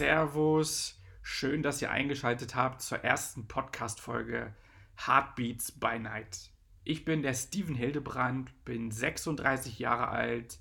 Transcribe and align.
Servus, 0.00 0.98
schön, 1.20 1.62
dass 1.62 1.82
ihr 1.82 1.90
eingeschaltet 1.90 2.54
habt 2.54 2.80
zur 2.80 3.04
ersten 3.04 3.46
Podcast-Folge 3.46 4.54
Heartbeats 4.96 5.72
by 5.72 5.98
Night. 5.98 6.52
Ich 6.84 7.04
bin 7.04 7.20
der 7.20 7.34
Steven 7.34 7.74
Hildebrand, 7.74 8.64
bin 8.64 8.90
36 8.90 9.78
Jahre 9.78 10.08
alt 10.08 10.58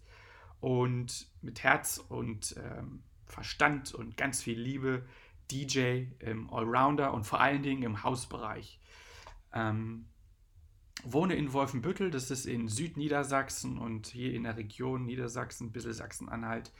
und 0.59 1.29
mit 1.41 1.63
Herz 1.63 2.03
und 2.09 2.53
ähm, 2.57 3.01
Verstand 3.27 3.93
und 3.93 4.17
ganz 4.17 4.43
viel 4.43 4.59
Liebe 4.59 5.05
DJ 5.49 6.07
im 6.19 6.53
Allrounder 6.53 7.13
und 7.13 7.23
vor 7.25 7.39
allen 7.39 7.63
Dingen 7.63 7.83
im 7.83 8.03
Hausbereich. 8.03 8.81
Ähm, 9.53 10.09
wohne 11.05 11.35
in 11.35 11.53
Wolfenbüttel, 11.53 12.11
das 12.11 12.29
ist 12.29 12.45
in 12.45 12.67
Südniedersachsen 12.67 13.77
und 13.77 14.07
hier 14.07 14.33
in 14.33 14.43
der 14.43 14.57
Region 14.57 15.05
Niedersachsen, 15.05 15.71
bisschen 15.71 15.93
Sachsen-Anhalt 15.93 16.73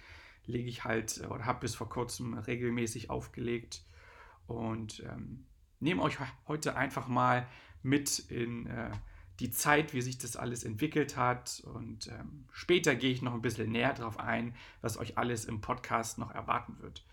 lege 0.49 0.67
ich 0.67 0.83
halt 0.83 1.21
oder 1.29 1.45
habe 1.45 1.61
bis 1.61 1.75
vor 1.75 1.89
kurzem 1.89 2.33
regelmäßig 2.33 3.09
aufgelegt 3.09 3.83
und 4.47 5.03
ähm, 5.07 5.45
nehme 5.79 6.01
euch 6.01 6.17
heute 6.47 6.75
einfach 6.75 7.07
mal 7.07 7.47
mit 7.81 8.19
in 8.19 8.65
äh, 8.67 8.91
die 9.39 9.51
Zeit, 9.51 9.93
wie 9.93 10.01
sich 10.01 10.17
das 10.17 10.35
alles 10.35 10.63
entwickelt 10.63 11.15
hat 11.15 11.63
und 11.65 12.07
ähm, 12.07 12.45
später 12.51 12.95
gehe 12.95 13.11
ich 13.11 13.21
noch 13.21 13.33
ein 13.33 13.41
bisschen 13.41 13.71
näher 13.71 13.93
darauf 13.93 14.19
ein, 14.19 14.53
was 14.81 14.97
euch 14.97 15.17
alles 15.17 15.45
im 15.45 15.61
Podcast 15.61 16.17
noch 16.17 16.31
erwarten 16.31 16.77
wird. 16.79 17.05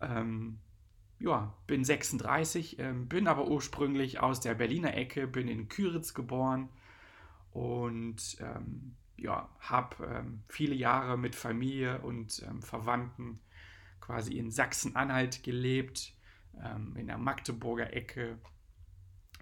Ähm, 0.00 0.60
ja, 1.18 1.52
bin 1.66 1.84
36, 1.84 2.78
ähm, 2.78 3.08
bin 3.08 3.26
aber 3.26 3.48
ursprünglich 3.48 4.20
aus 4.20 4.38
der 4.38 4.54
Berliner 4.54 4.94
Ecke, 4.94 5.26
bin 5.26 5.48
in 5.48 5.68
Küritz 5.68 6.14
geboren 6.14 6.68
und 7.50 8.36
ähm, 8.40 8.94
ja, 9.18 9.48
habe 9.60 10.04
ähm, 10.06 10.42
viele 10.48 10.74
Jahre 10.74 11.18
mit 11.18 11.34
Familie 11.34 12.00
und 12.00 12.42
ähm, 12.48 12.62
Verwandten 12.62 13.40
quasi 14.00 14.38
in 14.38 14.50
Sachsen-Anhalt 14.50 15.42
gelebt, 15.42 16.14
ähm, 16.62 16.96
in 16.96 17.06
der 17.08 17.18
Magdeburger 17.18 17.92
Ecke. 17.92 18.38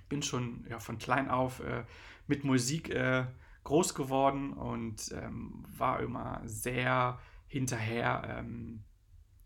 Bin 0.09 0.23
schon 0.23 0.67
ja, 0.69 0.79
von 0.79 0.99
klein 0.99 1.29
auf 1.31 1.61
äh, 1.61 1.85
mit 2.27 2.45
Musik 2.45 2.91
äh, 2.91 3.27
groß 3.65 3.95
geworden 3.95 4.53
und 4.53 5.13
ähm, 5.13 5.65
war 5.77 6.01
immer 6.01 6.41
sehr 6.45 7.19
hinterher, 7.49 8.39
ähm, 8.39 8.85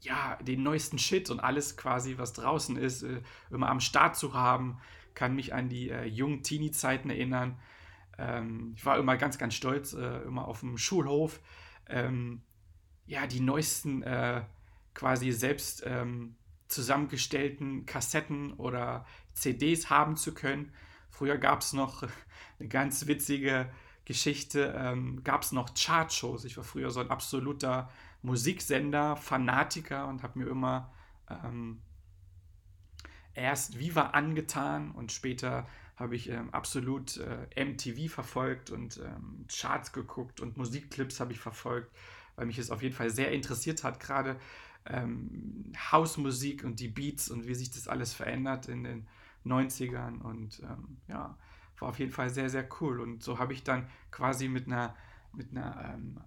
ja, 0.00 0.38
den 0.42 0.62
neuesten 0.62 0.98
Shit 0.98 1.30
und 1.30 1.40
alles 1.40 1.76
quasi, 1.76 2.16
was 2.18 2.32
draußen 2.32 2.76
ist, 2.76 3.02
äh, 3.02 3.22
immer 3.50 3.68
am 3.68 3.80
Start 3.80 4.16
zu 4.16 4.34
haben. 4.34 4.78
Kann 5.14 5.34
mich 5.34 5.52
an 5.52 5.68
die 5.68 5.90
äh, 5.90 6.04
jungen 6.04 6.42
Teenie-Zeiten 6.42 7.10
erinnern 7.10 7.58
ähm, 8.20 8.74
ich 8.76 8.84
war 8.84 8.98
immer 8.98 9.16
ganz, 9.16 9.38
ganz 9.38 9.54
stolz, 9.54 9.92
äh, 9.94 10.18
immer 10.22 10.46
auf 10.46 10.60
dem 10.60 10.76
Schulhof, 10.76 11.40
ähm, 11.88 12.42
ja, 13.06 13.26
die 13.26 13.40
neuesten 13.40 14.02
äh, 14.02 14.42
quasi 14.94 15.32
selbst 15.32 15.82
ähm, 15.86 16.36
zusammengestellten 16.68 17.86
Kassetten 17.86 18.52
oder 18.52 19.06
CDs 19.32 19.90
haben 19.90 20.16
zu 20.16 20.34
können. 20.34 20.72
Früher 21.08 21.38
gab 21.38 21.62
es 21.62 21.72
noch 21.72 22.02
eine 22.58 22.68
ganz 22.68 23.06
witzige 23.06 23.70
Geschichte, 24.04 24.74
ähm, 24.76 25.22
gab 25.24 25.42
es 25.42 25.52
noch 25.52 25.74
Chartshows. 25.74 26.44
Ich 26.44 26.56
war 26.56 26.64
früher 26.64 26.90
so 26.90 27.00
ein 27.00 27.10
absoluter 27.10 27.90
Musiksender, 28.22 29.16
Fanatiker 29.16 30.06
und 30.08 30.22
habe 30.22 30.38
mir 30.38 30.46
immer 30.48 30.92
ähm, 31.28 31.80
erst 33.34 33.78
Viva 33.78 34.08
angetan 34.10 34.90
und 34.90 35.12
später 35.12 35.66
habe 35.96 36.16
ich 36.16 36.30
ähm, 36.30 36.50
absolut 36.50 37.18
äh, 37.18 37.64
MTV 37.64 38.12
verfolgt 38.12 38.70
und 38.70 38.98
ähm, 38.98 39.44
Charts 39.48 39.92
geguckt 39.92 40.40
und 40.40 40.56
Musikclips 40.56 41.20
habe 41.20 41.32
ich 41.32 41.40
verfolgt, 41.40 41.94
weil 42.36 42.46
mich 42.46 42.58
es 42.58 42.70
auf 42.70 42.82
jeden 42.82 42.94
Fall 42.94 43.10
sehr 43.10 43.32
interessiert 43.32 43.84
hat, 43.84 44.00
gerade 44.00 44.36
ähm, 44.86 45.72
Hausmusik 45.92 46.64
und 46.64 46.80
die 46.80 46.88
Beats 46.88 47.30
und 47.30 47.46
wie 47.46 47.54
sich 47.54 47.70
das 47.70 47.86
alles 47.86 48.14
verändert 48.14 48.66
in 48.68 48.84
den 48.84 49.06
90ern 49.44 50.20
und 50.20 50.60
ähm, 50.60 50.98
ja, 51.08 51.36
war 51.80 51.88
auf 51.88 51.98
jeden 51.98 52.12
Fall 52.12 52.30
sehr, 52.30 52.50
sehr 52.50 52.68
cool. 52.80 53.00
Und 53.00 53.22
so 53.22 53.38
habe 53.38 53.52
ich 53.52 53.64
dann 53.64 53.88
quasi 54.10 54.48
mit 54.48 54.66
einer, 54.66 54.94
mit 55.32 55.50
einer, 55.50 55.94
ähm, 55.94 56.20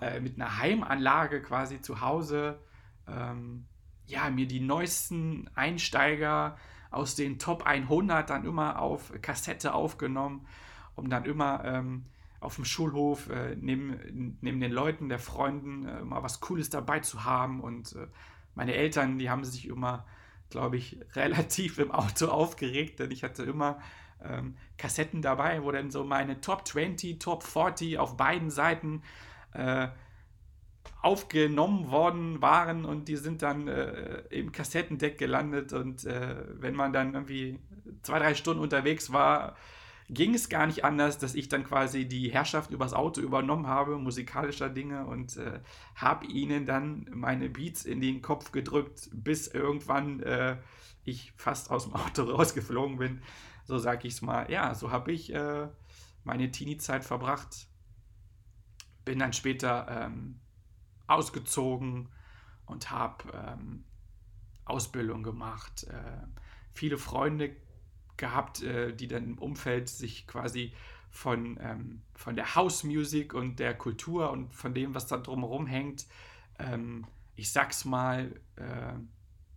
äh, 0.00 0.20
mit 0.20 0.36
einer 0.36 0.58
Heimanlage 0.58 1.42
quasi 1.42 1.80
zu 1.80 2.00
Hause 2.00 2.58
ähm, 3.06 3.66
ja, 4.06 4.30
mir 4.30 4.46
die 4.46 4.60
neuesten 4.60 5.50
Einsteiger 5.54 6.56
aus 6.90 7.14
den 7.14 7.38
Top 7.38 7.64
100 7.64 8.30
dann 8.30 8.44
immer 8.44 8.80
auf 8.80 9.12
Kassette 9.20 9.74
aufgenommen, 9.74 10.46
um 10.94 11.10
dann 11.10 11.24
immer 11.24 11.64
ähm, 11.64 12.04
auf 12.40 12.56
dem 12.56 12.64
Schulhof 12.64 13.28
äh, 13.28 13.56
neben, 13.56 14.38
neben 14.40 14.60
den 14.60 14.72
Leuten, 14.72 15.08
der 15.08 15.18
Freunden, 15.18 15.86
äh, 15.86 16.00
immer 16.00 16.22
was 16.22 16.40
Cooles 16.40 16.70
dabei 16.70 17.00
zu 17.00 17.24
haben. 17.24 17.60
Und 17.60 17.94
äh, 17.94 18.06
meine 18.54 18.74
Eltern, 18.74 19.18
die 19.18 19.30
haben 19.30 19.44
sich 19.44 19.66
immer, 19.66 20.06
glaube 20.50 20.76
ich, 20.76 20.98
relativ 21.14 21.78
im 21.78 21.90
Auto 21.90 22.26
aufgeregt, 22.26 23.00
denn 23.00 23.10
ich 23.10 23.24
hatte 23.24 23.42
immer 23.42 23.80
ähm, 24.22 24.56
Kassetten 24.78 25.22
dabei, 25.22 25.62
wo 25.62 25.72
dann 25.72 25.90
so 25.90 26.04
meine 26.04 26.40
Top 26.40 26.66
20, 26.66 27.18
Top 27.18 27.42
40 27.42 27.98
auf 27.98 28.16
beiden 28.16 28.50
Seiten 28.50 29.02
äh, 29.52 29.88
aufgenommen 31.02 31.90
worden 31.90 32.42
waren 32.42 32.84
und 32.84 33.08
die 33.08 33.16
sind 33.16 33.42
dann 33.42 33.68
äh, 33.68 34.22
im 34.30 34.52
Kassettendeck 34.52 35.18
gelandet 35.18 35.72
und 35.72 36.04
äh, 36.04 36.36
wenn 36.60 36.74
man 36.74 36.92
dann 36.92 37.14
irgendwie 37.14 37.58
zwei, 38.02 38.18
drei 38.18 38.34
Stunden 38.34 38.62
unterwegs 38.62 39.12
war, 39.12 39.56
ging 40.08 40.34
es 40.34 40.48
gar 40.48 40.66
nicht 40.66 40.84
anders, 40.84 41.18
dass 41.18 41.34
ich 41.34 41.48
dann 41.48 41.64
quasi 41.64 42.06
die 42.06 42.32
Herrschaft 42.32 42.70
übers 42.70 42.92
Auto 42.92 43.20
übernommen 43.20 43.66
habe, 43.66 43.98
musikalischer 43.98 44.68
Dinge 44.68 45.06
und 45.06 45.36
äh, 45.36 45.60
habe 45.94 46.26
ihnen 46.26 46.64
dann 46.64 47.06
meine 47.12 47.48
Beats 47.48 47.84
in 47.84 48.00
den 48.00 48.22
Kopf 48.22 48.52
gedrückt, 48.52 49.08
bis 49.12 49.48
irgendwann 49.48 50.20
äh, 50.20 50.58
ich 51.04 51.32
fast 51.36 51.70
aus 51.70 51.84
dem 51.84 51.94
Auto 51.94 52.22
rausgeflogen 52.30 52.98
bin. 52.98 53.22
So 53.64 53.76
ich 53.76 54.14
es 54.14 54.22
mal. 54.22 54.50
Ja, 54.50 54.74
so 54.74 54.92
habe 54.92 55.12
ich 55.12 55.34
äh, 55.34 55.68
meine 56.22 56.50
Teenie-Zeit 56.50 57.04
verbracht. 57.04 57.66
Bin 59.04 59.18
dann 59.18 59.32
später 59.32 59.86
ähm, 59.88 60.40
ausgezogen 61.06 62.08
und 62.66 62.90
habe 62.90 63.24
ähm, 63.32 63.84
Ausbildung 64.64 65.22
gemacht, 65.22 65.84
äh, 65.84 66.26
viele 66.72 66.98
Freunde 66.98 67.54
gehabt, 68.16 68.62
äh, 68.62 68.94
die 68.94 69.08
dann 69.08 69.24
im 69.24 69.38
Umfeld 69.38 69.88
sich 69.88 70.26
quasi 70.26 70.72
von, 71.10 71.58
ähm, 71.60 72.02
von 72.14 72.36
der 72.36 72.54
House 72.54 72.84
Music 72.84 73.32
und 73.32 73.58
der 73.58 73.74
Kultur 73.74 74.30
und 74.30 74.54
von 74.54 74.74
dem, 74.74 74.94
was 74.94 75.06
da 75.06 75.16
drumherum 75.16 75.66
hängt, 75.66 76.06
ähm, 76.58 77.06
ich 77.36 77.52
sag's 77.52 77.84
mal, 77.84 78.40
äh, 78.56 78.94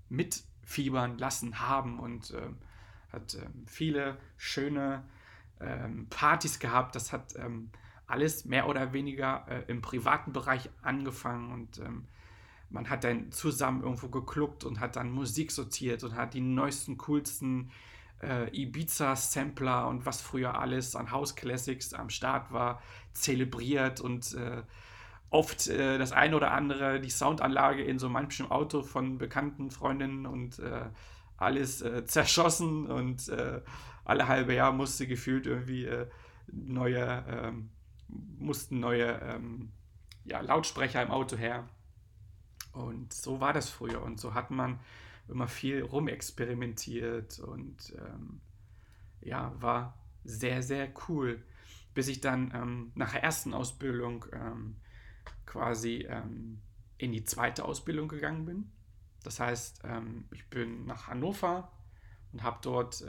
mitfiebern 0.10 1.18
lassen 1.18 1.60
haben 1.60 2.00
und 2.00 2.32
äh, 2.32 2.50
hat 3.12 3.36
ähm, 3.36 3.66
viele 3.66 4.18
schöne 4.38 5.04
ähm, 5.60 6.08
Partys 6.10 6.60
gehabt. 6.60 6.96
Das 6.96 7.12
hat 7.12 7.36
ähm, 7.36 7.72
alles 8.10 8.46
mehr 8.46 8.68
oder 8.68 8.92
weniger 8.92 9.46
äh, 9.48 9.64
im 9.68 9.82
privaten 9.82 10.34
Bereich 10.34 10.70
angefangen 10.82 11.52
und 11.52 11.78
ähm, 11.80 12.06
man 12.72 12.90
hat 12.90 13.04
dann 13.04 13.32
zusammen 13.32 13.84
irgendwo 13.84 14.10
gekluckt 14.10 14.64
und 14.64 14.80
hat 14.80 14.96
dann 14.96 15.12
Musik 15.12 15.52
sortiert 15.52 16.04
und 16.04 16.16
hat 16.16 16.34
die 16.34 16.42
neuesten, 16.42 16.98
coolsten 16.98 17.72
äh, 18.22 18.50
Ibiza-Sampler 18.50 19.88
und 19.88 20.06
was 20.06 20.22
früher 20.22 20.60
alles 20.60 20.96
an 20.96 21.12
House 21.12 21.36
Classics 21.36 21.94
am 21.94 22.10
Start 22.10 22.52
war, 22.52 22.82
zelebriert 23.14 24.02
und 24.02 24.34
äh, 24.36 24.62
oft 25.30 25.68
äh, 25.68 25.98
das 25.98 26.12
eine 26.12 26.36
oder 26.36 26.52
andere, 26.52 27.00
die 27.00 27.10
Soundanlage 27.10 27.84
in 27.84 27.98
so 28.00 28.10
manchem 28.10 28.52
Auto 28.52 28.84
von 28.84 29.18
bekannten 29.18 29.72
Freundinnen 29.72 30.26
und 30.26 30.60
äh, 30.60 30.86
alles 31.38 31.82
äh, 31.82 32.06
zerschossen 32.06 32.88
und 32.88 33.30
äh, 33.30 33.62
alle 34.06 34.28
halbe 34.28 34.54
Jahr 34.54 34.74
musste 34.74 35.08
gefühlt 35.08 35.46
irgendwie 35.46 35.88
neue 36.52 37.24
ähm, 37.30 37.70
mussten 38.38 38.80
neue 38.80 39.20
ähm, 39.22 39.72
ja, 40.26 40.42
Lautsprecher 40.42 41.02
im 41.02 41.12
Auto 41.12 41.38
her. 41.38 41.68
Und 42.72 43.14
so 43.14 43.40
war 43.40 43.54
das 43.54 43.70
früher. 43.70 44.02
Und 44.02 44.20
so 44.20 44.34
hat 44.34 44.52
man 44.52 44.80
immer 45.28 45.48
viel 45.48 45.82
rumexperimentiert 45.84 47.40
und 47.40 47.94
ähm, 47.98 48.42
ja, 49.22 49.54
war 49.60 49.98
sehr, 50.24 50.64
sehr 50.64 50.90
cool. 51.08 51.44
Bis 51.94 52.08
ich 52.08 52.22
dann 52.22 52.52
ähm, 52.56 52.92
nach 52.96 53.14
der 53.14 53.24
ersten 53.24 53.54
Ausbildung 53.54 54.26
ähm, 54.32 54.76
quasi 55.46 56.08
ähm, 56.10 56.62
in 56.98 57.12
die 57.12 57.24
zweite 57.24 57.66
Ausbildung 57.66 58.08
gegangen 58.08 58.46
bin. 58.46 58.72
Das 59.24 59.40
heißt, 59.40 59.82
ähm, 59.84 60.26
ich 60.32 60.50
bin 60.50 60.86
nach 60.86 61.08
Hannover 61.08 61.72
und 62.32 62.44
habe 62.44 62.60
dort 62.62 63.04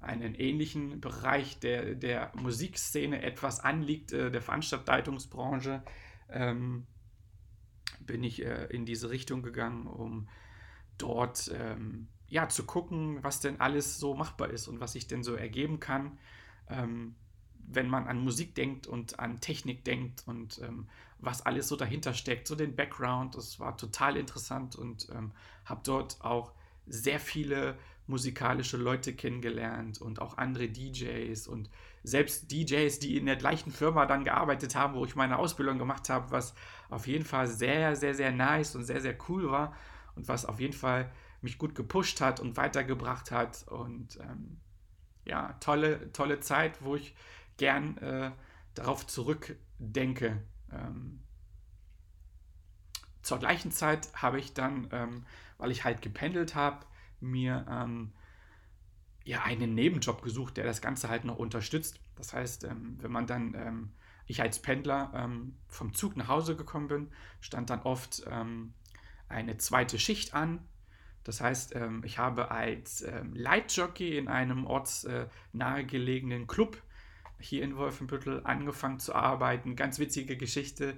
einen 0.00 0.34
ähnlichen 0.34 1.00
Bereich 1.00 1.58
der, 1.58 1.94
der 1.94 2.32
Musikszene 2.34 3.22
etwas 3.22 3.60
anliegt, 3.60 4.12
äh, 4.12 4.30
der 4.30 4.42
Veranstaltungsbranche, 4.42 5.82
ähm, 6.30 6.86
bin 8.00 8.24
ich 8.24 8.44
äh, 8.44 8.66
in 8.66 8.86
diese 8.86 9.10
Richtung 9.10 9.42
gegangen, 9.42 9.86
um 9.86 10.28
dort 10.98 11.50
ähm, 11.54 12.08
ja, 12.28 12.48
zu 12.48 12.64
gucken, 12.64 13.22
was 13.22 13.40
denn 13.40 13.60
alles 13.60 13.98
so 13.98 14.14
machbar 14.14 14.50
ist 14.50 14.68
und 14.68 14.80
was 14.80 14.92
sich 14.92 15.06
denn 15.06 15.22
so 15.22 15.34
ergeben 15.34 15.80
kann, 15.80 16.18
ähm, 16.68 17.14
wenn 17.66 17.88
man 17.88 18.06
an 18.06 18.22
Musik 18.22 18.54
denkt 18.54 18.86
und 18.86 19.18
an 19.18 19.40
Technik 19.40 19.84
denkt 19.84 20.22
und 20.26 20.60
ähm, 20.62 20.88
was 21.18 21.44
alles 21.44 21.68
so 21.68 21.76
dahinter 21.76 22.14
steckt, 22.14 22.46
so 22.46 22.54
den 22.54 22.74
Background. 22.74 23.34
Das 23.34 23.60
war 23.60 23.76
total 23.76 24.16
interessant 24.16 24.76
und 24.76 25.08
ähm, 25.14 25.32
habe 25.64 25.82
dort 25.84 26.20
auch 26.22 26.52
sehr 26.86 27.20
viele 27.20 27.76
musikalische 28.10 28.76
Leute 28.76 29.14
kennengelernt 29.14 30.00
und 30.00 30.20
auch 30.20 30.36
andere 30.36 30.68
DJs 30.68 31.46
und 31.46 31.70
selbst 32.02 32.50
DJs, 32.50 32.98
die 32.98 33.16
in 33.16 33.26
der 33.26 33.36
gleichen 33.36 33.72
Firma 33.72 34.06
dann 34.06 34.24
gearbeitet 34.24 34.74
haben, 34.74 34.94
wo 34.94 35.04
ich 35.04 35.16
meine 35.16 35.38
Ausbildung 35.38 35.78
gemacht 35.78 36.08
habe, 36.10 36.30
was 36.30 36.54
auf 36.88 37.06
jeden 37.06 37.24
Fall 37.24 37.46
sehr, 37.46 37.96
sehr, 37.96 38.14
sehr 38.14 38.32
nice 38.32 38.74
und 38.74 38.84
sehr, 38.84 39.00
sehr 39.00 39.16
cool 39.28 39.50
war 39.50 39.74
und 40.16 40.28
was 40.28 40.44
auf 40.44 40.60
jeden 40.60 40.72
Fall 40.72 41.10
mich 41.40 41.56
gut 41.56 41.74
gepusht 41.74 42.20
hat 42.20 42.40
und 42.40 42.56
weitergebracht 42.56 43.30
hat 43.30 43.66
und 43.68 44.18
ähm, 44.20 44.60
ja, 45.24 45.54
tolle, 45.60 46.12
tolle 46.12 46.40
Zeit, 46.40 46.82
wo 46.82 46.96
ich 46.96 47.14
gern 47.56 47.96
äh, 47.98 48.30
darauf 48.74 49.06
zurückdenke. 49.06 50.42
Ähm, 50.72 51.22
zur 53.22 53.38
gleichen 53.38 53.70
Zeit 53.70 54.08
habe 54.14 54.38
ich 54.38 54.54
dann, 54.54 54.88
ähm, 54.92 55.24
weil 55.58 55.70
ich 55.70 55.84
halt 55.84 56.02
gependelt 56.02 56.54
habe, 56.54 56.86
mir 57.20 57.66
ähm, 57.68 58.12
ja 59.24 59.42
einen 59.42 59.74
Nebenjob 59.74 60.22
gesucht, 60.22 60.56
der 60.56 60.64
das 60.64 60.80
Ganze 60.80 61.08
halt 61.08 61.24
noch 61.24 61.36
unterstützt. 61.36 62.00
Das 62.16 62.32
heißt, 62.32 62.64
ähm, 62.64 62.96
wenn 63.00 63.12
man 63.12 63.26
dann, 63.26 63.54
ähm, 63.54 63.92
ich 64.26 64.42
als 64.42 64.60
Pendler 64.60 65.12
ähm, 65.14 65.56
vom 65.68 65.94
Zug 65.94 66.16
nach 66.16 66.28
Hause 66.28 66.56
gekommen 66.56 66.88
bin, 66.88 67.10
stand 67.40 67.70
dann 67.70 67.82
oft 67.82 68.26
eine 69.28 69.56
zweite 69.58 69.98
Schicht 69.98 70.34
an. 70.34 70.60
Das 71.24 71.40
heißt, 71.40 71.76
ich 72.04 72.18
habe 72.18 72.50
als 72.50 73.04
Leitjockey 73.32 74.16
in 74.16 74.28
einem 74.28 74.66
ortsnahegelegenen 74.66 76.46
Club 76.46 76.80
hier 77.40 77.62
in 77.62 77.76
Wolfenbüttel 77.76 78.42
angefangen 78.44 79.00
zu 79.00 79.14
arbeiten. 79.14 79.76
Ganz 79.76 79.98
witzige 79.98 80.36
Geschichte. 80.36 80.96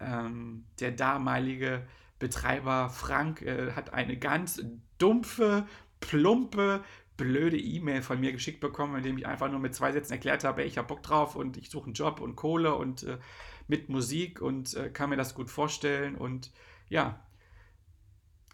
Ähm, 0.00 0.64
der 0.80 0.90
damalige 0.90 1.86
Betreiber 2.22 2.88
Frank 2.88 3.42
äh, 3.42 3.72
hat 3.72 3.92
eine 3.92 4.16
ganz 4.16 4.62
dumpfe, 4.98 5.66
plumpe, 5.98 6.84
blöde 7.16 7.58
E-Mail 7.58 8.00
von 8.00 8.20
mir 8.20 8.30
geschickt 8.30 8.60
bekommen, 8.60 8.94
in 8.94 9.02
dem 9.02 9.18
ich 9.18 9.26
einfach 9.26 9.50
nur 9.50 9.58
mit 9.58 9.74
zwei 9.74 9.90
Sätzen 9.90 10.12
erklärt 10.12 10.44
habe, 10.44 10.62
ich 10.62 10.78
habe 10.78 10.86
Bock 10.86 11.02
drauf 11.02 11.34
und 11.34 11.56
ich 11.56 11.68
suche 11.68 11.86
einen 11.86 11.94
Job 11.94 12.20
und 12.20 12.36
Kohle 12.36 12.76
und 12.76 13.02
äh, 13.02 13.18
mit 13.66 13.88
Musik 13.88 14.40
und 14.40 14.72
äh, 14.74 14.88
kann 14.90 15.10
mir 15.10 15.16
das 15.16 15.34
gut 15.34 15.50
vorstellen. 15.50 16.14
Und 16.14 16.52
ja, 16.88 17.26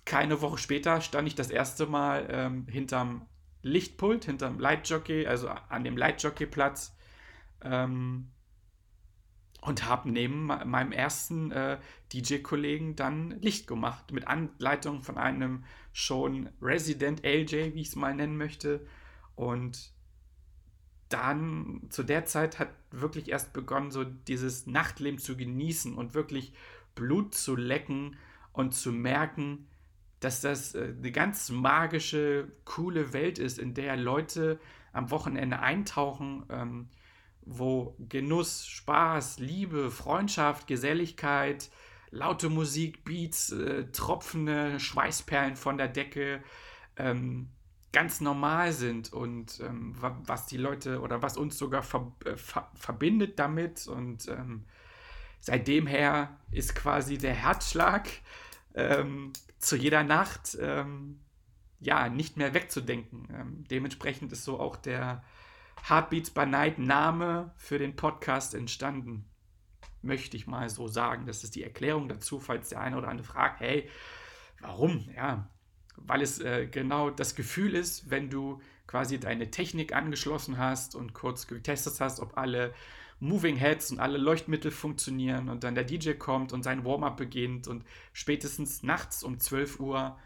keine 0.06 0.41
Woche 0.41 0.56
später 0.56 1.03
stand 1.03 1.29
ich 1.29 1.35
das 1.35 1.50
erste 1.50 1.85
Mal 1.85 2.26
ähm, 2.31 2.67
hinterm 2.69 3.26
Lichtpult, 3.61 4.25
hinterm 4.25 4.59
Lightjockey, 4.59 5.26
also 5.26 5.49
an 5.49 5.85
dem 5.85 5.99
Lightjockey-Platz 5.99 6.97
ähm, 7.62 8.31
und 9.60 9.87
habe 9.87 10.10
neben 10.10 10.46
meinem 10.46 10.93
ersten 10.93 11.50
äh, 11.50 11.78
DJ-Kollegen 12.12 12.96
dann 12.96 13.31
Licht 13.40 13.66
gemacht, 13.66 14.12
mit 14.12 14.26
Anleitung 14.28 15.02
von 15.02 15.19
einem 15.19 15.64
schon 15.93 16.49
Resident 16.62 17.25
LJ, 17.25 17.75
wie 17.75 17.81
ich 17.81 17.88
es 17.88 17.96
mal 17.96 18.14
nennen 18.14 18.37
möchte. 18.37 18.87
Und 19.34 19.93
dann 21.08 21.82
zu 21.90 22.02
der 22.02 22.25
Zeit 22.25 22.58
hat 22.58 22.70
wirklich 22.90 23.28
erst 23.31 23.52
begonnen, 23.52 23.90
so 23.90 24.05
dieses 24.05 24.66
Nachtleben 24.66 25.19
zu 25.19 25.37
genießen 25.37 25.94
und 25.94 26.14
wirklich 26.14 26.52
Blut 26.94 27.34
zu 27.34 27.56
lecken 27.56 28.16
und 28.52 28.75
zu 28.75 28.93
merken, 28.93 29.66
dass 30.20 30.40
das 30.40 30.75
äh, 30.75 30.94
eine 30.96 31.12
ganz 31.12 31.50
magische, 31.50 32.50
coole 32.64 33.12
Welt 33.12 33.38
ist, 33.38 33.58
in 33.58 33.75
der 33.75 33.96
Leute 33.96 34.58
am 34.93 35.10
Wochenende 35.10 35.60
eintauchen, 35.60 36.44
ähm, 36.49 36.88
wo 37.49 37.97
Genuss, 37.99 38.67
Spaß, 38.67 39.39
Liebe, 39.39 39.91
Freundschaft, 39.91 40.67
Geselligkeit, 40.67 41.71
laute 42.11 42.49
Musik, 42.50 43.05
Beats, 43.05 43.53
äh, 43.53 43.91
tropfende 43.91 44.79
Schweißperlen 44.79 45.56
von 45.56 45.79
der 45.79 45.89
Decke 45.89 46.43
ähm, 46.97 47.49
ganz 47.93 48.21
normal 48.21 48.73
sind 48.73 49.12
und 49.12 49.61
ähm, 49.61 49.95
was 49.99 50.47
die 50.47 50.59
Leute 50.59 51.00
oder 51.00 51.23
was 51.23 51.37
uns 51.37 51.56
sogar 51.56 51.83
ver 51.83 52.12
äh, 52.25 52.37
ver 52.37 52.71
verbindet 52.75 53.39
damit. 53.39 53.87
Und 53.87 54.29
ähm, 54.29 54.67
seitdem 55.41 55.87
her 55.87 56.37
ist 56.51 56.75
quasi 56.75 57.17
der 57.17 57.35
Herzschlag 57.35 58.09
ähm, 58.75 59.33
zu 59.59 59.77
jeder 59.77 60.05
Nacht 60.05 60.56
ähm, 60.61 61.21
ja 61.81 62.09
nicht 62.09 62.37
mehr 62.37 62.53
wegzudenken. 62.53 63.29
Ähm, 63.33 63.65
dementsprechend 63.71 64.33
ist 64.33 64.44
so 64.44 64.61
auch 64.61 64.77
der 64.77 65.23
Heartbeats 65.88 66.31
by 66.31 66.44
Night 66.44 66.79
Name 66.79 67.50
für 67.56 67.79
den 67.79 67.96
Podcast 67.96 68.55
entstanden. 68.55 69.25
Möchte 70.02 70.37
ich 70.37 70.46
mal 70.46 70.69
so 70.69 70.87
sagen. 70.87 71.26
Das 71.26 71.44
ist 71.44 71.55
die 71.55 71.64
Erklärung 71.64 72.08
dazu, 72.08 72.40
falls 72.40 72.69
der 72.69 72.81
eine 72.81 72.99
oder 72.99 73.08
andere 73.08 73.26
fragt, 73.26 73.61
hey, 73.61 73.88
warum? 74.61 75.08
Ja, 75.17 75.49
weil 75.96 76.23
es 76.23 76.40
äh, 76.40 76.67
genau 76.67 77.10
das 77.10 77.34
Gefühl 77.34 77.74
ist, 77.74 78.10
wenn 78.10 78.31
du 78.31 78.60
quasi 78.86 79.19
deine 79.19 79.51
Technik 79.51 79.94
angeschlossen 79.94 80.58
hast 80.58 80.94
und 80.94 81.15
kurz 81.15 81.46
getestet 81.46 82.01
hast, 82.01 82.20
ob 82.20 82.36
alle 82.36 82.74
Moving 83.20 83.56
Heads 83.56 83.91
und 83.91 83.98
alle 83.98 84.19
Leuchtmittel 84.19 84.70
funktionieren 84.70 85.48
und 85.48 85.65
dann 85.65 85.74
der 85.74 85.84
DJ 85.84 86.13
kommt 86.13 86.53
und 86.53 86.63
sein 86.63 86.84
Warm-up 86.84 87.17
beginnt 87.17 87.67
und 87.67 87.84
spätestens 88.13 88.82
nachts 88.82 89.22
um 89.22 89.41
12 89.41 89.81
Uhr 89.81 90.19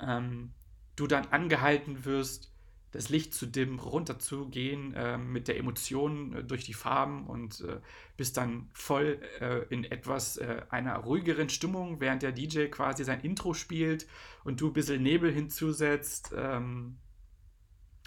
ähm, 0.00 0.52
du 0.96 1.06
dann 1.06 1.26
angehalten 1.26 2.04
wirst, 2.04 2.49
das 2.92 3.08
Licht 3.08 3.34
zu 3.34 3.46
dimmen, 3.46 3.78
runterzugehen, 3.78 4.94
äh, 4.94 5.16
mit 5.16 5.48
der 5.48 5.56
Emotion 5.56 6.34
äh, 6.34 6.44
durch 6.44 6.64
die 6.64 6.74
Farben 6.74 7.26
und 7.26 7.60
äh, 7.60 7.80
bist 8.16 8.36
dann 8.36 8.68
voll 8.72 9.20
äh, 9.40 9.64
in 9.72 9.84
etwas 9.84 10.36
äh, 10.36 10.62
einer 10.70 10.96
ruhigeren 10.96 11.48
Stimmung, 11.48 12.00
während 12.00 12.22
der 12.22 12.32
DJ 12.32 12.66
quasi 12.66 13.04
sein 13.04 13.20
Intro 13.20 13.54
spielt 13.54 14.06
und 14.44 14.60
du 14.60 14.68
ein 14.68 14.72
bisschen 14.72 15.02
Nebel 15.02 15.32
hinzusetzt. 15.32 16.32
Ähm, 16.36 16.98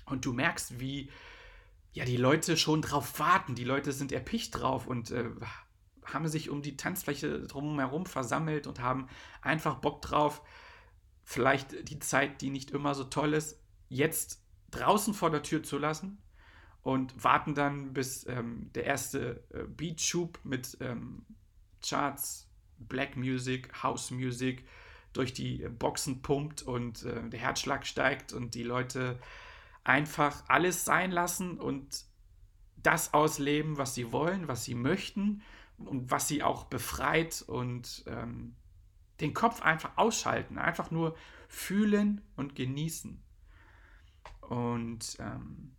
und 0.06 0.26
du 0.26 0.34
merkst, 0.34 0.80
wie 0.80 1.10
ja 1.94 2.06
die 2.06 2.18
Leute 2.18 2.58
schon 2.58 2.82
drauf 2.82 3.20
warten. 3.20 3.56
Die 3.56 3.64
Leute 3.64 3.92
sind 3.92 4.12
erpicht 4.12 4.60
drauf 4.60 4.88
und 4.88 5.12
äh, 5.12 5.30
haben 6.04 6.28
sich 6.28 6.50
um 6.50 6.62
die 6.62 6.76
Tanzfläche 6.76 7.42
drumherum 7.42 8.06
versammelt 8.06 8.68
und 8.68 8.82
haben 8.82 9.08
einfach 9.42 9.76
Bock 9.76 10.02
drauf, 10.02 10.42
vielleicht 11.24 11.90
die 11.90 12.00
Zeit, 12.00 12.42
die 12.42 12.50
nicht 12.50 12.72
immer 12.72 12.96
so 12.96 13.06
toll 13.06 13.34
ist, 13.34 13.62
jetzt 13.88 14.43
draußen 14.74 15.14
vor 15.14 15.30
der 15.30 15.44
Tür 15.44 15.64
zu 15.64 15.78
lassen 15.78 16.18
und 16.82 17.24
warten 17.24 17.56
dann, 17.56 17.94
bis 17.94 18.28
ähm, 18.28 18.70
der 18.76 18.86
erste 18.86 19.44
äh, 19.54 19.64
Beat-Schub 19.64 20.40
mit 20.44 20.78
ähm, 20.82 21.26
Charts, 21.82 22.50
Black 22.78 23.16
Music, 23.16 23.84
House 23.84 24.12
Music 24.12 24.66
durch 25.14 25.34
die 25.34 25.68
Boxen 25.70 26.22
pumpt 26.22 26.64
und 26.64 27.04
äh, 27.04 27.30
der 27.30 27.40
Herzschlag 27.40 27.86
steigt 27.86 28.34
und 28.34 28.56
die 28.56 28.64
Leute 28.64 29.20
einfach 29.84 30.44
alles 30.48 30.86
sein 30.86 31.12
lassen 31.12 31.60
und 31.60 32.06
das 32.78 33.14
ausleben, 33.14 33.78
was 33.78 33.96
sie 33.96 34.12
wollen, 34.12 34.48
was 34.48 34.66
sie 34.66 34.76
möchten 34.76 35.42
und 35.78 36.12
was 36.12 36.28
sie 36.28 36.44
auch 36.44 36.66
befreit 36.66 37.44
und 37.48 38.04
ähm, 38.08 38.56
den 39.22 39.34
Kopf 39.34 39.62
einfach 39.62 39.98
ausschalten, 39.98 40.58
einfach 40.58 40.92
nur 40.92 41.16
fühlen 41.48 42.22
und 42.36 42.56
genießen. 42.56 43.22
Und 44.50 45.18
ähm, 45.20 45.76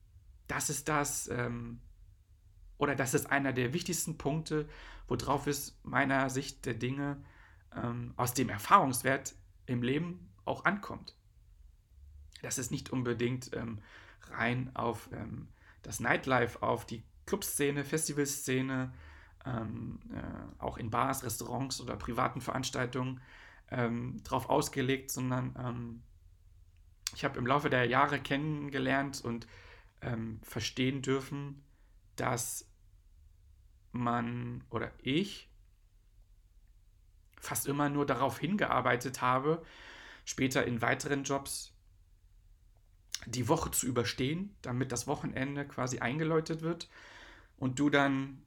das 0.49 0.71
ist 0.71 0.88
das, 0.88 1.28
ähm, 1.28 1.80
oder 2.78 2.94
das 2.94 3.14
ist 3.14 3.30
einer 3.30 3.52
der 3.52 3.73
wichtigsten 3.73 4.18
Punkte, 4.18 4.68
worauf 5.09 5.47
es 5.47 5.78
meiner 5.83 6.30
Sicht 6.30 6.66
der 6.66 6.75
Dinge 6.75 7.23
ähm, 7.75 8.14
aus 8.16 8.35
dem 8.35 8.49
Erfahrungswert 8.49 9.35
im 9.66 9.83
Leben 9.83 10.30
auch 10.44 10.64
ankommt. 10.64 11.14
Das 12.42 12.59
ist 12.59 12.71
nicht 12.71 12.90
unbedingt 12.90 13.54
ähm, 13.54 13.80
rein 14.30 14.71
auf 14.75 15.09
ähm, 15.12 15.49
das 15.83 16.00
Nightlife, 16.00 16.62
auf 16.62 16.87
die 16.87 17.02
Clubszene, 17.26 17.85
Festivalszene, 17.85 18.92
ähm, 19.47 20.00
äh, 20.12 20.62
auch 20.62 20.76
in 20.76 20.90
Bars, 20.90 21.25
Restaurants 21.25 21.80
oder 21.80 21.97
privaten 21.97 22.40
Veranstaltungen 22.40 23.21
ähm, 23.71 24.23
drauf 24.25 24.49
ausgelegt, 24.49 25.11
sondern 25.11 25.54
ähm, 25.59 26.02
ich 27.14 27.25
habe 27.25 27.38
im 27.38 27.47
Laufe 27.47 27.71
der 27.71 27.87
Jahre 27.87 28.21
kennengelernt 28.21 29.25
und 29.25 29.47
ähm, 30.02 30.40
verstehen 30.42 31.02
dürfen, 31.02 31.62
dass 32.16 32.68
man 33.92 34.64
oder 34.71 34.90
ich 34.99 35.50
fast 37.38 37.66
immer 37.66 37.88
nur 37.88 38.06
darauf 38.06 38.38
hingearbeitet 38.38 39.21
habe, 39.21 39.62
später 40.25 40.66
in 40.66 40.83
weiteren 40.83 41.25
Jobs 41.25 41.73
die 43.26 43.49
Woche 43.49 43.71
zu 43.71 43.87
überstehen, 43.87 44.56
damit 44.62 44.92
das 44.92 45.06
Wochenende 45.06 45.66
quasi 45.66 45.99
eingeläutet 45.99 46.62
wird 46.62 46.88
und 47.56 47.78
du 47.78 47.90
dann 47.90 48.42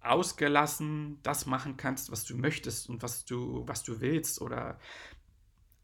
ausgelassen 0.00 1.18
das 1.22 1.46
machen 1.46 1.76
kannst, 1.76 2.12
was 2.12 2.24
du 2.24 2.36
möchtest 2.36 2.88
und 2.88 3.02
was 3.02 3.24
du, 3.24 3.66
was 3.66 3.82
du 3.82 4.00
willst 4.00 4.40
oder 4.40 4.78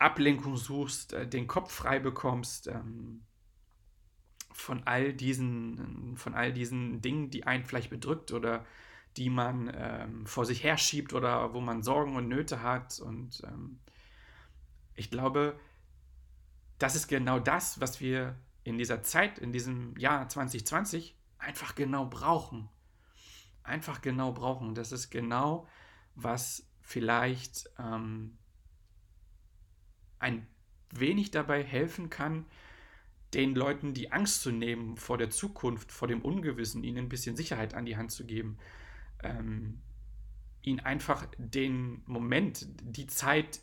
Ablenkung 0.01 0.57
suchst, 0.57 1.13
äh, 1.13 1.29
den 1.29 1.47
Kopf 1.47 1.73
frei 1.73 1.99
bekommst 1.99 2.67
ähm, 2.67 3.23
von 4.51 4.83
all 4.87 5.13
diesen, 5.13 6.17
von 6.17 6.35
all 6.35 6.53
diesen 6.53 7.01
Dingen, 7.03 7.31
die 7.31 7.47
einen 7.47 7.65
vielleicht 7.65 7.91
bedrückt 7.91 8.33
oder 8.33 8.65
die 9.17 9.31
man 9.31 9.71
ähm, 9.75 10.27
vor 10.27 10.47
sich 10.47 10.65
herschiebt 10.65 11.13
oder 11.13 11.53
wo 11.53 11.61
man 11.61 11.83
Sorgen 11.83 12.17
und 12.17 12.29
Nöte 12.29 12.63
hat. 12.63 12.99
Und 13.01 13.43
ähm, 13.45 13.79
ich 14.95 15.11
glaube, 15.11 15.59
das 16.79 16.97
ist 16.97 17.09
genau 17.09 17.39
das, 17.39 17.81
was 17.81 18.01
wir 18.01 18.37
in 18.65 18.79
dieser 18.79 19.03
Zeit, 19.03 19.39
in 19.39 19.53
diesem 19.53 19.97
Jahr 19.97 20.29
2020 20.29 21.17
einfach 21.39 21.75
genau 21.75 22.07
brauchen. 22.07 22.69
Einfach 23.63 24.01
genau 24.01 24.33
brauchen. 24.33 24.75
Das 24.75 24.93
ist 24.93 25.11
genau, 25.11 25.69
was 26.15 26.67
vielleicht 26.81 27.69
ähm, 27.79 28.39
ein 30.21 30.47
wenig 30.93 31.31
dabei 31.31 31.65
helfen 31.65 32.11
kann, 32.11 32.47
den 33.35 33.55
Leuten 33.55 33.95
die 33.95 34.13
Angst 34.13 34.43
zu 34.43 34.51
nehmen 34.51 34.97
vor 34.97 35.19
der 35.19 35.31
Zukunft, 35.31 35.93
vor 35.93 36.09
dem 36.09 36.23
Ungewissen, 36.23 36.83
ihnen 36.83 36.99
ein 36.99 37.09
bisschen 37.09 37.37
Sicherheit 37.37 37.75
an 37.75 37.87
die 37.87 37.97
Hand 37.97 38.11
zu 38.11 38.25
geben 38.25 38.59
ähm, 39.23 39.81
ihnen 40.63 40.81
einfach 40.81 41.27
den 41.39 42.03
Moment, 42.07 42.67
die 42.83 43.07
Zeit 43.07 43.61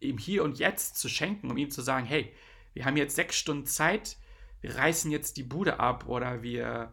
im 0.00 0.18
Hier 0.18 0.44
und 0.44 0.58
Jetzt 0.58 0.96
zu 0.96 1.08
schenken, 1.08 1.50
um 1.50 1.56
ihm 1.56 1.70
zu 1.70 1.82
sagen, 1.82 2.06
hey, 2.06 2.32
wir 2.74 2.84
haben 2.84 2.96
jetzt 2.96 3.16
sechs 3.16 3.36
Stunden 3.36 3.66
Zeit, 3.66 4.16
wir 4.60 4.76
reißen 4.76 5.10
jetzt 5.10 5.36
die 5.36 5.42
Bude 5.42 5.80
ab 5.80 6.06
oder 6.06 6.42
wir 6.42 6.92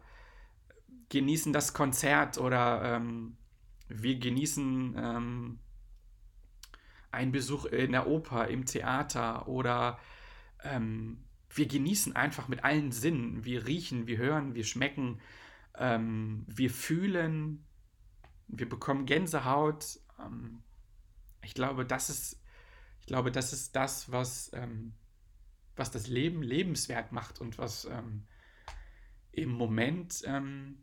genießen 1.10 1.52
das 1.52 1.74
Konzert 1.74 2.38
oder 2.38 2.96
ähm, 2.96 3.36
wir 3.88 4.18
genießen 4.18 4.96
ähm, 4.98 5.58
einen 7.10 7.32
Besuch 7.32 7.64
in 7.66 7.92
der 7.92 8.06
Oper, 8.06 8.48
im 8.48 8.66
Theater 8.66 9.48
oder 9.48 9.98
ähm, 10.62 11.24
wir 11.50 11.66
genießen 11.66 12.14
einfach 12.14 12.48
mit 12.48 12.64
allen 12.64 12.92
Sinnen. 12.92 13.44
Wir 13.44 13.66
riechen, 13.66 14.06
wir 14.06 14.18
hören, 14.18 14.54
wir 14.54 14.64
schmecken, 14.64 15.20
ähm, 15.76 16.44
wir 16.48 16.70
fühlen, 16.70 17.64
wir 18.48 18.68
bekommen 18.68 19.06
Gänsehaut. 19.06 19.98
Ähm, 20.18 20.62
ich 21.42 21.54
glaube, 21.54 21.86
das 21.86 22.10
ist, 22.10 22.42
ich 23.00 23.06
glaube, 23.06 23.32
das 23.32 23.52
ist 23.52 23.76
das, 23.76 24.10
was, 24.12 24.50
ähm, 24.52 24.94
was 25.76 25.90
das 25.90 26.08
Leben 26.08 26.42
lebenswert 26.42 27.12
macht 27.12 27.40
und 27.40 27.58
was 27.58 27.84
ähm, 27.86 28.26
im 29.32 29.50
Moment 29.50 30.22
ähm, 30.24 30.82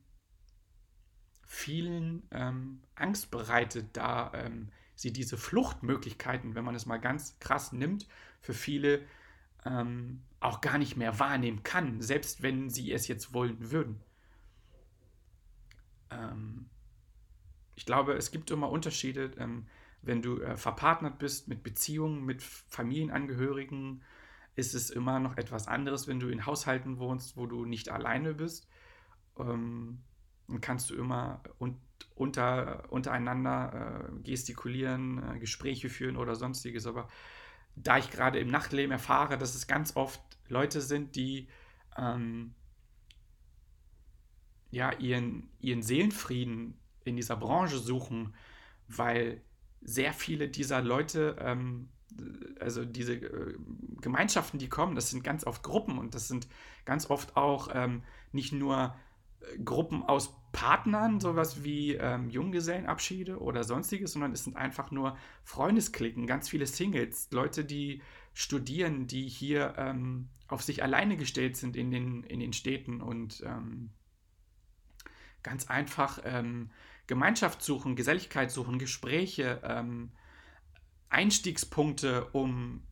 vielen 1.45 2.27
Angst 2.95 3.29
bereitet, 3.29 3.95
da 3.95 4.31
ähm, 4.33 4.71
sie 4.95 5.11
diese 5.11 5.37
Fluchtmöglichkeiten, 5.37 6.55
wenn 6.55 6.63
man 6.63 6.75
es 6.75 6.85
mal 6.85 6.97
ganz 6.97 7.39
krass 7.39 7.71
nimmt, 7.71 8.07
für 8.41 8.53
viele 8.53 9.01
auch 10.41 10.59
gar 10.59 10.77
nicht 10.77 10.97
mehr 10.97 11.19
wahrnehmen 11.19 11.63
kann, 11.63 12.01
selbst 12.01 12.43
wenn 12.43 12.69
sie 12.69 12.91
es 12.91 13.07
jetzt 13.07 13.33
wollen 13.33 13.71
würden. 13.71 14.01
Ähm, 16.11 16.69
ich 17.75 17.85
glaube, 17.85 18.13
es 18.13 18.31
gibt 18.31 18.51
immer 18.51 18.69
Unterschiede, 18.69 19.31
ähm, 19.37 19.67
wenn 20.01 20.21
du 20.21 20.41
äh, 20.41 20.57
verpartnert 20.57 21.17
bist 21.17 21.47
mit 21.47 21.63
Beziehungen, 21.63 22.25
mit 22.25 22.43
Familienangehörigen, 22.43 24.03
ist 24.55 24.75
es 24.75 24.89
immer 24.89 25.19
noch 25.19 25.37
etwas 25.37 25.67
anderes, 25.67 26.07
wenn 26.07 26.19
du 26.19 26.27
in 26.27 26.45
Haushalten 26.45 26.99
wohnst, 26.99 27.37
wo 27.37 27.47
du 27.47 27.65
nicht 27.65 27.89
alleine 27.89 28.33
bist. 28.33 28.67
Ähm, 29.39 30.03
dann 30.47 30.61
kannst 30.61 30.89
du 30.89 30.95
immer 30.95 31.41
un 31.57 31.79
unter, 32.15 32.91
untereinander 32.91 34.09
äh, 34.09 34.23
gestikulieren, 34.23 35.35
äh, 35.35 35.39
Gespräche 35.39 35.89
führen 35.89 36.17
oder 36.17 36.35
sonstiges. 36.35 36.85
Aber 36.85 37.07
da 37.75 37.97
ich 37.97 38.11
gerade 38.11 38.39
im 38.39 38.49
Nachtleben 38.49 38.91
erfahre, 38.91 39.37
dass 39.37 39.55
es 39.55 39.67
ganz 39.67 39.95
oft 39.95 40.21
Leute 40.47 40.81
sind, 40.81 41.15
die 41.15 41.47
ähm, 41.97 42.53
ja, 44.71 44.91
ihren, 44.93 45.49
ihren 45.59 45.83
Seelenfrieden 45.83 46.79
in 47.05 47.15
dieser 47.15 47.35
Branche 47.35 47.77
suchen, 47.77 48.33
weil 48.87 49.41
sehr 49.81 50.13
viele 50.13 50.49
dieser 50.49 50.81
Leute, 50.81 51.35
ähm, 51.39 51.89
also 52.59 52.85
diese 52.85 53.15
äh, 53.15 53.55
Gemeinschaften, 54.01 54.59
die 54.59 54.69
kommen, 54.69 54.95
das 54.95 55.09
sind 55.09 55.23
ganz 55.23 55.45
oft 55.45 55.63
Gruppen 55.63 55.97
und 55.97 56.15
das 56.15 56.27
sind 56.27 56.47
ganz 56.85 57.09
oft 57.09 57.35
auch 57.35 57.69
ähm, 57.73 58.03
nicht 58.31 58.53
nur 58.53 58.95
Gruppen 59.63 60.03
aus 60.03 60.33
Partnern, 60.51 61.19
sowas 61.19 61.63
wie 61.63 61.95
ähm, 61.95 62.29
Junggesellenabschiede 62.29 63.39
oder 63.39 63.63
sonstiges, 63.63 64.13
sondern 64.13 64.31
es 64.31 64.43
sind 64.43 64.55
einfach 64.55 64.91
nur 64.91 65.17
Freundesklicken, 65.43 66.27
ganz 66.27 66.49
viele 66.49 66.67
Singles, 66.67 67.29
Leute, 67.31 67.65
die 67.65 68.01
studieren, 68.33 69.07
die 69.07 69.27
hier 69.27 69.73
ähm, 69.77 70.29
auf 70.47 70.61
sich 70.61 70.83
alleine 70.83 71.17
gestellt 71.17 71.57
sind 71.57 71.75
in 71.75 71.91
den, 71.91 72.23
in 72.23 72.39
den 72.39 72.53
Städten 72.53 73.01
und 73.01 73.43
ähm, 73.45 73.89
ganz 75.41 75.67
einfach 75.67 76.19
ähm, 76.23 76.69
Gemeinschaft 77.07 77.61
suchen, 77.61 77.95
Geselligkeit 77.95 78.51
suchen, 78.51 78.79
Gespräche, 78.79 79.59
ähm, 79.63 80.11
Einstiegspunkte, 81.09 82.25
um 82.31 82.83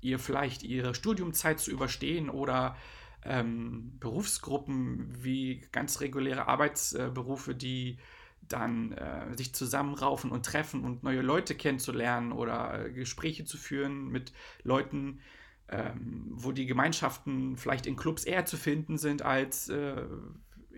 ihr 0.00 0.18
vielleicht 0.18 0.62
ihre 0.62 0.94
Studiumzeit 0.94 1.60
zu 1.60 1.70
überstehen 1.70 2.30
oder 2.30 2.76
ähm, 3.26 3.98
Berufsgruppen 3.98 5.12
wie 5.22 5.66
ganz 5.72 6.00
reguläre 6.00 6.48
Arbeitsberufe, 6.48 7.54
die 7.54 7.98
dann 8.42 8.92
äh, 8.92 9.36
sich 9.36 9.54
zusammenraufen 9.54 10.30
und 10.30 10.46
treffen 10.46 10.84
und 10.84 11.02
neue 11.02 11.22
Leute 11.22 11.54
kennenzulernen 11.54 12.32
oder 12.32 12.86
äh, 12.86 12.92
Gespräche 12.92 13.44
zu 13.44 13.56
führen 13.58 14.08
mit 14.08 14.32
Leuten, 14.62 15.20
ähm, 15.68 16.26
wo 16.30 16.52
die 16.52 16.66
Gemeinschaften 16.66 17.56
vielleicht 17.56 17.86
in 17.86 17.96
Clubs 17.96 18.24
eher 18.24 18.46
zu 18.46 18.56
finden 18.56 18.98
sind 18.98 19.22
als 19.22 19.68
äh, 19.68 20.06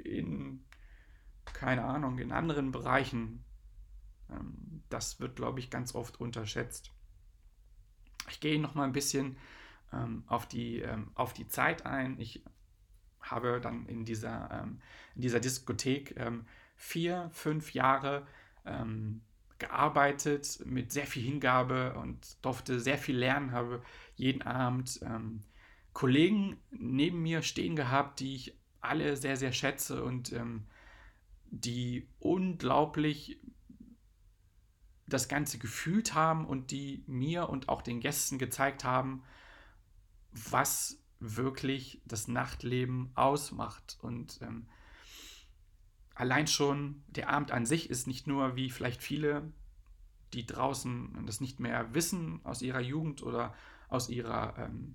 in 0.02 0.64
keine 1.52 1.84
Ahnung, 1.84 2.18
in 2.18 2.32
anderen 2.32 2.72
Bereichen. 2.72 3.44
Ähm, 4.30 4.82
das 4.88 5.20
wird, 5.20 5.36
glaube 5.36 5.60
ich, 5.60 5.70
ganz 5.70 5.94
oft 5.94 6.20
unterschätzt. 6.20 6.92
Ich 8.30 8.40
gehe 8.40 8.60
noch 8.60 8.74
mal 8.74 8.84
ein 8.84 8.92
bisschen 8.92 9.36
ähm, 9.92 10.24
auf, 10.26 10.46
die, 10.46 10.80
ähm, 10.80 11.10
auf 11.14 11.32
die 11.32 11.46
Zeit 11.46 11.86
ein. 11.86 12.18
Ich 12.20 12.42
habe 13.20 13.60
dann 13.60 13.86
in 13.86 14.04
dieser, 14.04 14.50
ähm, 14.50 14.80
in 15.14 15.22
dieser 15.22 15.40
Diskothek 15.40 16.14
ähm, 16.16 16.46
vier, 16.76 17.30
fünf 17.32 17.74
Jahre 17.74 18.26
ähm, 18.64 19.22
gearbeitet 19.58 20.60
mit 20.64 20.92
sehr 20.92 21.06
viel 21.06 21.22
Hingabe 21.24 21.94
und 21.94 22.44
durfte 22.44 22.78
sehr 22.78 22.98
viel 22.98 23.16
lernen, 23.16 23.50
habe 23.50 23.82
jeden 24.14 24.42
Abend 24.42 25.00
Kollegen 25.98 26.58
neben 26.70 27.22
mir 27.22 27.42
stehen 27.42 27.74
gehabt, 27.74 28.20
die 28.20 28.36
ich 28.36 28.56
alle 28.80 29.16
sehr, 29.16 29.36
sehr 29.36 29.50
schätze 29.50 30.04
und 30.04 30.32
ähm, 30.32 30.64
die 31.50 32.06
unglaublich 32.20 33.40
das 35.08 35.28
Ganze 35.28 35.58
gefühlt 35.58 36.14
haben 36.14 36.46
und 36.46 36.70
die 36.70 37.02
mir 37.08 37.48
und 37.48 37.68
auch 37.68 37.82
den 37.82 37.98
Gästen 37.98 38.38
gezeigt 38.38 38.84
haben, 38.84 39.24
was 40.32 41.02
wirklich 41.20 42.00
das 42.04 42.28
Nachtleben 42.28 43.10
ausmacht. 43.14 43.98
Und 44.00 44.40
ähm, 44.42 44.68
allein 46.14 46.46
schon 46.46 47.02
der 47.08 47.30
Abend 47.30 47.50
an 47.50 47.66
sich 47.66 47.90
ist 47.90 48.06
nicht 48.06 48.26
nur 48.26 48.56
wie 48.56 48.70
vielleicht 48.70 49.02
viele, 49.02 49.52
die 50.32 50.46
draußen 50.46 51.24
das 51.26 51.40
nicht 51.40 51.60
mehr 51.60 51.94
wissen 51.94 52.40
aus 52.44 52.62
ihrer 52.62 52.80
Jugend 52.80 53.22
oder 53.22 53.54
aus 53.88 54.08
ihrer 54.08 54.58
ähm, 54.58 54.94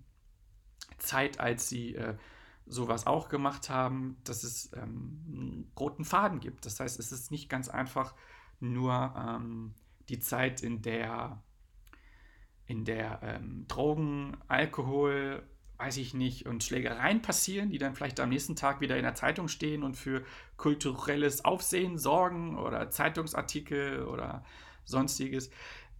Zeit, 0.97 1.39
als 1.39 1.67
sie 1.67 1.95
äh, 1.95 2.15
sowas 2.65 3.07
auch 3.07 3.29
gemacht 3.29 3.69
haben, 3.69 4.17
dass 4.23 4.43
es 4.43 4.71
ähm, 4.73 5.21
einen 5.27 5.71
roten 5.77 6.05
Faden 6.05 6.39
gibt. 6.39 6.65
Das 6.65 6.79
heißt, 6.79 6.99
es 6.99 7.11
ist 7.11 7.31
nicht 7.31 7.49
ganz 7.49 7.67
einfach 7.67 8.13
nur 8.59 9.13
ähm, 9.17 9.73
die 10.09 10.19
Zeit, 10.19 10.61
in 10.61 10.81
der, 10.81 11.41
in 12.65 12.85
der 12.85 13.19
ähm, 13.23 13.65
Drogen, 13.67 14.37
Alkohol, 14.47 15.43
weiß 15.77 15.97
ich 15.97 16.13
nicht, 16.13 16.45
und 16.45 16.63
Schlägereien 16.63 17.21
passieren, 17.21 17.69
die 17.69 17.77
dann 17.77 17.93
vielleicht 17.93 18.19
am 18.19 18.29
nächsten 18.29 18.55
Tag 18.55 18.79
wieder 18.79 18.95
in 18.95 19.03
der 19.03 19.15
Zeitung 19.15 19.47
stehen 19.47 19.83
und 19.83 19.95
für 19.95 20.23
kulturelles 20.55 21.43
Aufsehen 21.43 21.97
sorgen 21.97 22.57
oder 22.57 22.89
Zeitungsartikel 22.89 24.03
oder 24.03 24.45
sonstiges. 24.85 25.49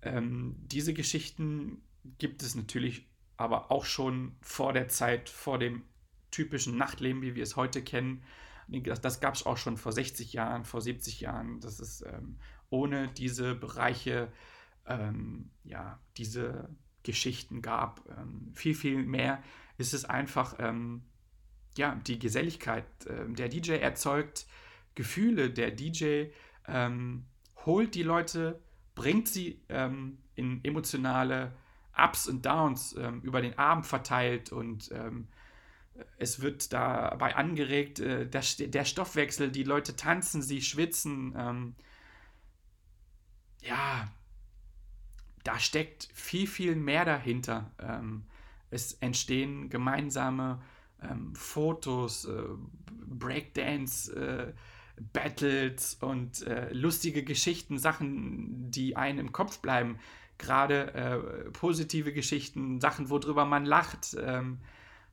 Ähm, 0.02 0.56
diese 0.60 0.94
Geschichten 0.94 1.82
gibt 2.18 2.44
es 2.44 2.56
natürlich 2.56 3.08
aber 3.38 3.72
auch 3.72 3.86
schon 3.86 4.36
vor 4.42 4.74
der 4.74 4.88
Zeit, 4.88 5.30
vor 5.30 5.58
dem 5.58 5.84
typischen 6.32 6.78
Nachtleben, 6.78 7.22
wie 7.22 7.36
wir 7.36 7.44
es 7.44 7.56
heute 7.56 7.84
kennen. 7.84 8.24
Das, 8.68 9.02
das 9.02 9.20
gab 9.20 9.36
es 9.36 9.46
auch 9.46 9.58
schon 9.58 9.78
vor 9.78 9.92
60 9.92 10.34
Jahren, 10.34 10.66
vor 10.66 10.82
70 10.82 11.20
Jahren. 11.20 11.60
Das 11.60 11.80
ist 11.80 12.04
ähm, 12.06 12.38
ohne 12.70 13.10
diese 13.10 13.54
Bereiche, 13.56 14.32
ähm, 14.88 15.52
ja, 15.64 16.00
diese 16.18 16.70
Geschichten 17.04 17.62
gab. 17.62 18.02
Ähm, 18.18 18.52
viel, 18.54 18.74
viel 18.74 19.04
mehr 19.04 19.44
ist 19.78 19.94
es 19.94 20.06
einfach, 20.06 20.56
ähm, 20.60 21.04
ja, 21.78 21.96
die 22.08 22.20
Geselligkeit. 22.20 22.86
Ähm, 23.08 23.36
der 23.36 23.50
DJ 23.50 23.74
erzeugt 23.74 24.48
Gefühle, 24.96 25.50
der 25.50 25.72
DJ 25.72 26.26
ähm, 26.68 27.26
holt 27.66 27.96
die 27.96 28.04
Leute, 28.04 28.62
bringt 28.96 29.28
sie 29.28 29.62
ähm, 29.70 30.20
in 30.36 30.64
emotionale 30.64 31.54
Ups 31.96 32.28
und 32.28 32.44
Downs 32.44 32.94
über 33.22 33.40
den 33.40 33.60
Abend 33.60 33.86
verteilt 33.86 34.52
und 34.52 34.92
es 36.18 36.42
wird 36.42 36.74
dabei 36.74 37.36
angeregt, 37.36 38.00
äh, 38.00 38.28
der, 38.28 38.42
der, 38.42 38.84
Stoffwechsel, 38.84 39.52
die 39.52 39.64
Leute 39.64 39.96
tanzen, 39.96 40.42
sie 40.42 40.64
schwitzen. 40.64 41.76
ja, 43.62 44.08
da 45.44 45.60
steckt 45.60 46.10
viel, 46.14 46.48
viel 46.48 46.76
mehr 46.76 47.06
dahinter. 47.06 47.72
Ähm, 47.80 48.24
es 48.72 48.94
entstehen 48.94 49.70
gemeinsame 49.70 50.62
ähm, 51.02 51.36
Fotos, 51.36 52.26
äh, 52.26 52.44
Breakdance, 52.90 54.14
äh, 54.16 54.54
Battles 55.12 55.98
und 56.02 56.46
äh, 56.46 56.72
lustige 56.72 57.24
Geschichten, 57.24 57.78
Sachen, 57.78 58.70
die 58.72 58.96
einem 58.96 59.20
im 59.20 59.32
Kopf 59.32 59.60
bleiben. 59.60 60.00
Gerade 60.38 60.94
äh, 60.94 61.52
positive 61.52 62.14
Geschichten, 62.14 62.80
Sachen, 62.80 63.10
worüber 63.10 63.46
man 63.46 63.66
lacht. 63.66 64.16
Ähm, 64.20 64.60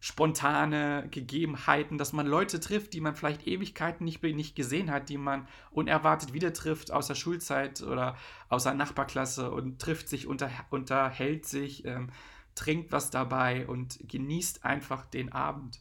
spontane 0.01 1.07
Gegebenheiten, 1.11 1.99
dass 1.99 2.15
man 2.15 2.27
Leute 2.27 2.59
trifft, 2.59 2.95
die 2.95 3.03
man 3.03 3.15
vielleicht 3.15 3.47
Ewigkeiten 3.47 4.05
nicht, 4.05 4.23
nicht 4.23 4.57
gesehen 4.57 4.91
hat, 4.91 5.11
die 5.11 5.19
man 5.19 5.47
unerwartet 5.71 6.33
wieder 6.33 6.55
trifft 6.55 6.91
aus 6.91 7.07
der 7.07 7.15
Schulzeit 7.15 7.83
oder 7.83 8.17
aus 8.49 8.65
der 8.65 8.73
Nachbarklasse 8.73 9.51
und 9.51 9.79
trifft 9.79 10.09
sich, 10.09 10.27
unter, 10.27 10.51
unterhält 10.71 11.45
sich, 11.45 11.85
ähm, 11.85 12.09
trinkt 12.55 12.93
was 12.93 13.11
dabei 13.11 13.67
und 13.69 13.99
genießt 14.09 14.65
einfach 14.65 15.05
den 15.05 15.33
Abend. 15.33 15.81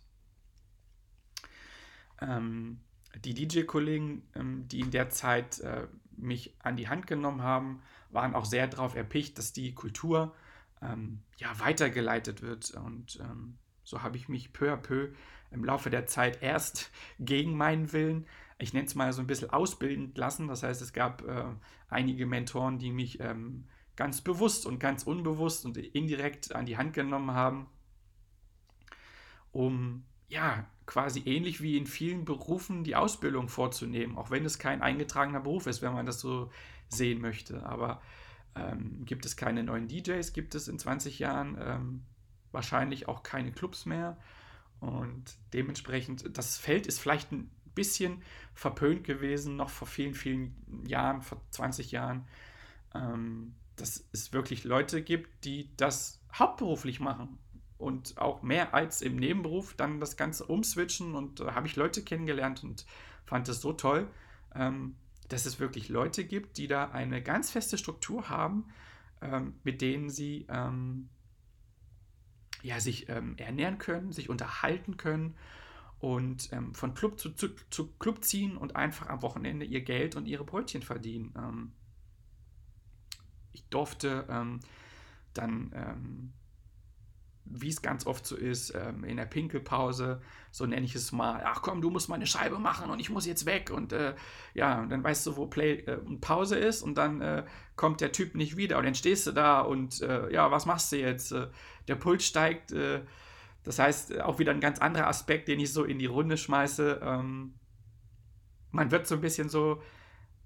Ähm, 2.22 2.82
die 3.24 3.34
DJ-Kollegen, 3.34 4.24
ähm, 4.36 4.68
die 4.68 4.82
in 4.82 4.92
der 4.92 5.10
Zeit 5.10 5.62
äh, 5.62 5.88
mich 6.18 6.56
an 6.60 6.76
die 6.76 6.90
Hand 6.90 7.08
genommen 7.08 7.42
haben, 7.42 7.82
waren 8.12 8.36
auch 8.36 8.46
sehr 8.46 8.68
darauf 8.68 8.96
erpicht, 8.96 9.38
dass 9.38 9.54
die 9.54 9.74
Kultur 9.74 10.36
ähm, 10.82 11.22
ja, 11.38 11.58
weitergeleitet 11.60 12.42
wird 12.42 12.72
und 12.72 13.18
ähm, 13.22 13.58
so 13.90 14.04
habe 14.04 14.18
ich 14.18 14.30
mich 14.30 14.54
peu 14.54 14.72
à 14.72 14.78
peu 14.78 15.10
im 15.52 15.66
Laufe 15.66 15.90
der 15.90 16.06
Zeit 16.06 16.42
erst 16.44 16.92
gegen 17.20 17.58
meinen 17.58 17.92
Willen, 17.92 18.26
ich 18.60 18.74
nenne 18.74 18.86
es 18.86 18.96
mal 18.96 19.12
so 19.14 19.22
ein 19.22 19.28
bisschen 19.28 19.50
ausbilden 19.50 20.12
lassen. 20.16 20.48
Das 20.48 20.64
heißt, 20.64 20.82
es 20.82 20.92
gab 20.92 21.26
äh, 21.26 21.46
einige 21.88 22.26
Mentoren, 22.26 22.78
die 22.78 22.92
mich 22.92 23.20
ähm, 23.22 23.66
ganz 23.96 24.22
bewusst 24.22 24.66
und 24.66 24.80
ganz 24.80 25.04
unbewusst 25.04 25.66
und 25.66 25.78
indirekt 25.78 26.54
an 26.54 26.66
die 26.66 26.78
Hand 26.78 26.94
genommen 26.94 27.32
haben, 27.32 27.68
um 29.52 30.04
ja 30.28 30.68
quasi 30.86 31.22
ähnlich 31.26 31.62
wie 31.62 31.78
in 31.78 31.88
vielen 31.88 32.26
Berufen 32.26 32.84
die 32.84 32.96
Ausbildung 32.96 33.48
vorzunehmen, 33.48 34.18
auch 34.18 34.30
wenn 34.30 34.46
es 34.46 34.60
kein 34.60 34.82
eingetragener 34.82 35.40
Beruf 35.40 35.66
ist, 35.66 35.82
wenn 35.82 35.94
man 35.94 36.06
das 36.06 36.20
so 36.20 36.52
sehen 36.90 37.22
möchte. 37.22 37.66
Aber 37.66 38.02
ähm, 38.56 39.06
gibt 39.06 39.26
es 39.26 39.38
keine 39.38 39.64
neuen 39.64 39.88
DJs, 39.88 40.34
gibt 40.34 40.54
es 40.54 40.68
in 40.68 40.80
20 40.80 41.20
Jahren 41.20 41.58
ähm, 41.62 42.06
wahrscheinlich 42.52 43.08
auch 43.08 43.24
keine 43.24 43.52
Clubs 43.52 43.86
mehr. 43.86 44.18
Und 44.80 45.38
dementsprechend, 45.54 46.38
das 46.38 46.58
Feld 46.58 46.88
ist 46.88 47.00
vielleicht 47.00 47.32
ein 47.32 47.52
bisschen 47.76 48.22
verpönt 48.54 49.04
gewesen, 49.04 49.56
noch 49.56 49.70
vor 49.70 49.88
vielen, 49.88 50.14
vielen 50.14 50.56
Jahren, 50.86 51.22
vor 51.22 51.42
20 51.52 51.92
Jahren, 51.92 52.26
ähm, 52.94 53.56
dass 53.76 54.06
es 54.12 54.34
wirklich 54.34 54.64
Leute 54.64 55.02
gibt, 55.02 55.46
die 55.46 55.70
das 55.78 56.22
hauptberuflich 56.34 57.00
machen 57.00 57.38
und 57.78 58.18
auch 58.18 58.42
mehr 58.42 58.74
als 58.74 59.02
im 59.02 59.16
Nebenberuf 59.16 59.74
dann 59.74 60.00
das 60.00 60.18
Ganze 60.18 60.46
umswitchen. 60.46 61.16
Und 61.16 61.40
da 61.40 61.56
habe 61.56 61.68
ich 61.68 61.76
Leute 61.76 62.04
kennengelernt 62.04 62.64
und 62.64 62.86
fand 63.26 63.48
es 63.48 63.62
so 63.62 63.74
toll, 63.74 64.08
ähm, 64.54 64.96
dass 65.30 65.46
es 65.46 65.60
wirklich 65.60 65.90
Leute 65.90 66.26
gibt, 66.26 66.58
die 66.58 66.68
da 66.68 66.90
eine 66.90 67.24
ganz 67.24 67.52
feste 67.52 67.78
Struktur 67.78 68.28
haben, 68.28 68.66
ähm, 69.22 69.54
mit 69.64 69.82
denen 69.82 70.10
sie 70.10 70.46
ähm, 70.50 71.10
ja, 72.62 72.80
sich 72.80 73.10
ähm, 73.10 73.36
ernähren 73.38 73.78
können, 73.78 74.12
sich 74.12 74.30
unterhalten 74.30 74.98
können 74.98 75.36
und 76.00 76.52
ähm, 76.54 76.74
von 76.74 76.94
Club 76.94 77.20
zu, 77.20 77.32
zu, 77.32 77.50
zu, 77.70 77.92
Club 78.00 78.24
ziehen 78.24 78.58
und 78.58 78.76
einfach 78.76 79.08
am 79.08 79.22
Wochenende 79.22 79.66
ihr 79.66 79.82
Geld 79.82 80.16
und 80.16 80.26
ihre 80.26 80.46
Brötchen 80.46 80.82
verdienen. 80.82 81.34
Ähm, 81.38 81.72
ich 83.52 83.66
durfte 83.70 84.26
ähm, 84.30 84.60
dann 85.34 85.72
ähm, 85.76 86.34
wie 87.50 87.70
es 87.70 87.82
ganz 87.82 88.06
oft 88.06 88.26
so 88.26 88.36
ist, 88.36 88.74
ähm, 88.76 89.04
in 89.04 89.18
der 89.18 89.26
Pinkelpause, 89.26 90.22
so 90.52 90.66
nenne 90.66 90.86
ich 90.86 90.96
es 90.96 91.12
mal, 91.12 91.42
ach 91.44 91.62
komm, 91.62 91.82
du 91.82 91.90
musst 91.90 92.08
mal 92.08 92.16
eine 92.16 92.28
Scheibe 92.28 92.60
machen 92.60 92.90
und 92.92 93.00
ich 93.00 93.10
muss 93.10 93.26
jetzt 93.26 93.46
weg 93.46 93.72
und 93.72 93.92
äh, 93.92 94.16
ja, 94.54 94.80
und 94.80 94.90
dann 94.90 95.04
weißt 95.04 95.26
du, 95.28 95.38
wo 95.38 95.48
Play 95.48 95.80
äh, 95.80 95.98
Pause 96.22 96.58
ist 96.58 96.84
und 96.84 96.96
dann 96.96 97.22
äh, 97.22 97.46
kommt 97.76 98.02
der 98.02 98.12
Typ 98.12 98.36
nicht 98.36 98.56
wieder 98.56 98.78
und 98.78 98.86
dann 98.86 98.96
stehst 98.96 99.26
du 99.28 99.32
da 99.32 99.62
und 99.62 100.02
äh, 100.02 100.32
ja, 100.32 100.52
was 100.52 100.66
machst 100.66 100.92
du 100.92 100.98
jetzt? 100.98 101.32
Äh, 101.32 101.48
der 101.88 101.96
Puls 101.96 102.26
steigt, 102.26 102.72
äh, 102.72 103.02
das 103.64 103.80
heißt, 103.80 104.20
auch 104.22 104.40
wieder 104.40 104.52
ein 104.52 104.62
ganz 104.62 104.80
anderer 104.80 105.08
Aspekt, 105.08 105.48
den 105.48 105.60
ich 105.60 105.74
so 105.74 105.84
in 105.84 106.00
die 106.00 106.06
Runde 106.06 106.38
schmeiße. 106.38 107.02
Ähm, 107.04 107.56
man 108.72 108.92
wird 108.92 109.08
so 109.08 109.16
ein 109.16 109.22
bisschen 109.22 109.50
so 109.50 109.82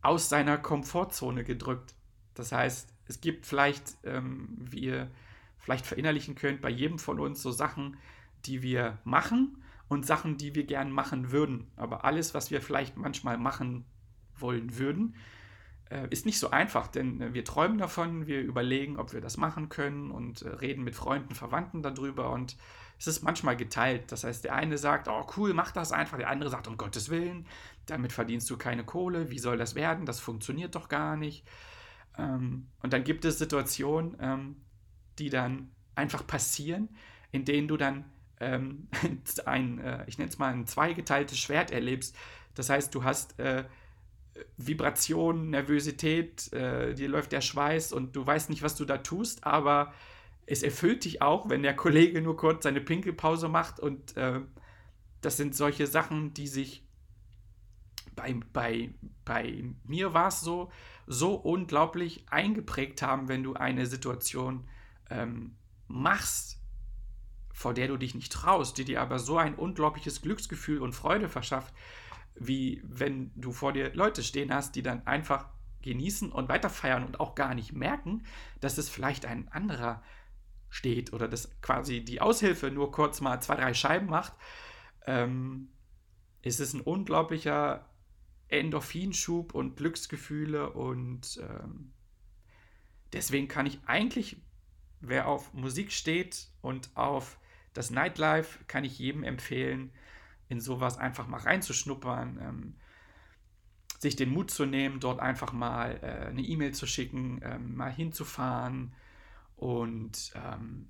aus 0.02 0.30
seiner 0.30 0.58
Komfortzone 0.58 1.44
gedrückt. 1.44 1.94
Das 2.34 2.52
heißt, 2.52 2.94
es 3.06 3.22
gibt 3.22 3.46
vielleicht, 3.46 3.98
ähm, 4.04 4.66
ihr 4.74 5.12
vielleicht 5.64 5.86
verinnerlichen 5.86 6.36
könnt, 6.36 6.62
bei 6.62 6.70
jedem 6.70 7.00
von 7.00 7.20
uns 7.20 7.42
so 7.42 7.52
Sachen, 7.52 7.98
die 8.46 8.62
wir 8.62 9.00
machen 9.06 9.64
und 9.88 10.06
Sachen, 10.06 10.38
die 10.38 10.54
wir 10.54 10.66
gern 10.66 10.92
machen 10.92 11.32
würden. 11.32 11.72
Aber 11.78 12.04
alles, 12.04 12.34
was 12.34 12.52
wir 12.52 12.62
vielleicht 12.62 12.98
manchmal 12.98 13.38
machen 13.38 13.86
wollen 14.36 14.78
würden, 14.78 15.16
äh, 15.90 16.08
ist 16.10 16.26
nicht 16.26 16.40
so 16.40 16.50
einfach, 16.50 16.88
denn 16.88 17.22
äh, 17.22 17.34
wir 17.34 17.46
träumen 17.46 17.78
davon, 17.78 18.28
wir 18.28 18.42
überlegen, 18.42 18.98
ob 18.98 19.14
wir 19.14 19.22
das 19.22 19.38
machen 19.38 19.70
können 19.70 20.12
und 20.12 20.42
äh, 20.42 20.50
reden 20.50 20.84
mit 20.84 20.96
Freunden, 20.96 21.34
Verwandten 21.34 21.82
darüber 21.82 22.32
und 22.32 22.58
es 23.00 23.08
ist 23.08 23.24
manchmal 23.24 23.56
geteilt. 23.56 24.12
Das 24.12 24.24
heißt, 24.24 24.44
der 24.44 24.56
eine 24.56 24.78
sagt, 24.78 25.08
oh 25.08 25.26
cool, 25.38 25.54
mach 25.54 25.72
das 25.72 25.92
einfach, 25.92 26.18
der 26.18 26.30
andere 26.30 26.50
sagt, 26.50 26.68
um 26.68 26.78
Gottes 26.78 27.10
Willen, 27.10 27.46
damit 27.86 28.12
verdienst 28.12 28.50
du 28.50 28.58
keine 28.58 28.84
Kohle, 28.84 29.30
wie 29.30 29.40
soll 29.40 29.58
das 29.58 29.76
werden, 29.76 30.06
das 30.06 30.20
funktioniert 30.20 30.76
doch 30.76 30.90
gar 30.90 31.16
nicht. 31.16 31.46
Ähm, 32.18 32.68
und 32.82 32.94
dann 32.94 33.04
gibt 33.04 33.24
es 33.26 33.38
Situationen, 33.38 34.18
ähm, 34.20 34.56
die 35.20 35.30
dann 35.30 35.72
einfach 35.96 36.26
passieren, 36.26 36.90
in 37.32 37.46
denen 37.46 37.68
du 37.68 37.78
dann 37.78 38.06
ähm, 38.40 38.88
ein, 39.46 39.80
äh, 39.80 40.04
ich 40.08 40.18
nenne 40.18 40.30
es 40.30 40.38
mal 40.38 40.54
ein 40.54 40.68
zweigeteiltes 40.68 41.38
Schwert 41.38 41.72
erlebst. 41.72 42.16
Das 42.56 42.70
heißt, 42.70 42.94
du 42.94 43.04
hast 43.04 43.40
äh, 43.40 43.66
Vibration, 44.58 45.50
Nervosität, 45.50 46.52
äh, 46.54 46.94
dir 46.94 47.10
läuft 47.10 47.32
der 47.32 47.42
Schweiß 47.42 47.94
und 47.94 48.16
du 48.16 48.26
weißt 48.26 48.50
nicht, 48.50 48.64
was 48.64 48.76
du 48.76 48.86
da 48.86 48.98
tust, 48.98 49.46
aber 49.46 49.94
es 50.46 50.64
erfüllt 50.64 51.06
dich 51.06 51.22
auch, 51.22 51.50
wenn 51.50 51.64
der 51.64 51.76
Kollege 51.76 52.22
nur 52.22 52.36
kurz 52.36 52.64
seine 52.64 52.82
Pinkelpause 52.82 53.48
macht 53.48 53.80
und 53.80 54.18
äh, 54.18 54.42
das 55.22 55.38
sind 55.38 55.56
solche 55.56 55.88
Sachen, 55.88 56.34
die 56.34 56.48
sich 56.48 56.84
bei, 58.16 58.36
bei, 58.52 58.90
bei 59.26 59.64
mir 59.86 60.14
war 60.14 60.28
es 60.28 60.42
so, 60.42 60.72
so 61.08 61.36
unglaublich 61.36 62.26
eingeprägt 62.30 63.02
haben, 63.02 63.28
wenn 63.28 63.44
du 63.44 63.54
eine 63.54 63.86
Situation 63.86 64.68
ähm, 65.14 65.56
machst, 65.88 66.60
vor 67.54 67.74
der 67.74 67.88
du 67.88 67.98
dich 67.98 68.16
nicht 68.16 68.32
traust, 68.32 68.78
die 68.78 68.86
dir 68.86 69.02
aber 69.02 69.20
so 69.20 69.38
ein 69.38 69.56
unglaubliches 69.56 70.22
Glücksgefühl 70.22 70.82
und 70.82 70.94
Freude 70.94 71.30
verschafft, 71.30 71.74
wie 72.36 72.82
wenn 72.84 73.32
du 73.36 73.52
vor 73.52 73.74
dir 73.74 73.94
Leute 73.94 74.24
stehen 74.24 74.54
hast, 74.54 74.76
die 74.76 74.82
dann 74.82 75.06
einfach 75.06 75.50
genießen 75.84 76.32
und 76.32 76.50
weiterfeiern 76.50 77.04
und 77.04 77.20
auch 77.20 77.36
gar 77.36 77.54
nicht 77.54 77.74
merken, 77.74 78.26
dass 78.60 78.78
es 78.78 78.90
vielleicht 78.90 79.26
ein 79.26 79.50
anderer 79.50 80.02
steht 80.70 81.14
oder 81.14 81.28
dass 81.28 81.62
quasi 81.62 82.04
die 82.04 82.22
Aushilfe 82.22 82.72
nur 82.72 82.92
kurz 82.92 83.22
mal 83.22 83.40
zwei, 83.42 83.56
drei 83.56 83.74
Scheiben 83.76 84.08
macht, 84.08 84.34
ähm, 85.06 85.70
ist 86.42 86.60
es 86.60 86.74
ein 86.74 86.82
unglaublicher 86.82 87.88
Endorphinschub 88.48 89.54
und 89.54 89.78
Glücksgefühle 89.78 90.72
und 90.72 91.40
ähm, 91.42 91.94
deswegen 93.12 93.48
kann 93.48 93.68
ich 93.68 93.80
eigentlich 93.86 94.38
wer 95.04 95.28
auf 95.28 95.54
Musik 95.54 95.92
steht 95.92 96.48
und 96.62 96.90
auf 96.96 97.38
das 97.74 97.92
Nightlife, 97.92 98.60
kann 98.68 98.84
ich 98.84 99.00
jedem 99.00 99.24
empfehlen, 99.24 99.92
in 100.50 100.62
sowas 100.62 100.98
einfach 100.98 101.28
mal 101.28 101.42
reinzuschnuppern, 101.42 102.40
ähm, 102.42 102.76
sich 104.00 104.16
den 104.16 104.32
Mut 104.32 104.52
zu 104.52 104.66
nehmen, 104.66 105.00
dort 105.00 105.20
einfach 105.20 105.54
mal 105.54 106.00
äh, 106.02 106.28
eine 106.28 106.42
E-Mail 106.42 106.74
zu 106.74 106.86
schicken, 106.86 107.40
ähm, 107.44 107.76
mal 107.76 107.92
hinzufahren 107.92 108.94
und 109.56 110.34
ähm, 110.36 110.90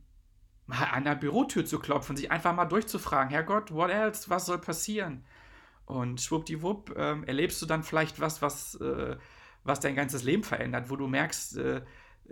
mal 0.66 0.86
an 0.86 1.04
der 1.04 1.16
Bürotür 1.16 1.66
zu 1.66 1.80
klopfen, 1.80 2.18
sich 2.18 2.32
einfach 2.32 2.54
mal 2.56 2.66
durchzufragen, 2.66 3.30
Herrgott, 3.32 3.72
what 3.72 3.90
else, 3.90 4.30
was 4.30 4.46
soll 4.46 4.60
passieren? 4.60 5.24
Und 5.86 6.22
schwuppdiwupp 6.22 6.96
äh, 6.96 7.22
erlebst 7.26 7.62
du 7.62 7.66
dann 7.66 7.84
vielleicht 7.84 8.20
was, 8.20 8.42
was, 8.42 8.76
äh, 8.76 9.18
was 9.64 9.80
dein 9.80 9.96
ganzes 9.96 10.24
Leben 10.24 10.44
verändert, 10.44 10.90
wo 10.90 10.96
du 10.96 11.08
merkst, 11.08 11.58
äh, 11.58 11.82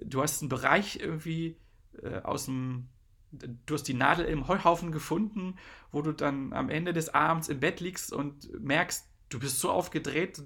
du 0.02 0.22
hast 0.22 0.42
einen 0.42 0.50
Bereich 0.50 1.00
irgendwie 1.00 1.58
äh, 2.04 2.22
aus 2.24 2.46
dem, 2.46 2.90
du 3.32 3.74
hast 3.74 3.88
die 3.88 3.94
Nadel 3.94 4.26
im 4.26 4.48
Heuhaufen 4.48 4.92
gefunden, 4.92 5.56
wo 5.92 6.02
du 6.02 6.12
dann 6.12 6.54
am 6.54 6.70
Ende 6.70 6.94
des 6.94 7.14
Abends 7.14 7.50
im 7.50 7.60
Bett 7.60 7.80
liegst 7.80 8.14
und 8.14 8.52
merkst, 8.62 9.08
du 9.30 9.40
bist 9.40 9.60
so 9.60 9.72
aufgedreht, 9.72 10.44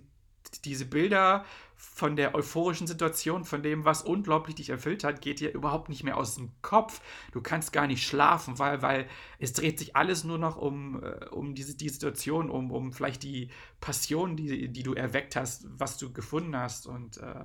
diese 0.64 0.86
Bilder 0.86 1.46
von 1.76 2.16
der 2.16 2.36
euphorischen 2.36 2.88
Situation, 2.88 3.44
von 3.44 3.62
dem, 3.62 3.84
was 3.84 4.02
unglaublich 4.02 4.56
dich 4.56 4.70
erfüllt 4.70 5.04
hat, 5.04 5.22
geht 5.22 5.40
dir 5.40 5.54
überhaupt 5.54 5.90
nicht 5.90 6.04
mehr 6.04 6.18
aus 6.18 6.36
dem 6.36 6.52
Kopf. 6.62 7.02
Du 7.32 7.42
kannst 7.42 7.74
gar 7.74 7.88
nicht 7.88 8.08
schlafen, 8.08 8.60
weil, 8.60 8.82
weil 8.82 9.08
es 9.40 9.54
dreht 9.54 9.80
sich 9.80 9.96
alles 9.96 10.24
nur 10.24 10.38
noch 10.38 10.58
um, 10.58 11.04
äh, 11.04 11.26
um 11.32 11.54
diese 11.54 11.76
die 11.76 11.90
Situation, 11.90 12.50
um, 12.50 12.72
um 12.72 12.94
vielleicht 12.94 13.24
die 13.24 13.50
Passion, 13.82 14.38
die, 14.38 14.70
die 14.70 14.84
du 14.84 14.94
erweckt 14.94 15.36
hast, 15.36 15.68
was 15.78 15.98
du 15.98 16.14
gefunden 16.14 16.56
hast. 16.56 16.88
Und 16.88 17.18
äh, 17.18 17.44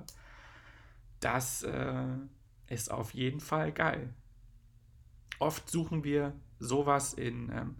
das 1.19 1.63
äh, 1.63 2.05
ist 2.71 2.91
auf 2.91 3.13
jeden 3.13 3.39
Fall 3.39 3.71
geil. 3.71 4.13
Oft 5.39 5.69
suchen 5.69 6.03
wir 6.03 6.33
sowas 6.59 7.13
in. 7.13 7.49
Ähm, 7.49 7.75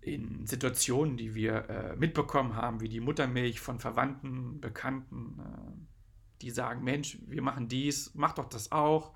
in 0.00 0.46
Situationen, 0.46 1.16
die 1.16 1.34
wir 1.34 1.68
äh, 1.68 1.96
mitbekommen 1.96 2.54
haben, 2.54 2.80
wie 2.80 2.88
die 2.88 3.00
Muttermilch 3.00 3.60
von 3.60 3.78
Verwandten, 3.78 4.60
Bekannten, 4.60 5.38
äh, 5.40 5.98
die 6.40 6.50
sagen, 6.50 6.84
Mensch, 6.84 7.18
wir 7.26 7.42
machen 7.42 7.68
dies, 7.68 8.12
mach 8.14 8.32
doch 8.32 8.48
das 8.48 8.72
auch. 8.72 9.12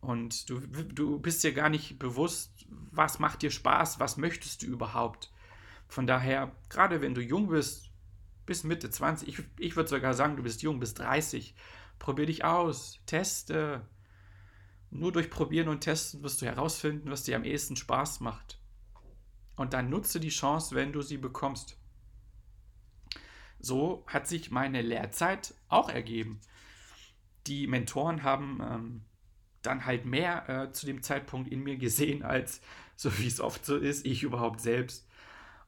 Und 0.00 0.48
du, 0.50 0.60
du 0.60 1.18
bist 1.18 1.42
dir 1.42 1.52
gar 1.52 1.68
nicht 1.68 1.98
bewusst, 1.98 2.66
was 2.68 3.18
macht 3.18 3.42
dir 3.42 3.50
Spaß, 3.50 4.00
was 4.00 4.16
möchtest 4.16 4.62
du 4.62 4.66
überhaupt. 4.66 5.32
Von 5.88 6.06
daher, 6.06 6.52
gerade 6.68 7.00
wenn 7.00 7.14
du 7.14 7.22
jung 7.22 7.48
bist, 7.48 7.90
bis 8.46 8.64
Mitte 8.64 8.90
20, 8.90 9.28
ich, 9.28 9.42
ich 9.58 9.76
würde 9.76 9.88
sogar 9.88 10.14
sagen, 10.14 10.36
du 10.36 10.42
bist 10.42 10.62
jung, 10.62 10.78
bis 10.78 10.94
30, 10.94 11.54
probier 11.98 12.26
dich 12.26 12.44
aus, 12.44 13.00
teste. 13.06 13.86
Nur 14.94 15.10
durch 15.10 15.28
Probieren 15.28 15.66
und 15.66 15.80
Testen 15.80 16.22
wirst 16.22 16.40
du 16.40 16.46
herausfinden, 16.46 17.10
was 17.10 17.24
dir 17.24 17.34
am 17.34 17.42
ehesten 17.42 17.74
Spaß 17.74 18.20
macht. 18.20 18.60
Und 19.56 19.72
dann 19.72 19.90
nutze 19.90 20.20
die 20.20 20.28
Chance, 20.28 20.76
wenn 20.76 20.92
du 20.92 21.02
sie 21.02 21.18
bekommst. 21.18 21.76
So 23.58 24.04
hat 24.06 24.28
sich 24.28 24.52
meine 24.52 24.82
Lehrzeit 24.82 25.52
auch 25.68 25.88
ergeben. 25.88 26.40
Die 27.48 27.66
Mentoren 27.66 28.22
haben 28.22 28.60
ähm, 28.62 29.00
dann 29.62 29.84
halt 29.84 30.06
mehr 30.06 30.48
äh, 30.48 30.72
zu 30.72 30.86
dem 30.86 31.02
Zeitpunkt 31.02 31.50
in 31.50 31.64
mir 31.64 31.76
gesehen, 31.76 32.22
als 32.22 32.60
so 32.96 33.18
wie 33.18 33.26
es 33.26 33.40
oft 33.40 33.66
so 33.66 33.76
ist, 33.76 34.06
ich 34.06 34.22
überhaupt 34.22 34.60
selbst. 34.60 35.08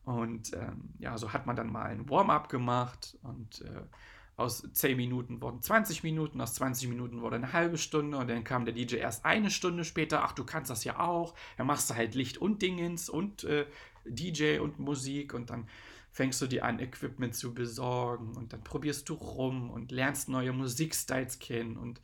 Und 0.04 0.52
ähm, 0.52 0.94
ja, 1.00 1.18
so 1.18 1.32
hat 1.32 1.46
man 1.46 1.56
dann 1.56 1.72
mal 1.72 1.86
ein 1.86 2.08
Warm-up 2.08 2.48
gemacht 2.48 3.18
und 3.22 3.62
äh, 3.62 3.82
aus 4.36 4.62
10 4.70 4.96
Minuten 4.96 5.40
wurden 5.40 5.62
20 5.62 6.02
Minuten, 6.02 6.40
aus 6.40 6.54
20 6.54 6.88
Minuten 6.88 7.22
wurde 7.22 7.36
eine 7.36 7.52
halbe 7.52 7.78
Stunde 7.78 8.18
und 8.18 8.28
dann 8.28 8.44
kam 8.44 8.66
der 8.66 8.74
DJ 8.74 8.96
erst 8.96 9.24
eine 9.24 9.50
Stunde 9.50 9.84
später. 9.84 10.22
Ach, 10.24 10.32
du 10.32 10.44
kannst 10.44 10.70
das 10.70 10.84
ja 10.84 11.00
auch. 11.00 11.34
Dann 11.56 11.66
machst 11.66 11.88
du 11.88 11.94
halt 11.94 12.14
Licht 12.14 12.36
und 12.36 12.60
Dingens 12.60 13.08
und 13.08 13.44
äh, 13.44 13.66
DJ 14.04 14.58
und 14.58 14.78
Musik 14.78 15.32
und 15.32 15.48
dann 15.48 15.66
fängst 16.12 16.40
du 16.40 16.46
dir 16.46 16.64
an, 16.64 16.80
Equipment 16.80 17.34
zu 17.34 17.54
besorgen 17.54 18.36
und 18.36 18.52
dann 18.52 18.62
probierst 18.62 19.08
du 19.08 19.14
rum 19.14 19.70
und 19.70 19.90
lernst 19.90 20.28
neue 20.28 20.52
Musikstyles 20.52 21.38
kennen 21.38 21.76
und 21.76 22.00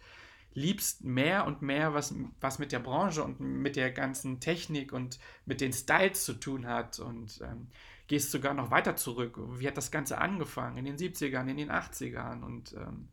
liebst 0.55 1.05
mehr 1.05 1.47
und 1.47 1.63
mehr, 1.63 1.95
was, 1.95 2.15
was 2.41 2.59
mit 2.59 2.73
der 2.73 2.81
Branche 2.81 3.25
und 3.25 3.41
mit 3.41 3.77
der 3.77 3.91
ganzen 3.91 4.41
Technik 4.41 4.93
und 4.93 5.19
mit 5.47 5.61
den 5.61 5.73
Styles 5.73 6.25
zu 6.25 6.35
tun 6.35 6.67
hat 6.67 6.99
und 6.99 7.41
ähm, 7.43 7.69
gehst 8.13 8.31
sogar 8.31 8.53
noch 8.53 8.71
weiter 8.71 8.95
zurück. 8.95 9.39
Wie 9.59 9.67
hat 9.67 9.79
das 9.79 9.91
Ganze 9.91 10.19
angefangen? 10.19 10.77
In 10.77 10.85
den 10.85 10.99
70ern, 10.99 11.49
in 11.49 11.57
den 11.57 11.71
80ern 11.71 12.43
und 12.43 12.75
ähm, 12.75 13.09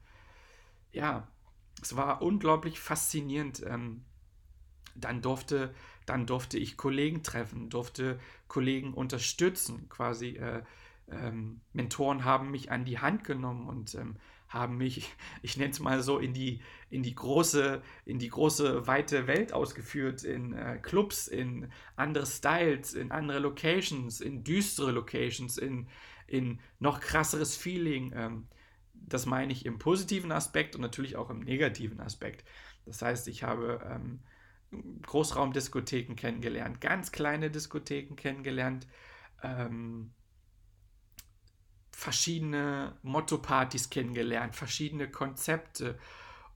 ja, 0.91 1.25
es 1.81 1.95
war 1.95 2.21
unglaublich 2.21 2.81
faszinierend. 2.81 3.63
Ähm, 3.65 4.03
dann 4.95 5.21
durfte, 5.21 5.73
dann 6.05 6.25
durfte 6.25 6.57
ich 6.57 6.75
Kollegen 6.75 7.23
treffen, 7.23 7.69
durfte 7.69 8.19
Kollegen 8.49 8.93
unterstützen, 8.93 9.88
quasi 9.88 10.31
äh, 10.31 10.63
ähm, 11.07 11.62
Mentoren 11.71 12.25
haben 12.25 12.51
mich 12.51 12.69
an 12.69 12.83
die 12.83 12.99
Hand 12.99 13.23
genommen 13.23 13.69
und 13.69 13.95
ähm, 13.95 14.17
haben 14.49 14.77
mich, 14.77 15.09
ich 15.41 15.57
nenne 15.57 15.71
es 15.71 15.79
mal 15.79 16.03
so, 16.03 16.19
in 16.19 16.33
die, 16.33 16.62
in 16.89 17.03
die 17.03 17.15
große, 17.15 17.81
in 18.05 18.19
die 18.19 18.29
große, 18.29 18.88
weite 18.88 19.27
Welt 19.27 19.53
ausgeführt, 19.53 20.23
in 20.23 20.53
äh, 20.53 20.79
Clubs, 20.81 21.27
in 21.27 21.71
andere 21.95 22.25
Styles, 22.25 22.93
in 22.93 23.12
andere 23.12 23.39
Locations, 23.39 24.19
in 24.19 24.43
düstere 24.43 24.91
Locations, 24.91 25.57
in, 25.57 25.88
in 26.27 26.59
noch 26.79 26.99
krasseres 26.99 27.55
Feeling. 27.55 28.12
Ähm, 28.15 28.47
das 28.93 29.25
meine 29.25 29.53
ich 29.53 29.65
im 29.65 29.79
positiven 29.79 30.31
Aspekt 30.31 30.75
und 30.75 30.81
natürlich 30.81 31.15
auch 31.15 31.29
im 31.29 31.39
negativen 31.39 31.99
Aspekt. 32.01 32.43
Das 32.85 33.01
heißt, 33.01 33.27
ich 33.27 33.43
habe 33.43 33.79
ähm, 33.89 34.19
Großraumdiskotheken 35.03 36.15
kennengelernt, 36.15 36.81
ganz 36.81 37.12
kleine 37.12 37.49
Diskotheken 37.49 38.15
kennengelernt, 38.15 38.88
ähm, 39.43 40.12
verschiedene 41.99 42.95
Motto-Partys 43.03 43.89
kennengelernt, 43.89 44.55
verschiedene 44.55 45.12
Konzepte 45.12 45.99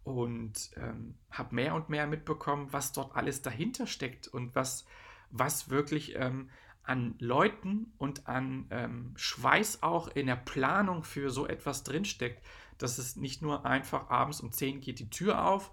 und 0.05 0.71
ähm, 0.77 1.15
habe 1.31 1.53
mehr 1.55 1.75
und 1.75 1.89
mehr 1.89 2.07
mitbekommen, 2.07 2.69
was 2.71 2.93
dort 2.93 3.15
alles 3.15 3.41
dahinter 3.41 3.85
steckt 3.85 4.27
und 4.29 4.55
was, 4.55 4.85
was 5.31 5.69
wirklich 5.69 6.15
ähm, 6.15 6.49
an 6.83 7.15
Leuten 7.19 7.93
und 7.97 8.27
an 8.27 8.67
ähm, 8.69 9.13
Schweiß 9.17 9.83
auch 9.83 10.07
in 10.07 10.27
der 10.27 10.37
Planung 10.37 11.03
für 11.03 11.29
so 11.29 11.45
etwas 11.45 11.83
drinsteckt, 11.83 12.41
dass 12.77 12.97
es 12.97 13.17
nicht 13.17 13.41
nur 13.41 13.65
einfach 13.65 14.09
abends 14.09 14.39
um 14.39 14.51
10 14.51 14.79
geht 14.79 14.99
die 14.99 15.09
Tür 15.09 15.45
auf 15.45 15.71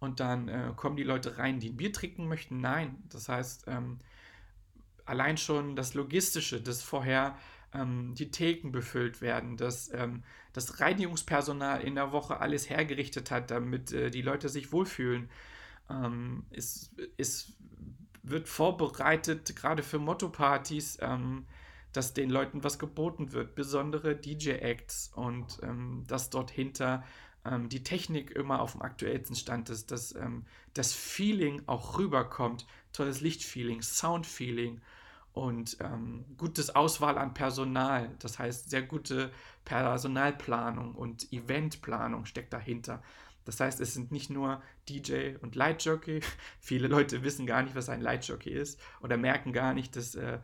und 0.00 0.20
dann 0.20 0.48
äh, 0.48 0.72
kommen 0.74 0.96
die 0.96 1.04
Leute 1.04 1.36
rein, 1.36 1.60
die 1.60 1.68
ein 1.68 1.76
Bier 1.76 1.92
trinken 1.92 2.28
möchten. 2.28 2.60
Nein, 2.60 3.02
das 3.10 3.28
heißt, 3.28 3.64
ähm, 3.68 3.98
allein 5.04 5.36
schon 5.36 5.76
das 5.76 5.92
Logistische, 5.92 6.62
das 6.62 6.82
vorher 6.82 7.36
ähm, 7.74 8.14
die 8.14 8.30
Theken 8.30 8.72
befüllt 8.72 9.20
werden, 9.20 9.56
dass 9.56 9.92
ähm, 9.92 10.22
das 10.52 10.80
Reinigungspersonal 10.80 11.82
in 11.82 11.94
der 11.94 12.12
Woche 12.12 12.40
alles 12.40 12.68
hergerichtet 12.68 13.30
hat, 13.30 13.50
damit 13.50 13.92
äh, 13.92 14.10
die 14.10 14.22
Leute 14.22 14.48
sich 14.48 14.72
wohlfühlen. 14.72 15.30
Ähm, 15.88 16.44
es, 16.50 16.94
es 17.16 17.52
wird 18.22 18.48
vorbereitet, 18.48 19.56
gerade 19.56 19.82
für 19.82 19.98
Motto-Partys, 19.98 20.98
ähm, 21.00 21.46
dass 21.92 22.14
den 22.14 22.30
Leuten 22.30 22.64
was 22.64 22.78
geboten 22.78 23.32
wird, 23.32 23.54
besondere 23.54 24.16
DJ-Acts 24.16 25.12
und 25.14 25.60
ähm, 25.62 26.04
dass 26.06 26.30
dort 26.30 26.50
hinter 26.50 27.04
ähm, 27.44 27.68
die 27.68 27.82
Technik 27.82 28.30
immer 28.30 28.60
auf 28.60 28.72
dem 28.72 28.82
aktuellsten 28.82 29.36
Stand 29.36 29.68
ist, 29.70 29.90
dass 29.90 30.14
das 30.74 30.92
Feeling 30.94 31.62
auch 31.66 31.98
rüberkommt, 31.98 32.66
tolles 32.92 33.20
Lichtfeeling, 33.20 33.82
Soundfeeling 33.82 34.80
und 35.32 35.78
ähm, 35.80 36.24
gutes 36.36 36.74
Auswahl 36.74 37.18
an 37.18 37.34
Personal. 37.34 38.10
Das 38.18 38.38
heißt, 38.38 38.70
sehr 38.70 38.82
gute 38.82 39.30
Personalplanung 39.64 40.94
und 40.94 41.32
Eventplanung 41.32 42.26
steckt 42.26 42.52
dahinter. 42.52 43.02
Das 43.44 43.58
heißt, 43.58 43.80
es 43.80 43.94
sind 43.94 44.12
nicht 44.12 44.30
nur 44.30 44.62
DJ 44.88 45.36
und 45.40 45.54
Lightjockey. 45.54 46.20
Viele 46.60 46.88
Leute 46.88 47.22
wissen 47.22 47.46
gar 47.46 47.62
nicht, 47.62 47.74
was 47.74 47.88
ein 47.88 48.00
Lightjockey 48.00 48.50
ist 48.50 48.80
oder 49.00 49.16
merken 49.16 49.52
gar 49.52 49.74
nicht, 49.74 49.96
dass 49.96 50.14
äh, 50.14 50.38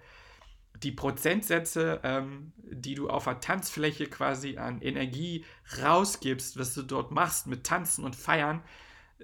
die 0.83 0.93
Prozentsätze, 0.93 2.01
ähm, 2.03 2.53
die 2.57 2.95
du 2.95 3.11
auf 3.11 3.25
der 3.25 3.41
Tanzfläche 3.41 4.07
quasi 4.07 4.59
an 4.59 4.81
Energie 4.81 5.45
rausgibst, 5.83 6.59
was 6.59 6.75
du 6.75 6.83
dort 6.83 7.11
machst 7.11 7.47
mit 7.47 7.65
Tanzen 7.65 8.05
und 8.05 8.17
Feiern, 8.17 8.63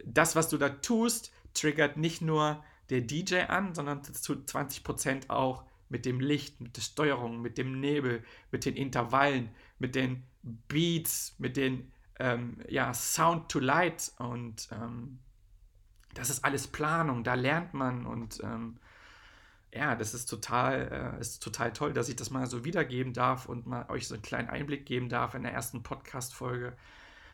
das, 0.04 0.34
was 0.34 0.48
du 0.48 0.58
da 0.58 0.68
tust, 0.68 1.32
triggert 1.54 1.96
nicht 1.96 2.20
nur 2.20 2.64
der 2.90 3.00
DJ 3.00 3.40
an, 3.48 3.74
sondern 3.74 4.02
zu 4.04 4.34
20% 4.34 5.30
auch 5.30 5.64
mit 5.88 6.06
dem 6.06 6.20
Licht, 6.20 6.60
mit 6.60 6.76
der 6.76 6.82
Steuerung, 6.82 7.40
mit 7.40 7.58
dem 7.58 7.80
Nebel, 7.80 8.24
mit 8.50 8.64
den 8.64 8.76
Intervallen, 8.76 9.50
mit 9.78 9.94
den 9.94 10.24
Beats, 10.42 11.34
mit 11.38 11.56
den 11.56 11.92
ähm, 12.18 12.58
ja, 12.68 12.92
Sound 12.94 13.48
to 13.50 13.58
Light 13.58 14.12
und 14.18 14.68
ähm, 14.72 15.18
das 16.14 16.30
ist 16.30 16.44
alles 16.44 16.68
Planung, 16.68 17.24
da 17.24 17.34
lernt 17.34 17.74
man 17.74 18.06
und 18.06 18.40
ähm, 18.42 18.78
ja, 19.72 19.96
das 19.96 20.14
ist 20.14 20.26
total, 20.26 21.16
äh, 21.16 21.20
ist 21.20 21.42
total 21.42 21.72
toll, 21.72 21.92
dass 21.92 22.08
ich 22.08 22.16
das 22.16 22.30
mal 22.30 22.46
so 22.46 22.64
wiedergeben 22.64 23.12
darf 23.12 23.46
und 23.46 23.66
mal 23.66 23.86
euch 23.90 24.06
so 24.06 24.14
einen 24.14 24.22
kleinen 24.22 24.48
Einblick 24.48 24.86
geben 24.86 25.08
darf 25.08 25.34
in 25.34 25.42
der 25.42 25.52
ersten 25.52 25.82
Podcast-Folge, 25.82 26.76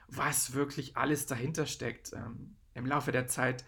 was 0.08 0.54
wirklich 0.54 0.96
alles 0.96 1.26
dahinter 1.26 1.66
steckt. 1.66 2.14
Ähm, 2.14 2.56
Im 2.74 2.86
Laufe 2.86 3.12
der 3.12 3.26
Zeit 3.26 3.64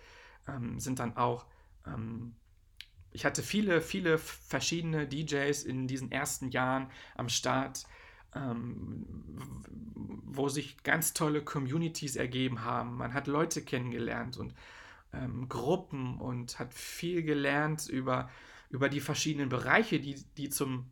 ähm, 0.49 0.81
sind 0.81 0.99
dann 0.99 1.17
auch 1.19 1.45
ähm, 1.87 2.35
ich 3.13 3.25
hatte 3.25 3.43
viele, 3.43 3.81
viele 3.81 4.19
verschiedene 4.19 5.07
DJs 5.07 5.65
in 5.65 5.87
diesen 5.87 6.11
ersten 6.11 6.51
Jahren 6.51 6.91
am 7.15 7.29
Start, 7.29 7.85
ähm, 8.35 9.05
wo 10.25 10.49
sich 10.49 10.83
ganz 10.83 11.13
tolle 11.13 11.43
Communities 11.43 12.17
ergeben 12.17 12.65
haben. 12.65 12.97
Man 12.97 13.13
hat 13.13 13.27
Leute 13.27 13.63
kennengelernt 13.63 14.39
und 14.39 14.55
ähm, 15.13 15.49
Gruppen 15.49 16.19
und 16.19 16.59
hat 16.59 16.73
viel 16.73 17.23
gelernt 17.23 17.87
über, 17.87 18.31
über 18.71 18.89
die 18.89 19.01
verschiedenen 19.01 19.51
Bereiche, 19.51 20.01
die, 20.01 20.25
die 20.39 20.49
zum 20.49 20.91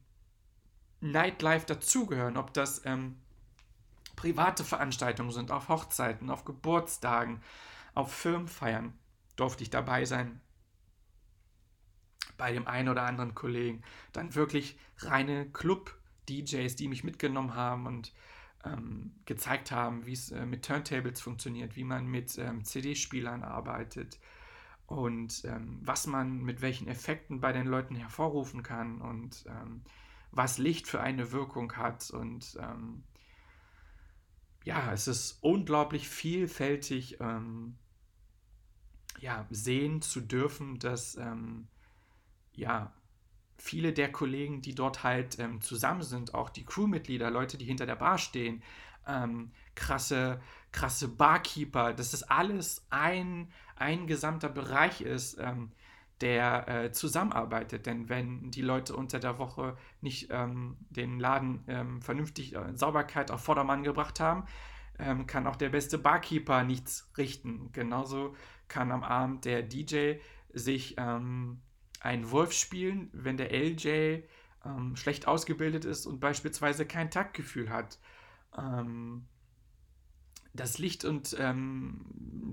Nightlife 1.01 1.65
dazugehören, 1.67 2.37
ob 2.37 2.53
das 2.53 2.85
ähm, 2.85 3.17
private 4.17 4.65
Veranstaltungen 4.65 5.31
sind, 5.31 5.51
auf 5.51 5.69
Hochzeiten, 5.71 6.29
auf 6.29 6.45
Geburtstagen, 6.45 7.41
auf 7.95 8.13
Firmenfeiern 8.13 8.93
durfte 9.37 9.63
ich 9.63 9.71
dabei 9.71 10.05
sein. 10.05 10.43
Bei 12.41 12.53
dem 12.53 12.67
einen 12.67 12.89
oder 12.89 13.03
anderen 13.03 13.35
Kollegen. 13.35 13.83
Dann 14.13 14.35
wirklich 14.35 14.79
reine 14.99 15.47
Club-DJs, 15.51 16.75
die 16.75 16.89
mich 16.89 17.05
mitgenommen 17.05 17.55
haben 17.55 17.87
und 17.87 18.13
ähm, 18.65 19.13
gezeigt 19.27 19.71
haben, 19.71 20.07
wie 20.07 20.13
es 20.13 20.33
äh, 20.33 20.47
mit 20.47 20.65
Turntables 20.65 21.21
funktioniert, 21.21 21.77
wie 21.77 21.85
man 21.85 22.07
mit 22.07 22.39
ähm, 22.39 22.65
CD-Spielern 22.65 23.43
arbeitet 23.43 24.19
und 24.87 25.45
ähm, 25.45 25.79
was 25.83 26.07
man 26.07 26.43
mit 26.43 26.63
welchen 26.63 26.89
Effekten 26.89 27.41
bei 27.41 27.53
den 27.53 27.67
Leuten 27.67 27.95
hervorrufen 27.95 28.63
kann 28.63 29.01
und 29.01 29.45
ähm, 29.47 29.83
was 30.33 30.59
Licht 30.59 30.89
für 30.89 31.01
eine 31.01 31.33
Wirkung 31.33 31.77
hat. 31.77 32.11
Und 32.11 32.59
ähm, 32.61 33.05
ja, 34.65 34.93
es 34.93 35.09
ist 35.09 35.39
unglaublich 35.43 36.09
vielfältig, 36.09 37.19
ähm, 37.21 37.77
ja, 39.21 39.47
sehen 39.51 40.03
zu 40.03 40.21
dürfen, 40.21 40.79
dass 40.79 41.17
ja, 42.61 42.93
viele 43.57 43.93
der 43.93 44.11
Kollegen, 44.13 44.63
die 44.63 44.75
dort 44.75 45.03
halt 45.03 45.39
ähm, 45.39 45.61
zusammen 45.61 46.03
sind, 46.03 46.35
auch 46.35 46.51
die 46.51 46.65
Crewmitglieder, 46.65 47.31
Leute, 47.31 47.59
die 47.59 47.65
hinter 47.65 47.87
der 47.87 47.97
Bar 47.97 48.19
stehen, 48.19 48.63
ähm, 49.07 49.53
krasse, 49.75 50.41
krasse 50.73 51.09
Barkeeper, 51.09 51.93
dass 51.93 52.13
das 52.13 52.23
alles 52.23 52.87
ein, 52.91 53.51
ein 53.77 54.07
gesamter 54.07 54.49
Bereich 54.49 55.01
ist, 55.01 55.39
ähm, 55.39 55.73
der 56.21 56.69
äh, 56.69 56.93
zusammenarbeitet. 56.93 57.87
Denn 57.87 58.09
wenn 58.09 58.51
die 58.51 58.63
Leute 58.63 58.95
unter 58.95 59.19
der 59.19 59.39
Woche 59.39 59.77
nicht 60.01 60.29
ähm, 60.31 60.77
den 60.91 61.19
Laden 61.19 61.65
ähm, 61.67 62.03
vernünftig 62.03 62.55
äh, 62.55 62.77
Sauberkeit 62.77 63.31
auf 63.31 63.43
Vordermann 63.43 63.83
gebracht 63.83 64.21
haben, 64.21 64.45
ähm, 64.99 65.27
kann 65.27 65.47
auch 65.47 65.57
der 65.57 65.71
beste 65.71 65.99
Barkeeper 65.99 66.63
nichts 66.63 67.11
richten. 67.17 67.73
Genauso 67.73 68.35
kann 68.69 68.93
am 68.93 69.03
Abend 69.03 69.47
der 69.47 69.63
DJ 69.63 70.17
sich 70.53 70.97
ähm, 70.99 71.63
einen 72.01 72.31
Wolf 72.31 72.53
spielen, 72.53 73.11
wenn 73.13 73.37
der 73.37 73.53
LJ 73.53 74.23
ähm, 74.65 74.97
schlecht 74.97 75.29
ausgebildet 75.29 75.85
ist 75.85 76.07
und 76.07 76.21
beispielsweise 76.21 76.87
kein 76.87 77.11
Taktgefühl 77.11 77.71
hat. 77.71 77.99
Ähm, 78.57 79.27
das 80.53 80.79
Licht 80.79 81.05
und 81.05 81.37
ähm, 81.39 82.05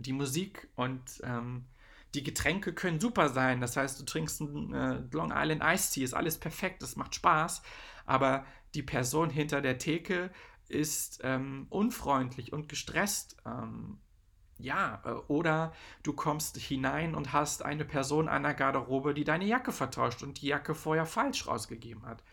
die 0.01 0.13
Musik 0.13 0.69
und 0.75 1.01
ähm, 1.23 1.65
die 2.13 2.23
Getränke 2.23 2.73
können 2.73 2.99
super 2.99 3.29
sein. 3.29 3.59
Das 3.59 3.75
heißt, 3.75 3.99
du 3.99 4.05
trinkst 4.05 4.41
einen 4.41 4.73
äh, 4.73 5.01
Long 5.11 5.31
Island 5.35 5.61
Iced 5.63 5.93
Tea, 5.93 6.03
ist 6.03 6.13
alles 6.13 6.37
perfekt, 6.37 6.81
das 6.81 6.95
macht 6.95 7.15
Spaß. 7.15 7.61
Aber 8.05 8.45
die 8.75 8.83
Person 8.83 9.29
hinter 9.29 9.61
der 9.61 9.77
Theke 9.77 10.31
ist 10.67 11.21
ähm, 11.23 11.67
unfreundlich 11.69 12.53
und 12.53 12.69
gestresst. 12.69 13.37
Ähm, 14.59 14.65
ja, 14.65 15.01
äh, 15.05 15.11
oder 15.27 15.73
du 16.03 16.13
kommst 16.13 16.57
hinein 16.57 17.15
und 17.15 17.33
hast 17.33 17.63
eine 17.63 17.85
Person 17.85 18.27
an 18.27 18.43
der 18.43 18.53
Garderobe, 18.53 19.13
die 19.13 19.23
deine 19.23 19.45
Jacke 19.45 19.71
vertauscht 19.71 20.23
und 20.23 20.41
die 20.41 20.47
Jacke 20.47 20.75
vorher 20.75 21.05
falsch 21.05 21.47
rausgegeben 21.47 22.05
hat. 22.05 22.23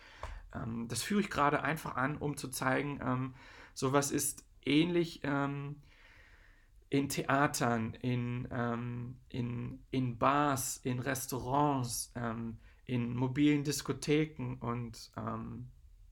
Ähm, 0.55 0.89
das 0.89 1.03
führe 1.03 1.21
ich 1.21 1.31
gerade 1.31 1.63
einfach 1.63 1.97
an, 1.97 2.17
um 2.17 2.37
zu 2.37 2.49
zeigen, 2.49 3.01
ähm, 3.03 3.35
sowas 3.75 4.11
ist 4.11 4.45
ähnlich 4.65 5.21
ähm, 5.25 5.77
in 6.91 7.09
Theatern, 7.09 7.95
in, 7.95 8.49
ähm, 8.53 9.17
in, 9.29 9.81
in 9.91 10.17
Bars, 10.17 10.79
in 10.85 11.01
Restaurants, 11.01 12.13
ähm, 12.15 12.59
in 12.87 13.17
mobilen 13.17 13.65
Diskotheken 13.65 14.59
und 14.61 15.11
ähm, 15.17 15.69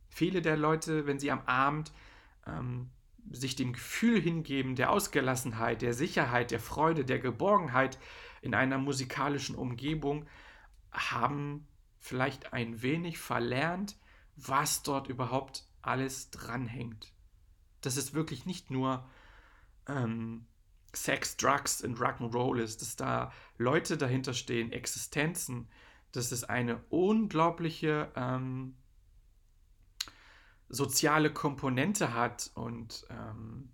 viele 0.09 0.42
der 0.42 0.57
Leute, 0.57 1.07
wenn 1.07 1.18
sie 1.18 1.31
am 1.31 1.42
Abend 1.46 1.92
sich 3.30 3.56
dem 3.56 3.72
Gefühl 3.72 4.20
hingeben 4.20 4.74
der 4.76 4.90
Ausgelassenheit, 4.90 5.82
der 5.82 5.94
Sicherheit, 5.94 6.50
der 6.50 6.61
Freude, 6.61 7.04
der 7.04 7.18
Geborgenheit 7.18 7.98
in 8.40 8.54
einer 8.54 8.78
musikalischen 8.78 9.54
Umgebung, 9.54 10.26
haben 10.90 11.66
vielleicht 11.98 12.52
ein 12.52 12.82
wenig 12.82 13.18
verlernt, 13.18 13.96
was 14.37 14.82
dort 14.82 15.08
überhaupt 15.08 15.66
alles 15.80 16.30
dranhängt. 16.30 17.12
Dass 17.80 17.96
es 17.96 18.14
wirklich 18.14 18.46
nicht 18.46 18.70
nur 18.70 19.08
ähm, 19.88 20.46
Sex, 20.94 21.37
Drugs 21.37 21.82
und 21.82 21.98
Rock'n'Roll 21.98 22.61
ist, 22.61 22.82
dass 22.82 22.96
da 22.96 23.32
Leute 23.56 23.96
dahinter 23.96 24.35
stehen, 24.35 24.72
Existenzen, 24.72 25.68
dass 26.12 26.32
es 26.32 26.44
eine 26.44 26.82
unglaubliche 26.90 28.12
ähm, 28.14 28.76
soziale 30.72 31.32
Komponente 31.32 32.14
hat 32.14 32.50
und 32.54 33.06
ähm, 33.11 33.68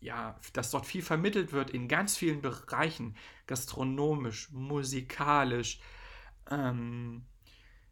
ja, 0.00 0.40
dass 0.54 0.70
dort 0.70 0.86
viel 0.86 1.02
vermittelt 1.02 1.52
wird 1.52 1.70
in 1.70 1.88
ganz 1.88 2.16
vielen 2.16 2.40
Bereichen, 2.40 3.14
gastronomisch, 3.46 4.50
musikalisch, 4.50 5.80
ähm, 6.50 7.26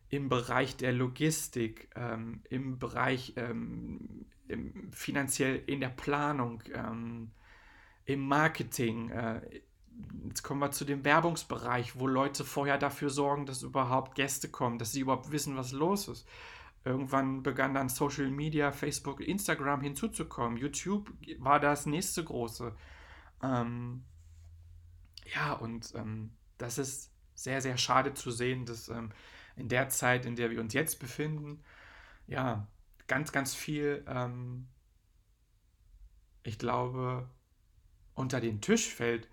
im 0.09 0.29
Bereich 0.29 0.77
der 0.77 0.93
Logistik, 0.93 1.91
ähm, 1.95 2.43
im 2.49 2.79
Bereich 2.79 3.35
ähm, 3.37 4.27
im, 4.49 4.91
finanziell 4.93 5.63
in 5.67 5.81
der 5.81 5.89
Planung, 5.89 6.63
ähm, 6.73 7.33
im 8.05 8.21
Marketing. 8.27 9.11
Äh, 9.11 9.61
jetzt 10.29 10.43
kommen 10.43 10.61
wir 10.61 10.71
zu 10.71 10.85
dem 10.85 11.05
Werbungsbereich, 11.05 11.99
wo 11.99 12.07
Leute 12.07 12.45
vorher 12.45 12.79
dafür 12.79 13.11
sorgen, 13.11 13.45
dass 13.45 13.63
überhaupt 13.63 14.15
Gäste 14.15 14.49
kommen, 14.49 14.79
dass 14.79 14.93
sie 14.93 15.01
überhaupt 15.01 15.33
wissen, 15.33 15.57
was 15.57 15.73
los 15.73 16.09
ist. 16.09 16.27
Irgendwann 16.87 17.43
begann 17.43 17.75
dann 17.75 17.89
Social 17.89 18.31
Media, 18.31 18.71
Facebook, 18.71 19.21
Instagram 19.21 19.81
hinzuzukommen. 19.81 20.57
YouTube 20.57 21.13
war 21.39 21.59
das 21.59 21.85
nächste 21.85 22.23
große. 22.23 22.73
Ähm, 23.43 24.05
ja, 25.35 25.55
und 25.55 25.93
ähm, 25.97 26.31
das 26.59 26.79
ist 26.79 27.13
sehr, 27.35 27.61
sehr 27.61 27.77
schade 27.77 28.15
zu 28.15 28.31
sehen, 28.31 28.67
dass 28.67 28.89
ähm, 28.89 29.11
in 29.57 29.69
der 29.69 29.89
Zeit, 29.89 30.27
in 30.27 30.37
der 30.37 30.53
wir 30.53 30.61
uns 30.61 30.75
jetzt 30.75 31.01
befinden, 31.01 31.65
ja, 32.29 32.69
ganz, 33.09 33.33
ganz 33.33 33.53
viel, 33.53 34.05
ähm, 34.07 34.69
ich 36.45 36.57
glaube, 36.57 37.29
unter 38.15 38.41
den 38.41 38.61
Tisch 38.61 38.95
fällt, 38.95 39.29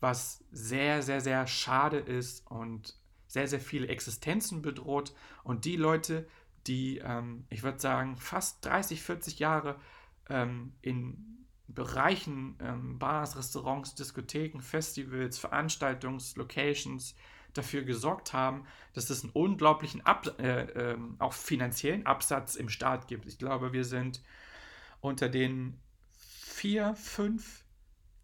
was 0.00 0.44
sehr, 0.50 1.02
sehr, 1.02 1.22
sehr 1.22 1.46
schade 1.46 1.96
ist 1.96 2.46
und 2.50 3.00
sehr, 3.28 3.48
sehr 3.48 3.60
viele 3.60 3.88
Existenzen 3.88 4.60
bedroht. 4.60 5.14
Und 5.42 5.64
die 5.64 5.76
Leute, 5.76 6.28
die, 6.66 6.98
ähm, 6.98 7.44
ich 7.50 7.62
würde 7.62 7.78
sagen, 7.78 8.16
fast 8.16 8.64
30, 8.64 9.02
40 9.02 9.38
Jahre 9.38 9.80
ähm, 10.28 10.72
in 10.82 11.46
Bereichen, 11.68 12.56
ähm, 12.60 12.98
Bars, 12.98 13.36
Restaurants, 13.36 13.94
Diskotheken, 13.94 14.60
Festivals, 14.60 15.38
Veranstaltungslocations 15.38 17.14
dafür 17.54 17.82
gesorgt 17.82 18.32
haben, 18.32 18.64
dass 18.94 19.10
es 19.10 19.22
einen 19.22 19.32
unglaublichen, 19.32 20.04
Ab 20.04 20.26
äh, 20.38 20.92
äh, 20.92 20.98
auch 21.18 21.32
finanziellen 21.32 22.06
Absatz 22.06 22.54
im 22.56 22.68
Staat 22.68 23.08
gibt. 23.08 23.26
Ich 23.26 23.38
glaube, 23.38 23.72
wir 23.72 23.84
sind 23.84 24.22
unter 25.00 25.28
den 25.28 25.78
vier, 26.10 26.94
fünf 26.94 27.64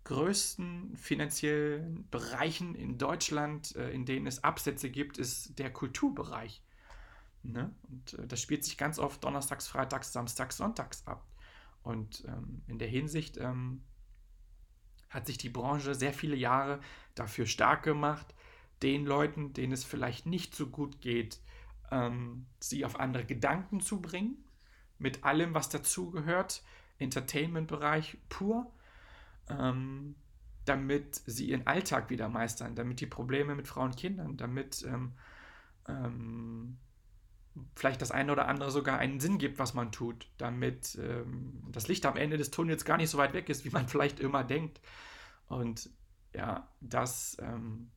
größten 0.05 0.97
finanziellen 0.97 2.09
Bereichen 2.11 2.75
in 2.75 2.99
Deutschland, 2.99 3.75
äh, 3.77 3.90
in 3.90 4.05
denen 4.05 4.27
es 4.27 4.44
Absätze 4.44 4.90
gibt, 4.90 5.18
ist 5.18 5.59
der 5.59 5.73
Kulturbereich. 5.73 6.62
Ne? 7.45 7.75
Und 7.89 8.19
äh, 8.19 8.27
das 8.27 8.41
spielt 8.41 8.65
sich 8.65 8.79
ganz 8.79 8.99
oft 8.99 9.23
donnerstags, 9.23 9.69
freitags, 9.69 10.13
samstags, 10.13 10.57
sonntags 10.57 11.07
ab. 11.07 11.27
Und 11.83 12.25
ähm, 12.27 12.63
in 12.67 12.79
der 12.79 12.89
Hinsicht 12.89 13.37
ähm, 13.37 13.85
hat 15.11 15.27
sich 15.27 15.39
die 15.39 15.51
Branche 15.51 15.95
sehr 15.95 16.15
viele 16.15 16.37
Jahre 16.37 16.81
dafür 17.15 17.47
stark 17.47 17.83
gemacht, 17.83 18.35
den 18.83 19.05
Leuten, 19.05 19.53
denen 19.53 19.73
es 19.73 19.85
vielleicht 19.85 20.27
nicht 20.27 20.55
so 20.55 20.69
gut 20.69 21.01
geht, 21.01 21.41
ähm, 21.91 22.47
sie 22.59 22.85
auf 22.85 22.99
andere 22.99 23.25
Gedanken 23.25 23.81
zu 23.81 24.01
bringen, 24.01 24.43
mit 24.99 25.25
allem, 25.25 25.55
was 25.55 25.69
dazugehört, 25.69 26.63
Entertainment-Bereich 26.99 28.19
pur, 28.29 28.73
ähm, 29.49 30.17
damit 30.65 31.17
sie 31.27 31.51
ihren 31.51 31.67
Alltag 31.67 32.09
wieder 32.09 32.29
meistern, 32.31 32.75
damit 32.75 33.01
die 33.01 33.07
Probleme 33.07 33.55
mit 33.55 33.69
Frauen 33.69 33.91
und 33.91 33.97
Kindern, 33.97 34.37
damit 34.39 34.83
ähm, 34.85 35.13
ähm 35.87 36.79
vielleicht 37.77 38.03
das 38.03 38.11
eine 38.11 38.33
oder 38.33 38.49
andere 38.49 38.71
sogar 38.71 38.99
einen 38.99 39.21
Sinn 39.21 39.38
gibt, 39.38 39.59
was 39.59 39.75
man 39.75 39.93
tut, 39.93 40.29
damit 40.38 40.99
ähm, 41.01 41.62
das 41.71 41.88
Licht 41.88 42.05
am 42.07 42.17
Ende 42.17 42.37
des 42.37 42.51
Tunnels 42.51 42.85
gar 42.85 42.97
nicht 42.97 43.11
so 43.11 43.19
weit 43.19 43.33
weg 43.33 43.49
ist, 43.49 43.64
wie 43.64 43.71
man 43.71 43.88
vielleicht 43.88 44.21
immer 44.21 44.45
denkt. 44.45 44.81
Und 45.49 45.90
ja, 46.33 46.69
das, 46.81 47.37
ähm, 47.40 47.90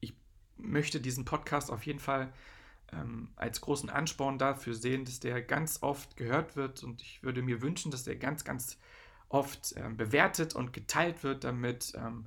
ich 0.00 0.14
möchte 0.56 1.00
diesen 1.00 1.24
Podcast 1.24 1.70
auf 1.70 1.86
jeden 1.86 1.98
Fall 1.98 2.32
ähm, 2.92 3.30
als 3.36 3.60
großen 3.60 3.88
Ansporn 3.88 4.38
dafür 4.38 4.74
sehen, 4.74 5.04
dass 5.04 5.20
der 5.20 5.40
ganz 5.40 5.82
oft 5.82 6.16
gehört 6.16 6.56
wird 6.56 6.82
und 6.82 7.00
ich 7.00 7.22
würde 7.22 7.42
mir 7.42 7.62
wünschen, 7.62 7.90
dass 7.90 8.04
der 8.04 8.16
ganz, 8.16 8.44
ganz 8.44 8.78
oft 9.30 9.74
ähm, 9.76 9.96
bewertet 9.96 10.54
und 10.54 10.74
geteilt 10.74 11.22
wird, 11.24 11.44
damit 11.44 11.94
ähm, 11.96 12.26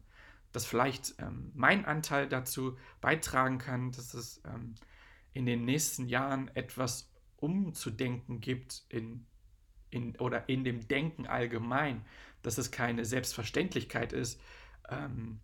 das 0.51 0.65
vielleicht 0.65 1.15
ähm, 1.19 1.51
mein 1.53 1.85
Anteil 1.85 2.27
dazu 2.27 2.77
beitragen 2.99 3.59
kann, 3.59 3.91
dass 3.91 4.15
es 4.15 4.41
in 5.35 5.45
den 5.45 5.65
nächsten 5.65 6.07
Jahren 6.07 6.49
etwas 6.55 7.11
umzudenken 7.35 8.39
gibt 8.39 8.83
in, 8.87 9.27
in, 9.89 10.15
oder 10.15 10.47
in 10.47 10.63
dem 10.63 10.87
Denken 10.87 11.27
allgemein, 11.27 12.05
dass 12.41 12.57
es 12.57 12.71
keine 12.71 13.03
Selbstverständlichkeit 13.03 14.13
ist, 14.13 14.41
ähm, 14.89 15.41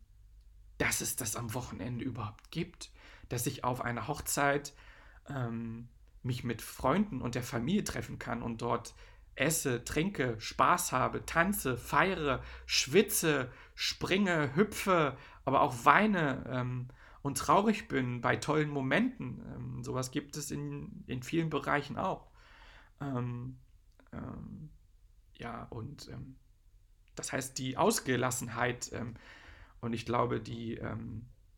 dass 0.78 1.02
es 1.02 1.18
das 1.18 1.36
am 1.36 1.54
Wochenende 1.54 2.06
überhaupt 2.06 2.52
gibt, 2.52 2.90
dass 3.28 3.46
ich 3.46 3.66
auf 3.66 3.82
einer 3.82 4.08
Hochzeit 4.08 4.74
ähm, 5.30 5.90
mich 6.24 6.46
mit 6.46 6.62
Freunden 6.62 7.22
und 7.22 7.36
der 7.36 7.44
Familie 7.44 7.84
treffen 7.84 8.18
kann 8.18 8.42
und 8.42 8.62
dort 8.62 8.96
esse, 9.36 9.84
trinke, 9.84 10.40
Spaß 10.40 10.94
habe, 10.94 11.26
tanze, 11.26 11.76
feiere, 11.76 12.42
schwitze, 12.66 13.52
springe, 13.76 14.56
hüpfe, 14.56 15.18
aber 15.44 15.62
auch 15.62 15.84
weine 15.84 16.46
ähm, 16.50 16.88
und 17.22 17.38
traurig 17.38 17.88
bin 17.88 18.22
bei 18.22 18.36
tollen 18.36 18.70
Momenten. 18.70 19.44
Ähm, 19.56 19.84
sowas 19.84 20.12
gibt 20.12 20.38
es 20.38 20.52
in, 20.52 21.04
in 21.08 21.24
vielen 21.24 21.50
Bereichen 21.50 21.98
auch. 21.98 22.32
Ähm, 23.00 23.58
ähm 24.12 24.70
ja, 25.34 25.64
und 25.72 26.08
ähm, 26.10 26.36
das 27.16 27.34
heißt, 27.34 27.58
die 27.58 27.78
Ausgelassenheit 27.78 28.92
ähm, 28.94 29.16
und 29.80 29.94
ich 29.94 30.06
glaube, 30.06 30.40
die, 30.40 30.80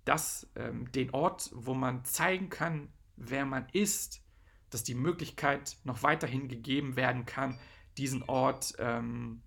das, 0.05 0.49
den 0.55 1.09
Ort, 1.09 1.51
wo 1.53 1.73
man 1.73 2.05
zeigen 2.05 2.49
kann, 2.49 2.87
wer 3.17 3.45
man 3.45 3.67
ist, 3.73 4.23
dass 4.69 4.83
die 4.83 4.95
Möglichkeit 4.95 5.77
noch 5.83 6.03
weiterhin 6.03 6.47
gegeben 6.47 6.95
werden 6.95 7.25
kann, 7.25 7.59
diesen 7.97 8.23
Ort 8.23 8.73
ähm, 8.79 9.43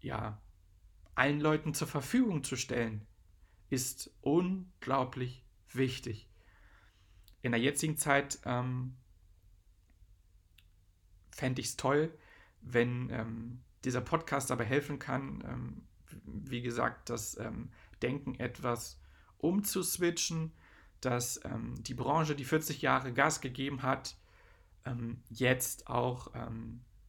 ja, 0.00 0.40
allen 1.14 1.40
Leuten 1.40 1.74
zur 1.74 1.88
Verfügung 1.88 2.44
zu 2.44 2.56
stellen, 2.56 3.06
ist 3.70 4.10
unglaublich 4.20 5.44
wichtig. 5.72 6.28
In 7.42 7.52
der 7.52 7.60
jetzigen 7.60 7.96
Zeit 7.96 8.38
ähm, 8.44 8.96
fände 11.30 11.60
ich 11.60 11.68
es 11.68 11.76
toll, 11.76 12.12
wenn 12.60 13.10
ähm, 13.10 13.62
dieser 13.84 14.00
Podcast 14.00 14.50
dabei 14.50 14.64
helfen 14.64 14.98
kann, 14.98 15.44
ähm, 15.46 15.82
wie 16.24 16.62
gesagt, 16.62 17.10
das 17.10 17.38
ähm, 17.38 17.70
Denken 18.02 18.34
etwas 18.34 19.00
umzuswitchen, 19.38 20.52
dass 21.00 21.40
ähm, 21.44 21.74
die 21.82 21.94
Branche, 21.94 22.34
die 22.34 22.44
40 22.44 22.82
Jahre 22.82 23.12
Gas 23.12 23.40
gegeben 23.40 23.82
hat, 23.82 24.16
ähm, 24.84 25.22
jetzt 25.28 25.88
auch 25.88 26.30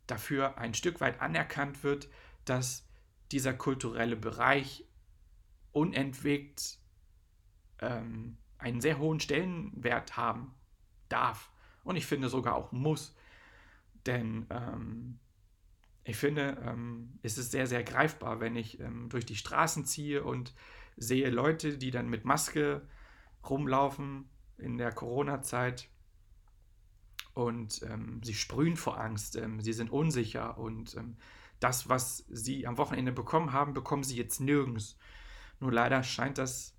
dafür 0.07 0.57
ein 0.57 0.73
Stück 0.73 1.01
weit 1.01 1.19
anerkannt 1.21 1.83
wird, 1.83 2.09
dass 2.45 2.87
dieser 3.31 3.53
kulturelle 3.53 4.15
Bereich 4.15 4.86
unentwegt 5.77 6.79
ähm, 7.79 8.37
einen 8.57 8.81
sehr 8.81 8.97
hohen 8.97 9.19
Stellenwert 9.19 10.17
haben 10.17 10.55
darf. 11.07 11.51
Und 11.83 11.95
ich 11.95 12.05
finde 12.05 12.29
sogar 12.29 12.55
auch 12.55 12.71
muss. 12.71 13.15
Denn 14.07 14.47
ähm, 14.49 15.19
ich 16.03 16.17
finde, 16.17 16.57
ähm, 16.65 17.19
es 17.21 17.37
ist 17.37 17.51
sehr, 17.51 17.67
sehr 17.67 17.83
greifbar, 17.83 18.39
wenn 18.39 18.55
ich 18.55 18.79
ähm, 18.79 19.09
durch 19.09 19.25
die 19.25 19.35
Straßen 19.35 19.85
ziehe 19.85 20.23
und 20.23 20.55
sehe 20.95 21.29
Leute, 21.29 21.77
die 21.77 21.91
dann 21.91 22.09
mit 22.09 22.25
Maske 22.25 22.87
rumlaufen 23.47 24.27
in 24.57 24.77
der 24.77 24.91
Corona-Zeit 24.91 25.89
und 27.33 27.83
ähm, 27.83 28.21
sie 28.23 28.33
sprühen 28.33 28.77
vor 28.77 28.99
Angst, 28.99 29.35
ähm, 29.35 29.61
sie 29.61 29.73
sind 29.73 29.91
unsicher 29.91 30.57
und 30.57 30.97
das, 31.59 31.89
was 31.89 32.25
sie 32.29 32.65
am 32.65 32.77
Wochenende 32.77 33.11
bekommen 33.11 33.51
haben, 33.51 33.73
bekommen 33.73 34.03
sie 34.03 34.15
jetzt 34.15 34.39
nirgends. 34.39 34.97
Nur 35.59 35.71
leider 35.71 36.03
scheint 36.03 36.37
das 36.37 36.75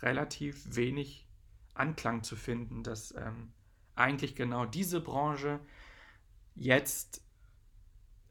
relativ 0.00 0.76
wenig 0.76 1.26
Anklang 1.74 2.22
zu 2.22 2.36
finden, 2.36 2.82
dass 2.82 3.14
ähm, 3.16 3.52
eigentlich 3.94 4.36
genau 4.36 4.66
diese 4.66 5.00
Branche 5.00 5.60
jetzt 6.54 7.22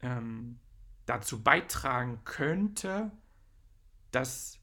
ähm, 0.01 0.59
dazu 1.05 1.43
beitragen 1.43 2.21
könnte, 2.23 3.11
dass 4.11 4.59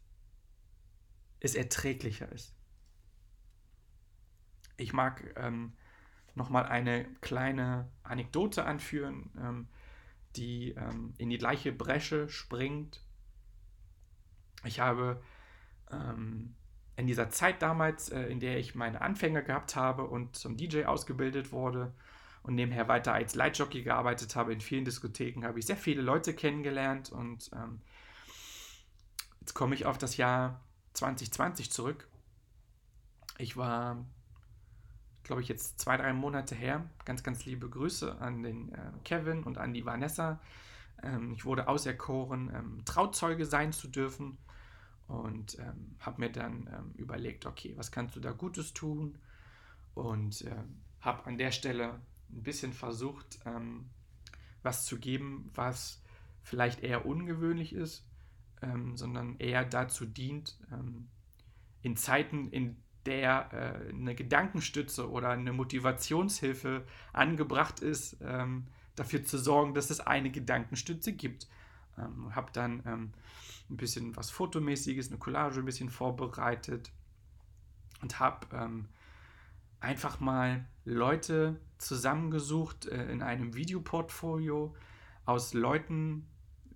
es 1.41 1.55
erträglicher 1.55 2.31
ist. 2.31 2.55
Ich 4.77 4.93
mag 4.93 5.35
ähm, 5.37 5.75
nochmal 6.35 6.67
eine 6.67 7.05
kleine 7.21 7.91
Anekdote 8.03 8.65
anführen, 8.65 9.31
ähm, 9.39 9.69
die 10.37 10.71
ähm, 10.73 11.13
in 11.19 11.29
die 11.29 11.39
gleiche 11.39 11.73
Bresche 11.73 12.29
springt. 12.29 13.03
Ich 14.65 14.81
habe 14.81 15.23
ähm, 15.91 16.55
in 16.97 17.07
dieser 17.07 17.31
Zeit 17.31 17.63
damals, 17.63 18.11
äh, 18.11 18.23
in 18.25 18.41
der 18.41 18.59
ich 18.59 18.75
meine 18.75 19.01
Anfänge 19.01 19.43
gehabt 19.43 19.77
habe 19.77 20.05
und 20.05 20.37
zum 20.37 20.57
DJ 20.57 20.85
ausgebildet 20.85 21.53
wurde 21.53 21.93
und 22.43 22.55
nebenher 22.55 22.89
weiter 22.89 23.13
als 23.13 23.35
Lightjockey 23.35 23.83
gearbeitet 23.83 24.37
habe 24.37 24.53
in 24.53 24.61
vielen 24.61 24.85
Diskotheken, 24.85 25.45
habe 25.45 25.59
ich 25.59 25.67
sehr 25.67 25.77
viele 25.77 26.03
Leute 26.03 26.35
kennengelernt 26.35 27.11
und 27.11 27.51
ähm, 27.55 27.81
jetzt 29.41 29.55
komme 29.55 29.75
ich 29.75 29.87
auf 29.87 29.99
das 29.99 30.17
Jahr 30.17 30.61
2020 30.95 31.71
zurück. 31.71 32.09
Ich 33.39 33.57
war 33.57 34.05
glaube 35.31 35.43
ich, 35.43 35.49
jetzt 35.49 35.79
zwei, 35.79 35.97
drei 35.97 36.13
Monate 36.13 36.57
her. 36.57 36.85
Ganz, 37.05 37.23
ganz 37.23 37.45
liebe 37.45 37.69
Grüße 37.69 38.21
an 38.21 38.43
den 38.43 38.73
äh, 38.73 38.79
Kevin 39.05 39.45
und 39.45 39.59
an 39.59 39.73
die 39.73 39.87
Vanessa. 39.87 40.41
Ähm, 41.05 41.33
ich 41.33 41.45
wurde 41.45 41.69
auserkoren, 41.69 42.51
ähm, 42.53 42.85
Trauzeuge 42.85 43.47
sein 43.47 43.73
zu 43.73 43.87
dürfen 43.87 44.39
und 45.11 45.59
ähm, 45.59 45.97
habe 46.01 46.21
mir 46.21 46.31
dann 46.31 46.69
ähm, 46.73 46.93
überlegt, 46.97 47.47
okay, 47.47 47.73
was 47.77 47.91
kannst 47.91 48.17
du 48.17 48.21
da 48.21 48.33
Gutes 48.33 48.73
tun? 48.73 49.19
Und 49.95 50.45
ähm, 50.47 50.81
habe 51.01 51.27
an 51.27 51.37
der 51.37 51.51
Stelle 51.51 52.01
ein 52.31 52.43
bisschen 52.43 52.73
versucht, 52.73 53.41
ähm, 53.45 53.91
was 54.63 54.87
zu 54.87 54.99
geben, 54.99 55.51
was 55.55 56.03
vielleicht 56.43 56.81
eher 56.81 57.07
ungewöhnlich 57.07 57.73
ist, 57.73 58.07
sondern 58.95 59.37
eher 59.39 59.65
dazu 59.65 60.05
dient, 60.05 60.59
in 61.81 61.97
Zeiten, 61.97 62.51
in 62.51 62.77
der 63.07 63.53
äh, 63.53 63.89
eine 63.89 64.15
Gedankenstütze 64.15 65.11
oder 65.11 65.31
eine 65.31 65.53
Motivationshilfe 65.53 66.85
angebracht 67.13 67.81
ist, 67.81 68.19
ähm, 68.23 68.67
dafür 68.97 69.25
zu 69.25 69.39
sorgen, 69.39 69.75
dass 69.75 69.91
es 69.91 70.01
eine 70.01 70.31
Gedankenstütze 70.31 71.13
gibt. 71.13 71.49
Ähm, 71.99 72.35
habe 72.35 72.51
dann 72.53 72.83
ähm, 72.87 73.13
ein 73.71 73.77
bisschen 73.77 74.17
was 74.17 74.31
Fotomäßiges, 74.31 75.09
eine 75.09 75.19
Collage 75.19 75.61
ein 75.61 75.65
bisschen 75.65 75.91
vorbereitet 75.91 76.93
und 78.03 78.19
habe 78.19 78.47
ähm, 78.53 78.89
einfach 79.81 80.21
mal 80.21 80.67
Leute 80.85 81.61
zusammengesucht 81.79 82.87
äh, 82.87 83.11
in 83.11 83.23
einem 83.23 83.55
Videoportfolio 83.55 84.75
aus 85.25 85.55
Leuten, 85.55 86.27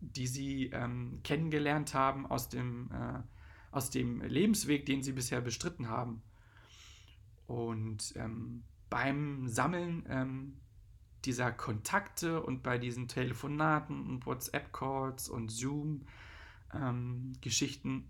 die 0.01 0.27
sie 0.27 0.67
ähm, 0.73 1.21
kennengelernt 1.23 1.95
haben 1.95 2.27
aus 2.27 2.49
dem 2.49 2.91
äh, 2.93 3.23
aus 3.71 3.91
dem 3.91 4.21
Lebensweg, 4.21 4.87
den 4.87 5.03
sie 5.03 5.11
bisher 5.13 5.41
bestritten 5.41 5.89
haben. 5.89 6.23
Und 7.49 8.15
ähm, 8.17 8.63
beim 8.89 9.49
Sammeln 9.49 10.07
ähm, 10.09 10.61
dieser 11.25 11.51
Kontakte 11.51 12.41
und 12.41 12.63
bei 12.63 12.79
diesen 12.79 13.09
Telefonaten 13.09 14.07
und 14.07 14.27
WhatsApp-Calls 14.27 15.29
und 15.29 15.51
Zoom-Geschichten 15.51 16.07
ähm, 16.75 17.33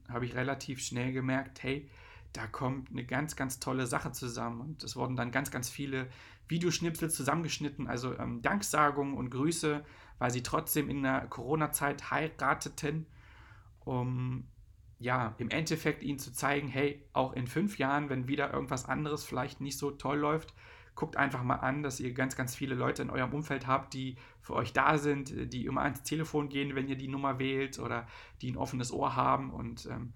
habe 0.09 0.27
ich 0.27 0.35
relativ 0.35 0.81
schnell 0.81 1.13
gemerkt, 1.13 1.63
hey, 1.63 1.89
da 2.33 2.47
kommt 2.47 2.91
eine 2.91 3.05
ganz, 3.05 3.37
ganz 3.37 3.61
tolle 3.61 3.87
Sache 3.87 4.13
zusammen. 4.13 4.61
Und 4.61 4.83
es 4.83 4.97
wurden 4.97 5.17
dann 5.17 5.31
ganz, 5.31 5.51
ganz 5.51 5.71
viele 5.71 6.09
Videoschnipsel 6.49 7.11
zusammengeschnitten, 7.11 7.87
also 7.87 8.19
ähm, 8.19 8.43
Danksagungen 8.43 9.15
und 9.15 9.31
Grüße, 9.31 9.85
weil 10.19 10.31
sie 10.31 10.43
trotzdem 10.43 10.91
in 10.91 11.03
der 11.03 11.27
Corona-Zeit 11.29 12.11
heirateten, 12.11 13.07
um 13.85 14.49
ja, 14.99 15.35
im 15.39 15.51
Endeffekt 15.51 16.03
ihnen 16.03 16.19
zu 16.19 16.33
zeigen, 16.33 16.69
hey, 16.69 17.05
auch 17.13 17.35
in 17.35 17.47
fünf 17.47 17.79
Jahren, 17.79 18.09
wenn 18.09 18.29
wieder 18.29 18.53
irgendwas 18.53 18.87
anderes 18.87 19.25
vielleicht 19.25 19.61
nicht 19.61 19.79
so 19.79 19.91
toll 19.91 20.19
läuft, 20.19 20.55
guckt 20.95 21.17
einfach 21.17 21.43
mal 21.43 21.57
an, 21.57 21.83
dass 21.83 22.01
ihr 22.01 22.13
ganz, 22.13 22.37
ganz 22.37 22.55
viele 22.55 22.75
Leute 22.75 23.03
in 23.03 23.11
eurem 23.11 23.33
Umfeld 23.33 23.67
habt, 23.67 23.95
die 23.95 24.17
für 24.41 24.55
euch 24.55 24.73
da 24.73 24.99
sind, 24.99 25.53
die 25.53 25.67
immer 25.67 25.83
ans 25.83 26.03
Telefon 26.03 26.49
gehen, 26.49 26.75
wenn 26.75 26.89
ihr 26.89 26.97
die 26.97 27.09
Nummer 27.09 27.39
wählt 27.39 27.79
oder 27.79 28.07
die 28.43 28.53
ein 28.53 28.57
offenes 28.57 28.93
Ohr 28.93 29.17
haben. 29.17 29.51
Und 29.51 29.87
ähm, 29.87 30.13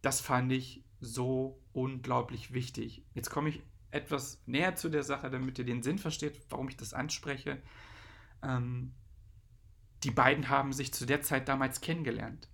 das 0.00 0.20
fand 0.20 0.50
ich 0.52 0.84
so 1.00 1.60
unglaublich 1.72 2.54
wichtig. 2.54 3.04
Jetzt 3.14 3.30
komme 3.30 3.50
ich 3.50 3.62
etwas 3.90 4.42
näher 4.46 4.74
zu 4.74 4.88
der 4.88 5.02
Sache, 5.02 5.30
damit 5.30 5.58
ihr 5.58 5.66
den 5.66 5.82
Sinn 5.82 5.98
versteht, 5.98 6.40
warum 6.48 6.68
ich 6.68 6.76
das 6.76 6.94
anspreche. 6.94 7.60
Ähm, 8.42 8.94
die 10.02 10.10
beiden 10.10 10.48
haben 10.48 10.72
sich 10.72 10.94
zu 10.94 11.06
der 11.06 11.22
Zeit 11.22 11.48
damals 11.48 11.80
kennengelernt. 11.80 12.48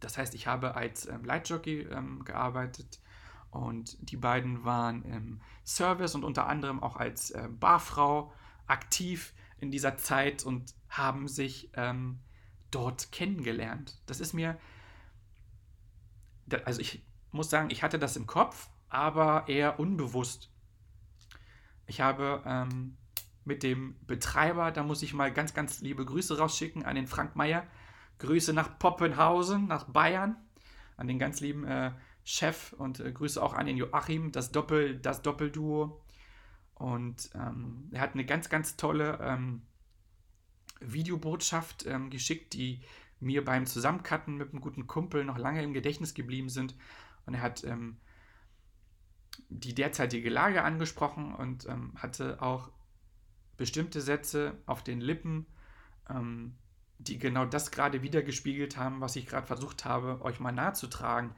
Das 0.00 0.18
heißt, 0.18 0.34
ich 0.34 0.46
habe 0.46 0.76
als 0.76 1.06
ähm, 1.06 1.24
Lightjockey 1.24 1.88
ähm, 1.90 2.24
gearbeitet 2.24 3.00
und 3.50 3.96
die 4.10 4.16
beiden 4.16 4.64
waren 4.64 5.02
im 5.04 5.40
Service 5.64 6.14
und 6.14 6.24
unter 6.24 6.46
anderem 6.46 6.82
auch 6.82 6.96
als 6.96 7.30
äh, 7.30 7.48
Barfrau 7.48 8.32
aktiv 8.66 9.34
in 9.58 9.70
dieser 9.70 9.96
Zeit 9.96 10.44
und 10.44 10.74
haben 10.88 11.28
sich 11.28 11.70
ähm, 11.74 12.20
dort 12.70 13.10
kennengelernt. 13.12 14.00
Das 14.06 14.20
ist 14.20 14.32
mir, 14.32 14.58
also 16.64 16.80
ich 16.80 17.02
muss 17.30 17.50
sagen, 17.50 17.70
ich 17.70 17.82
hatte 17.82 17.98
das 17.98 18.16
im 18.16 18.26
Kopf, 18.26 18.68
aber 18.88 19.48
eher 19.48 19.80
unbewusst. 19.80 20.50
Ich 21.86 22.00
habe 22.00 22.42
ähm, 22.46 22.96
mit 23.44 23.62
dem 23.64 23.96
Betreiber. 24.06 24.70
Da 24.70 24.84
muss 24.84 25.02
ich 25.02 25.14
mal 25.14 25.32
ganz, 25.32 25.54
ganz 25.54 25.80
liebe 25.80 26.04
Grüße 26.04 26.38
rausschicken 26.38 26.84
an 26.84 26.94
den 26.94 27.08
Frank 27.08 27.34
Meyer. 27.34 27.66
Grüße 28.18 28.52
nach 28.52 28.78
Poppenhausen, 28.78 29.66
nach 29.66 29.84
Bayern, 29.84 30.36
an 30.96 31.08
den 31.08 31.18
ganz 31.18 31.40
lieben 31.40 31.64
äh, 31.64 31.92
Chef 32.28 32.74
und 32.74 33.00
äh, 33.00 33.10
Grüße 33.10 33.42
auch 33.42 33.54
an 33.54 33.64
den 33.64 33.78
Joachim, 33.78 34.32
das 34.32 34.52
Doppel, 34.52 34.98
das 34.98 35.22
Doppelduo. 35.22 35.98
Und 36.74 37.30
ähm, 37.34 37.88
er 37.90 38.02
hat 38.02 38.12
eine 38.12 38.26
ganz, 38.26 38.50
ganz 38.50 38.76
tolle 38.76 39.18
ähm, 39.22 39.62
Videobotschaft 40.80 41.86
ähm, 41.86 42.10
geschickt, 42.10 42.52
die 42.52 42.82
mir 43.18 43.42
beim 43.42 43.64
Zusammencutten 43.64 44.36
mit 44.36 44.50
einem 44.50 44.60
guten 44.60 44.86
Kumpel 44.86 45.24
noch 45.24 45.38
lange 45.38 45.62
im 45.62 45.72
Gedächtnis 45.72 46.12
geblieben 46.12 46.50
sind. 46.50 46.74
Und 47.24 47.32
er 47.32 47.40
hat 47.40 47.64
ähm, 47.64 47.96
die 49.48 49.74
derzeitige 49.74 50.28
Lage 50.28 50.62
angesprochen 50.62 51.34
und 51.34 51.66
ähm, 51.66 51.94
hatte 51.96 52.42
auch 52.42 52.70
bestimmte 53.56 54.02
Sätze 54.02 54.58
auf 54.66 54.84
den 54.84 55.00
Lippen, 55.00 55.46
ähm, 56.10 56.58
die 56.98 57.18
genau 57.18 57.46
das 57.46 57.70
gerade 57.70 58.02
wiedergespiegelt 58.02 58.76
haben, 58.76 59.00
was 59.00 59.16
ich 59.16 59.26
gerade 59.26 59.46
versucht 59.46 59.86
habe, 59.86 60.20
euch 60.20 60.40
mal 60.40 60.52
nahezutragen. 60.52 61.34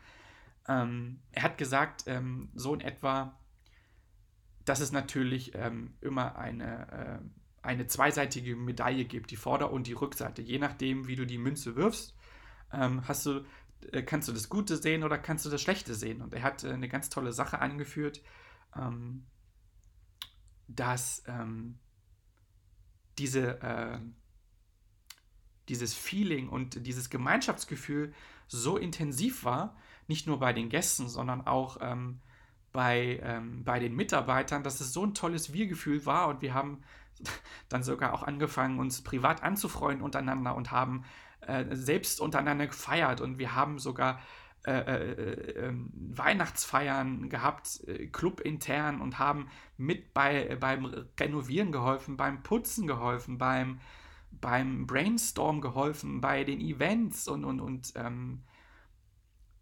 Ähm, 0.69 1.21
er 1.33 1.43
hat 1.43 1.59
gesagt, 1.59 2.05
ähm, 2.07 2.51
so 2.55 2.75
in 2.75 2.81
etwa, 2.81 3.39
dass 4.65 4.81
es 4.81 4.93
natürlich 4.93 5.55
ähm, 5.55 5.95
immer 6.01 6.37
eine, 6.37 7.21
äh, 7.23 7.67
eine 7.67 7.87
zweiseitige 7.87 8.57
Medaille 8.57 9.05
gibt, 9.05 9.31
die 9.31 9.37
Vorder- 9.37 9.73
und 9.73 9.87
die 9.87 9.93
Rückseite. 9.93 10.43
Je 10.43 10.59
nachdem, 10.59 11.07
wie 11.09 11.17
du 11.17 11.27
die 11.27 11.39
Münze 11.39 11.77
wirfst, 11.77 12.15
ähm, 12.73 13.07
hast 13.07 13.27
du, 13.27 13.45
äh, 13.93 14.03
kannst 14.03 14.29
du 14.29 14.33
das 14.33 14.49
Gute 14.49 14.77
sehen 14.77 15.03
oder 15.03 15.19
kannst 15.19 15.45
du 15.45 15.51
das 15.51 15.61
Schlechte 15.61 15.95
sehen. 15.95 16.23
Und 16.23 16.35
er 16.35 16.43
hat 16.43 16.65
äh, 16.65 16.71
eine 16.71 16.89
ganz 16.89 17.09
tolle 17.09 17.33
Sache 17.33 17.59
angeführt, 17.59 18.23
ähm, 18.77 19.27
dass 20.69 21.23
ähm, 21.27 21.79
diese, 23.19 23.61
äh, 23.63 23.99
dieses 25.69 25.95
Feeling 25.95 26.49
und 26.49 26.87
dieses 26.87 27.11
Gemeinschaftsgefühl 27.11 28.15
so 28.49 28.77
intensiv 28.77 29.45
war, 29.45 29.77
nicht 30.11 30.27
nur 30.27 30.41
bei 30.41 30.53
den 30.53 30.69
Gästen, 30.69 31.09
sondern 31.09 31.47
auch 31.47 31.79
ähm, 31.81 32.21
bei, 32.73 33.21
ähm, 33.23 33.63
bei 33.63 33.79
den 33.79 33.95
Mitarbeitern, 33.95 34.65
dass 34.65 34.81
es 34.81 34.93
so 34.93 35.07
ein 35.07 35.15
tolles 35.15 35.53
Wir-Gefühl 35.53 36.05
war 36.05 36.27
und 36.27 36.43
wir 36.43 36.53
haben 36.53 36.83
dann 37.69 37.85
sogar 37.85 38.13
auch 38.13 38.25
angefangen, 38.25 38.81
uns 38.81 39.03
privat 39.03 39.45
anzufreuen 39.45 40.03
untereinander 40.03 40.57
und 40.57 40.73
haben 40.73 41.05
äh, 41.43 41.65
selbst 41.71 42.21
untereinander 42.21 42.67
gefeiert. 42.67 43.21
Und 43.21 43.39
wir 43.39 43.55
haben 43.55 43.79
sogar 43.79 44.21
äh, 44.67 44.73
äh, 44.73 45.13
äh 45.13 45.69
ähm, 45.69 45.91
Weihnachtsfeiern 45.95 47.31
gehabt, 47.31 47.83
äh, 47.87 48.09
clubintern 48.09 49.01
und 49.01 49.21
haben 49.21 49.49
mit 49.77 50.13
bei, 50.13 50.57
beim 50.57 50.87
Renovieren 51.19 51.71
geholfen, 51.71 52.17
beim 52.17 52.43
Putzen 52.43 52.89
geholfen, 52.89 53.39
beim, 53.39 53.79
beim 54.33 54.89
Brainstorm 54.89 55.61
geholfen, 55.61 56.21
bei 56.21 56.43
den 56.43 56.61
Events 56.61 57.29
und, 57.29 57.45
und, 57.45 57.61
und 57.61 57.93
ähm, 57.95 58.43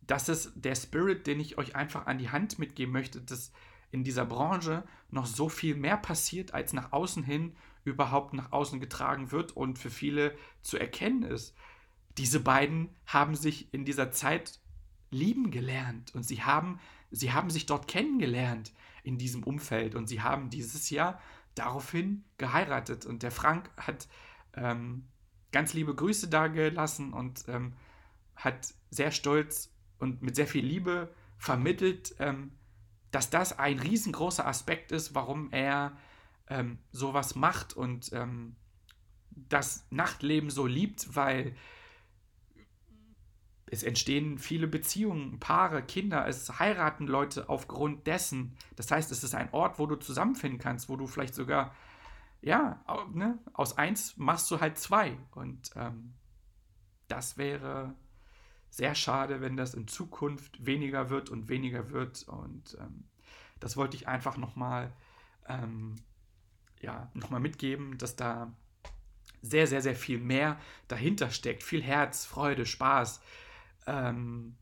das 0.08 0.28
ist 0.28 0.52
der 0.56 0.74
Spirit, 0.74 1.26
den 1.26 1.38
ich 1.38 1.58
euch 1.58 1.76
einfach 1.76 2.06
an 2.06 2.18
die 2.18 2.30
Hand 2.30 2.58
mitgeben 2.58 2.92
möchte, 2.92 3.20
dass 3.20 3.52
in 3.90 4.04
dieser 4.04 4.24
Branche 4.24 4.82
noch 5.10 5.26
so 5.26 5.48
viel 5.48 5.76
mehr 5.76 5.98
passiert, 5.98 6.54
als 6.54 6.72
nach 6.72 6.92
außen 6.92 7.22
hin 7.22 7.54
überhaupt 7.84 8.34
nach 8.34 8.50
außen 8.50 8.80
getragen 8.80 9.30
wird 9.32 9.52
und 9.56 9.78
für 9.78 9.90
viele 9.90 10.36
zu 10.62 10.78
erkennen 10.78 11.22
ist. 11.22 11.54
Diese 12.16 12.40
beiden 12.40 12.88
haben 13.06 13.34
sich 13.34 13.72
in 13.72 13.84
dieser 13.84 14.10
Zeit 14.10 14.60
lieben 15.10 15.50
gelernt 15.50 16.14
und 16.14 16.22
sie 16.22 16.42
haben, 16.42 16.80
sie 17.10 17.32
haben 17.32 17.50
sich 17.50 17.66
dort 17.66 17.86
kennengelernt 17.86 18.72
in 19.02 19.18
diesem 19.18 19.42
Umfeld 19.42 19.94
und 19.94 20.06
sie 20.06 20.22
haben 20.22 20.50
dieses 20.50 20.88
Jahr 20.90 21.20
daraufhin 21.54 22.24
geheiratet. 22.38 23.04
Und 23.04 23.22
der 23.22 23.30
Frank 23.30 23.70
hat 23.76 24.08
ähm, 24.54 25.06
ganz 25.52 25.74
liebe 25.74 25.94
Grüße 25.94 26.28
da 26.28 26.48
gelassen 26.48 27.12
und 27.12 27.44
ähm, 27.48 27.74
hat 28.36 28.74
sehr 28.90 29.10
stolz 29.10 29.70
und 29.98 30.22
mit 30.22 30.36
sehr 30.36 30.46
viel 30.46 30.64
Liebe 30.64 31.12
vermittelt, 31.36 32.14
ähm, 32.18 32.52
dass 33.10 33.30
das 33.30 33.58
ein 33.58 33.78
riesengroßer 33.78 34.46
Aspekt 34.46 34.92
ist, 34.92 35.14
warum 35.14 35.50
er 35.50 35.96
ähm, 36.48 36.78
sowas 36.92 37.34
macht 37.34 37.74
und 37.74 38.12
ähm, 38.12 38.56
das 39.30 39.86
Nachtleben 39.90 40.50
so 40.50 40.66
liebt, 40.66 41.14
weil 41.14 41.54
es 43.70 43.82
entstehen 43.82 44.38
viele 44.38 44.66
Beziehungen, 44.66 45.38
Paare, 45.40 45.82
Kinder, 45.82 46.26
es 46.26 46.58
heiraten 46.58 47.06
Leute 47.06 47.48
aufgrund 47.48 48.06
dessen. 48.06 48.56
Das 48.76 48.90
heißt, 48.90 49.12
es 49.12 49.22
ist 49.22 49.34
ein 49.34 49.52
Ort, 49.52 49.78
wo 49.78 49.86
du 49.86 49.96
zusammenfinden 49.96 50.58
kannst, 50.58 50.88
wo 50.88 50.96
du 50.96 51.06
vielleicht 51.06 51.34
sogar, 51.34 51.74
ja, 52.40 52.82
ne, 53.12 53.38
aus 53.52 53.76
eins 53.76 54.16
machst 54.16 54.50
du 54.50 54.60
halt 54.60 54.78
zwei. 54.78 55.18
Und 55.32 55.70
ähm, 55.76 56.14
das 57.08 57.36
wäre 57.36 57.94
sehr 58.70 58.94
schade, 58.94 59.40
wenn 59.40 59.56
das 59.56 59.74
in 59.74 59.88
Zukunft 59.88 60.64
weniger 60.64 61.10
wird 61.10 61.30
und 61.30 61.48
weniger 61.48 61.90
wird. 61.90 62.22
Und 62.28 62.76
ähm, 62.80 63.04
das 63.60 63.76
wollte 63.76 63.96
ich 63.96 64.08
einfach 64.08 64.36
nochmal 64.36 64.92
ähm, 65.48 65.96
ja, 66.80 67.10
noch 67.14 67.30
mitgeben, 67.30 67.98
dass 67.98 68.16
da 68.16 68.52
sehr, 69.42 69.66
sehr, 69.66 69.82
sehr 69.82 69.96
viel 69.96 70.18
mehr 70.18 70.58
dahinter 70.88 71.30
steckt. 71.30 71.62
Viel 71.62 71.82
Herz, 71.82 72.24
Freude, 72.24 72.66
Spaß, 72.66 73.20
ähm, 73.86 74.56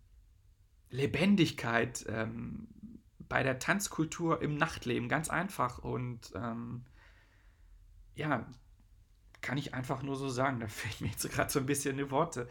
Lebendigkeit 0.90 2.04
ähm, 2.08 2.68
bei 3.28 3.42
der 3.42 3.58
Tanzkultur 3.58 4.40
im 4.42 4.56
Nachtleben. 4.56 5.08
Ganz 5.08 5.30
einfach. 5.30 5.78
Und 5.78 6.32
ähm, 6.34 6.84
ja, 8.14 8.46
kann 9.40 9.58
ich 9.58 9.74
einfach 9.74 10.02
nur 10.02 10.16
so 10.16 10.28
sagen. 10.28 10.60
Da 10.60 10.68
fehlen 10.68 10.94
mir 11.00 11.08
jetzt 11.08 11.30
gerade 11.30 11.50
so 11.50 11.58
ein 11.58 11.66
bisschen 11.66 11.96
die 11.96 12.10
Worte. 12.10 12.48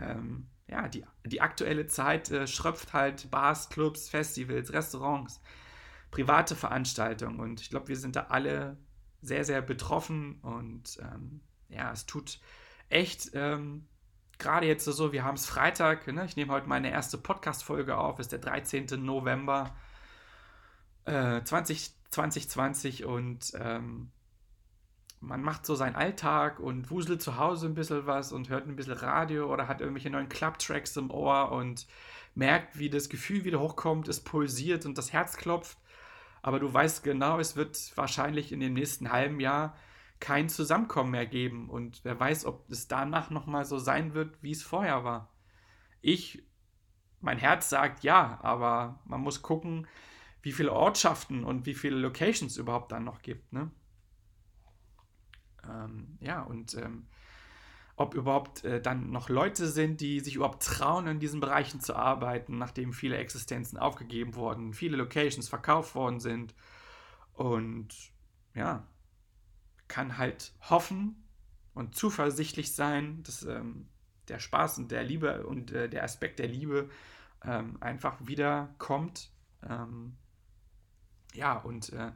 Ähm, 0.00 0.48
ja, 0.68 0.88
die, 0.88 1.04
die 1.24 1.40
aktuelle 1.40 1.86
Zeit 1.86 2.30
äh, 2.30 2.46
schröpft 2.46 2.92
halt 2.92 3.30
Bars, 3.30 3.68
Clubs, 3.68 4.08
Festivals, 4.08 4.72
Restaurants, 4.72 5.40
private 6.10 6.56
Veranstaltungen 6.56 7.40
und 7.40 7.60
ich 7.60 7.70
glaube, 7.70 7.88
wir 7.88 7.96
sind 7.96 8.16
da 8.16 8.26
alle 8.30 8.76
sehr, 9.22 9.44
sehr 9.44 9.62
betroffen 9.62 10.40
und 10.40 10.98
ähm, 11.00 11.40
ja, 11.68 11.92
es 11.92 12.06
tut 12.06 12.40
echt 12.88 13.30
ähm, 13.34 13.86
gerade 14.38 14.66
jetzt 14.66 14.84
so, 14.84 15.12
wir 15.12 15.24
haben 15.24 15.34
es 15.34 15.46
Freitag, 15.46 16.06
ne? 16.06 16.24
ich 16.24 16.36
nehme 16.36 16.52
heute 16.52 16.68
meine 16.68 16.90
erste 16.90 17.18
Podcast-Folge 17.18 17.96
auf, 17.96 18.18
ist 18.18 18.32
der 18.32 18.38
13. 18.38 18.86
November 19.04 19.74
äh, 21.04 21.42
20, 21.42 21.94
2020 22.10 23.04
und 23.04 23.52
ähm, 23.58 24.10
man 25.20 25.42
macht 25.42 25.66
so 25.66 25.74
seinen 25.74 25.96
Alltag 25.96 26.60
und 26.60 26.90
wuselt 26.90 27.22
zu 27.22 27.36
Hause 27.36 27.66
ein 27.66 27.74
bisschen 27.74 28.06
was 28.06 28.32
und 28.32 28.48
hört 28.48 28.66
ein 28.66 28.76
bisschen 28.76 28.94
Radio 28.94 29.52
oder 29.52 29.68
hat 29.68 29.80
irgendwelche 29.80 30.10
neuen 30.10 30.28
Club-Tracks 30.28 30.96
im 30.96 31.10
Ohr 31.10 31.52
und 31.52 31.86
merkt, 32.34 32.78
wie 32.78 32.90
das 32.90 33.08
Gefühl 33.08 33.44
wieder 33.44 33.60
hochkommt, 33.60 34.08
es 34.08 34.22
pulsiert 34.22 34.86
und 34.86 34.98
das 34.98 35.12
Herz 35.12 35.36
klopft. 35.36 35.78
Aber 36.42 36.60
du 36.60 36.72
weißt 36.72 37.02
genau, 37.02 37.40
es 37.40 37.56
wird 37.56 37.96
wahrscheinlich 37.96 38.52
in 38.52 38.60
dem 38.60 38.74
nächsten 38.74 39.10
halben 39.10 39.40
Jahr 39.40 39.76
kein 40.20 40.48
Zusammenkommen 40.48 41.10
mehr 41.10 41.26
geben. 41.26 41.68
Und 41.68 42.00
wer 42.04 42.18
weiß, 42.18 42.46
ob 42.46 42.70
es 42.70 42.88
danach 42.88 43.30
nochmal 43.30 43.64
so 43.64 43.78
sein 43.78 44.14
wird, 44.14 44.42
wie 44.42 44.52
es 44.52 44.62
vorher 44.62 45.02
war. 45.02 45.32
Ich, 46.02 46.44
mein 47.20 47.38
Herz 47.38 47.68
sagt 47.68 48.04
ja, 48.04 48.38
aber 48.42 49.00
man 49.06 49.20
muss 49.20 49.42
gucken, 49.42 49.86
wie 50.42 50.52
viele 50.52 50.72
Ortschaften 50.72 51.42
und 51.42 51.66
wie 51.66 51.74
viele 51.74 51.96
Locations 51.96 52.56
überhaupt 52.56 52.92
dann 52.92 53.04
noch 53.04 53.22
gibt. 53.22 53.52
Ne? 53.52 53.70
Ähm, 55.68 56.18
ja, 56.20 56.42
und 56.42 56.74
ähm, 56.74 57.06
ob 57.96 58.14
überhaupt 58.14 58.64
äh, 58.64 58.80
dann 58.80 59.10
noch 59.10 59.28
Leute 59.28 59.66
sind, 59.66 60.00
die 60.00 60.20
sich 60.20 60.36
überhaupt 60.36 60.62
trauen, 60.62 61.06
in 61.06 61.18
diesen 61.18 61.40
Bereichen 61.40 61.80
zu 61.80 61.96
arbeiten, 61.96 62.58
nachdem 62.58 62.92
viele 62.92 63.16
Existenzen 63.16 63.78
aufgegeben 63.78 64.34
wurden, 64.34 64.74
viele 64.74 64.96
Locations 64.98 65.48
verkauft 65.48 65.94
worden 65.94 66.20
sind. 66.20 66.54
Und 67.32 67.88
ja, 68.54 68.86
kann 69.88 70.18
halt 70.18 70.52
hoffen 70.68 71.24
und 71.74 71.94
zuversichtlich 71.94 72.74
sein, 72.74 73.22
dass 73.22 73.44
ähm, 73.44 73.88
der 74.28 74.40
Spaß 74.40 74.78
und 74.78 74.90
der 74.90 75.04
Liebe 75.04 75.46
und 75.46 75.72
äh, 75.72 75.88
der 75.88 76.04
Aspekt 76.04 76.38
der 76.38 76.48
Liebe 76.48 76.90
ähm, 77.44 77.76
einfach 77.80 78.16
wieder 78.26 78.74
kommt. 78.78 79.30
Ähm, 79.62 80.16
ja, 81.36 81.56
und 81.58 81.92
äh, 81.92 82.12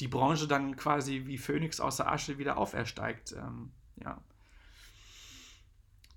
die 0.00 0.08
Branche 0.08 0.48
dann 0.48 0.76
quasi 0.76 1.22
wie 1.26 1.38
Phönix 1.38 1.80
aus 1.80 1.96
der 1.96 2.10
Asche 2.10 2.38
wieder 2.38 2.56
aufersteigt. 2.56 3.32
Ähm, 3.32 3.72
ja. 3.96 4.20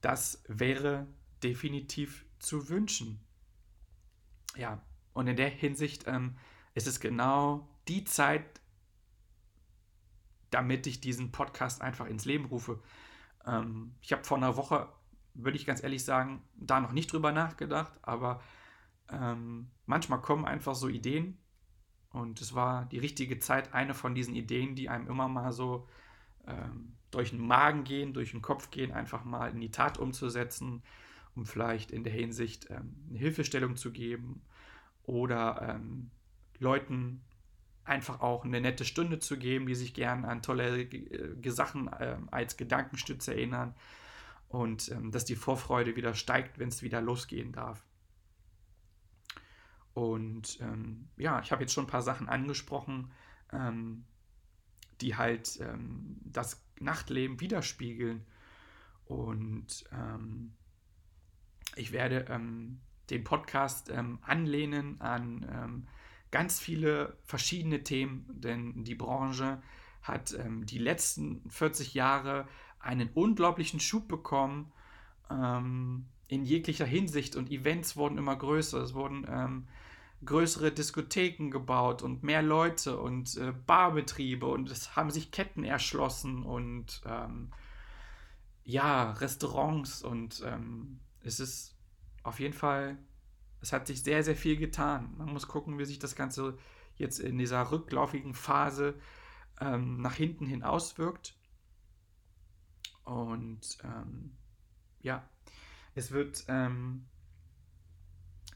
Das 0.01 0.43
wäre 0.47 1.07
definitiv 1.43 2.25
zu 2.39 2.69
wünschen. 2.69 3.19
Ja, 4.55 4.81
und 5.13 5.27
in 5.27 5.35
der 5.35 5.49
Hinsicht 5.49 6.05
ähm, 6.07 6.37
ist 6.73 6.87
es 6.87 6.99
genau 6.99 7.67
die 7.87 8.03
Zeit, 8.03 8.61
damit 10.49 10.87
ich 10.87 11.01
diesen 11.01 11.31
Podcast 11.31 11.81
einfach 11.81 12.07
ins 12.07 12.25
Leben 12.25 12.45
rufe. 12.45 12.81
Ähm, 13.45 13.95
ich 14.01 14.11
habe 14.11 14.23
vor 14.23 14.37
einer 14.37 14.57
Woche, 14.57 14.87
würde 15.33 15.57
ich 15.57 15.65
ganz 15.65 15.83
ehrlich 15.83 16.03
sagen, 16.03 16.41
da 16.55 16.79
noch 16.79 16.93
nicht 16.93 17.11
drüber 17.11 17.31
nachgedacht, 17.31 17.93
aber 18.01 18.41
ähm, 19.09 19.69
manchmal 19.85 20.21
kommen 20.21 20.45
einfach 20.45 20.75
so 20.75 20.87
Ideen 20.87 21.37
Und 22.11 22.41
es 22.41 22.55
war 22.55 22.85
die 22.85 22.99
richtige 22.99 23.39
Zeit, 23.39 23.73
eine 23.73 23.93
von 23.93 24.15
diesen 24.15 24.35
Ideen, 24.35 24.75
die 24.75 24.89
einem 24.89 25.07
immer 25.07 25.27
mal 25.27 25.51
so 25.51 25.87
ähm, 26.47 26.93
durch 27.11 27.31
den 27.31 27.45
Magen 27.45 27.83
gehen, 27.83 28.13
durch 28.13 28.31
den 28.31 28.41
Kopf 28.41 28.71
gehen, 28.71 28.91
einfach 28.91 29.23
mal 29.23 29.51
in 29.51 29.59
die 29.59 29.71
Tat 29.71 29.97
umzusetzen, 29.97 30.83
um 31.35 31.45
vielleicht 31.45 31.91
in 31.91 32.03
der 32.03 32.13
Hinsicht 32.13 32.69
ähm, 32.69 32.95
eine 33.09 33.19
Hilfestellung 33.19 33.75
zu 33.75 33.91
geben 33.91 34.41
oder 35.03 35.75
ähm, 35.75 36.11
Leuten 36.59 37.21
einfach 37.83 38.19
auch 38.19 38.43
eine 38.43 38.59
nette 38.59 38.85
Stunde 38.85 39.19
zu 39.19 39.37
geben, 39.37 39.67
die 39.67 39.75
sich 39.75 39.93
gern 39.93 40.25
an 40.25 40.41
tolle 40.41 40.81
äh, 40.81 41.49
Sachen 41.49 41.87
äh, 41.87 42.17
als 42.31 42.57
Gedankenstütze 42.57 43.33
erinnern 43.33 43.75
und 44.49 44.89
ähm, 44.91 45.11
dass 45.11 45.25
die 45.25 45.35
Vorfreude 45.35 45.95
wieder 45.95 46.13
steigt, 46.13 46.59
wenn 46.59 46.69
es 46.69 46.81
wieder 46.81 47.01
losgehen 47.01 47.51
darf. 47.51 47.83
Und 49.97 50.59
ähm, 50.61 51.09
ja, 51.17 51.41
ich 51.41 51.51
habe 51.51 51.63
jetzt 51.63 51.73
schon 51.73 51.85
ein 51.85 51.89
paar 51.89 52.03
Sachen 52.03 52.29
angesprochen, 52.29 53.11
ähm, 53.51 54.05
die 55.01 55.15
halt 55.15 55.59
ähm, 55.59 56.17
das 56.23 56.63
Nachtleben 56.79 57.41
widerspiegeln. 57.41 58.23
Und 59.05 59.85
ähm, 59.91 60.53
ich 61.75 61.91
werde 61.91 62.27
ähm, 62.29 62.79
den 63.09 63.23
Podcast 63.23 63.91
anlehnen 63.91 65.01
an 65.01 65.87
ganz 66.29 66.59
viele 66.59 67.17
verschiedene 67.23 67.81
Themen, 67.83 68.25
denn 68.29 68.83
die 68.83 68.95
Branche 68.95 69.63
hat 70.03 70.33
ähm, 70.33 70.65
die 70.65 70.77
letzten 70.77 71.49
40 71.49 71.93
Jahre 71.93 72.47
einen 72.79 73.09
unglaublichen 73.13 73.79
Schub 73.79 74.09
bekommen 74.09 74.73
ähm, 75.31 76.05
in 76.27 76.43
jeglicher 76.43 76.85
Hinsicht 76.85 77.35
und 77.35 77.51
Events 77.51 77.95
wurden 77.95 78.17
immer 78.17 78.35
größer. 78.35 78.81
Es 78.81 78.93
wurden 78.93 79.25
ähm, 79.29 79.67
größere 80.25 80.71
Diskotheken 80.71 81.49
gebaut 81.49 82.01
und 82.01 82.23
mehr 82.23 82.41
Leute 82.41 82.99
und 82.99 83.35
äh, 83.37 83.53
Barbetriebe 83.65 84.45
und 84.47 84.69
es 84.69 84.95
haben 84.95 85.11
sich 85.11 85.31
Ketten 85.31 85.63
erschlossen 85.63 86.43
und 86.43 87.01
ähm, 87.05 87.51
ja, 88.63 89.11
Restaurants 89.11 90.01
und 90.01 90.43
ähm, 90.45 90.99
es 91.23 91.39
ist 91.39 91.75
auf 92.23 92.39
jeden 92.39 92.53
Fall 92.53 92.97
es 93.61 93.73
hat 93.73 93.87
sich 93.87 94.03
sehr, 94.03 94.23
sehr 94.23 94.35
viel 94.35 94.57
getan. 94.57 95.13
Man 95.17 95.33
muss 95.33 95.47
gucken, 95.47 95.79
wie 95.79 95.85
sich 95.85 95.99
das 95.99 96.15
Ganze 96.15 96.57
jetzt 96.95 97.19
in 97.19 97.37
dieser 97.37 97.71
rücklaufigen 97.71 98.33
Phase 98.33 98.95
ähm, 99.59 100.01
nach 100.01 100.13
hinten 100.13 100.45
hin 100.45 100.63
auswirkt. 100.63 101.35
Und 103.03 103.77
ähm, 103.83 104.37
ja, 105.01 105.27
es 105.97 106.11
wird 106.11 106.45
ähm, 106.47 107.05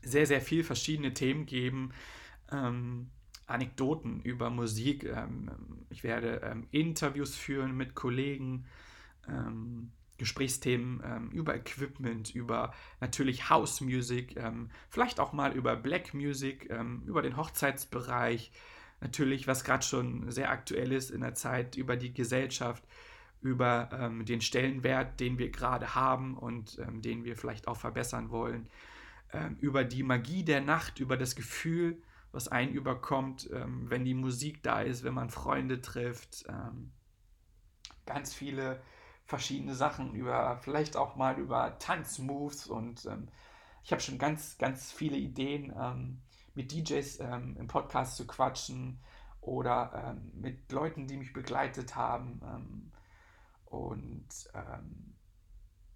sehr, 0.04 0.26
sehr 0.28 0.42
viel 0.42 0.64
verschiedene 0.64 1.14
Themen 1.14 1.46
geben. 1.46 1.92
Ähm, 2.52 3.10
Anekdoten 3.48 4.22
über 4.22 4.50
Musik. 4.50 5.04
Ähm, 5.04 5.50
ich 5.90 6.04
werde 6.04 6.42
ähm, 6.44 6.68
Interviews 6.72 7.36
führen 7.36 7.76
mit 7.76 7.96
Kollegen. 7.96 8.66
Gesprächsthemen 10.18 11.02
ähm, 11.06 11.30
über 11.30 11.56
Equipment, 11.56 12.34
über 12.34 12.74
natürlich 13.00 13.52
House 13.52 13.82
Music, 13.82 14.36
vielleicht 14.90 15.20
auch 15.20 15.32
mal 15.32 15.54
über 15.54 15.76
Black 15.76 16.16
Music, 16.16 16.74
über 17.06 17.22
den 17.22 17.38
Hochzeitsbereich, 17.38 18.52
natürlich, 19.00 19.46
was 19.46 19.64
gerade 19.64 19.84
schon 19.84 20.32
sehr 20.32 20.50
aktuell 20.50 20.92
ist 20.92 21.12
in 21.12 21.22
der 21.22 21.36
Zeit, 21.36 21.78
über 21.78 21.96
die 21.98 22.14
Gesellschaft, 22.14 22.84
über 23.42 23.90
ähm, 23.94 24.26
den 24.26 24.42
Stellenwert, 24.42 25.20
den 25.20 25.38
wir 25.38 25.50
gerade 25.50 25.96
haben 25.96 26.38
und 26.38 26.80
ähm, 26.80 27.02
den 27.02 27.24
wir 27.24 27.36
vielleicht 27.36 27.68
auch 27.68 27.78
verbessern 27.78 28.30
wollen, 28.30 28.70
ähm, 29.34 29.58
über 29.60 29.84
die 29.84 30.04
Magie 30.04 30.44
der 30.44 30.62
Nacht, 30.62 31.00
über 31.00 31.18
das 31.18 31.36
Gefühl, 31.36 32.02
was 32.32 32.48
einen 32.48 32.72
überkommt, 32.72 33.50
wenn 33.52 34.06
die 34.06 34.14
Musik 34.14 34.64
da 34.64 34.80
ist, 34.82 35.04
wenn 35.04 35.14
man 35.14 35.30
Freunde 35.30 35.82
trifft. 35.82 36.46
ganz 38.06 38.34
viele 38.34 38.82
verschiedene 39.26 39.76
Sachen, 39.76 40.14
über 40.14 40.58
vielleicht 40.62 40.96
auch 40.96 41.16
mal 41.16 41.38
über 41.38 41.78
Tanzmoves 41.80 42.68
und 42.68 43.06
ähm, 43.06 43.28
ich 43.84 43.92
habe 43.92 44.02
schon 44.02 44.18
ganz, 44.18 44.58
ganz 44.58 44.92
viele 44.92 45.18
Ideen, 45.18 45.74
ähm, 45.76 46.22
mit 46.54 46.72
DJs 46.72 47.20
ähm, 47.22 47.56
im 47.58 47.68
Podcast 47.68 48.18
zu 48.18 48.28
quatschen 48.28 49.00
oder 49.40 50.16
ähm, 50.18 50.32
mit 50.40 50.72
Leuten, 50.72 51.08
die 51.08 51.18
mich 51.18 51.34
begleitet 51.34 51.96
haben 51.96 52.42
ähm, 52.44 52.92
und 53.72 54.28
ähm, 54.54 55.14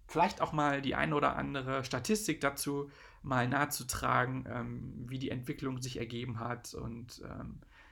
vielleicht 0.08 0.40
auch 0.40 0.52
mal 0.52 0.82
die 0.82 0.94
eine 0.94 1.14
oder 1.14 1.36
andere 1.36 1.84
Statistik 1.84 2.40
dazu 2.40 2.90
mal 3.22 3.48
nahezutragen, 3.48 5.04
wie 5.08 5.18
die 5.18 5.30
Entwicklung 5.30 5.82
sich 5.82 5.98
ergeben 5.98 6.38
hat 6.38 6.74
und 6.74 7.20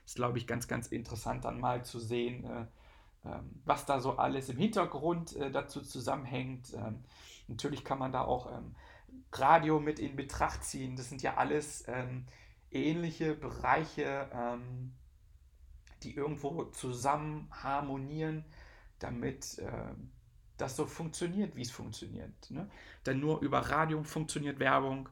ist, 0.04 0.16
glaube 0.16 0.38
ich, 0.38 0.46
ganz, 0.46 0.68
ganz 0.68 0.88
interessant 0.88 1.44
dann 1.44 1.60
mal 1.60 1.84
zu 1.84 1.98
sehen, 1.98 2.44
äh, 2.44 2.66
ähm, 3.24 3.60
was 3.64 3.86
da 3.86 4.00
so 4.00 4.16
alles 4.16 4.48
im 4.48 4.58
Hintergrund 4.58 5.36
äh, 5.36 5.50
dazu 5.50 5.80
zusammenhängt. 5.80 6.74
Ähm, 6.74 7.04
natürlich 7.48 7.84
kann 7.84 7.98
man 7.98 8.12
da 8.12 8.22
auch 8.22 8.50
ähm, 8.52 8.74
Radio 9.32 9.80
mit 9.80 9.98
in 9.98 10.16
Betracht 10.16 10.64
ziehen. 10.64 10.96
Das 10.96 11.08
sind 11.08 11.22
ja 11.22 11.36
alles 11.36 11.86
ähnliche 12.70 13.34
Bereiche, 13.34 14.28
die 16.02 16.14
irgendwo 16.14 16.64
zusammen 16.64 17.48
harmonieren, 17.52 18.44
damit 19.04 19.60
das 20.56 20.76
so 20.76 20.86
funktioniert, 20.86 21.56
wie 21.56 21.62
es 21.62 21.70
funktioniert. 21.70 22.50
Ne? 22.50 22.70
Denn 23.06 23.20
nur 23.20 23.40
über 23.40 23.58
Radio 23.58 24.02
funktioniert 24.02 24.58
Werbung, 24.58 25.08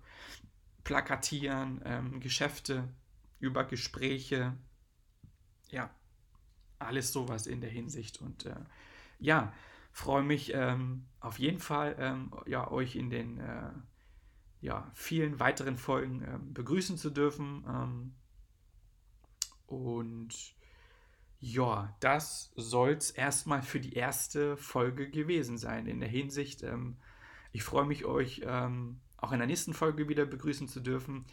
Plakatieren, 0.85 1.81
ähm, 1.85 2.21
Geschäfte, 2.21 2.89
über 3.39 3.65
Gespräche. 3.65 4.57
Ja, 5.69 5.91
alles 6.79 7.13
sowas 7.13 7.47
in 7.47 7.61
der 7.61 7.71
Hinsicht. 7.71 8.21
Und 8.21 8.47
äh, 8.47 8.57
ja, 9.19 9.53
freue 9.93 10.23
mich 10.23 10.53
ähm, 10.55 11.07
auf 11.21 11.39
jeden 11.39 11.61
Fall, 11.61 11.97
ähm, 11.99 12.33
ja, 12.47 12.71
euch 12.71 12.97
in 12.97 13.11
den 13.11 13.39
äh, 13.39 13.71
ja, 14.61 14.91
vielen 14.95 15.41
weiteren 15.41 15.77
Folgen 15.77 16.23
äh, 16.23 16.39
begrüßen 16.41 16.97
zu 16.99 17.11
dürfen. 17.11 17.65
Ähm, 17.69 18.15
und 19.67 20.55
ja, 21.45 21.93
das 21.99 22.53
soll 22.55 22.93
es 22.93 23.11
erstmal 23.11 23.63
für 23.63 23.81
die 23.81 23.95
erste 23.95 24.57
Folge 24.57 25.11
gewesen 25.11 25.59
sein. 25.59 25.89
In 25.89 25.99
der 25.99 26.09
Hinsicht, 26.09 26.63
ähm, 26.63 26.99
ich 27.51 27.65
freue 27.65 27.85
mich, 27.85 28.05
euch 28.05 28.43
ähm, 28.45 29.01
auch 29.17 29.33
in 29.33 29.39
der 29.39 29.49
nächsten 29.49 29.75
Folge 29.75 30.09
wieder 30.09 30.25
begrüßen 30.25 30.69
zu 30.69 30.79
dürfen. 30.79 31.25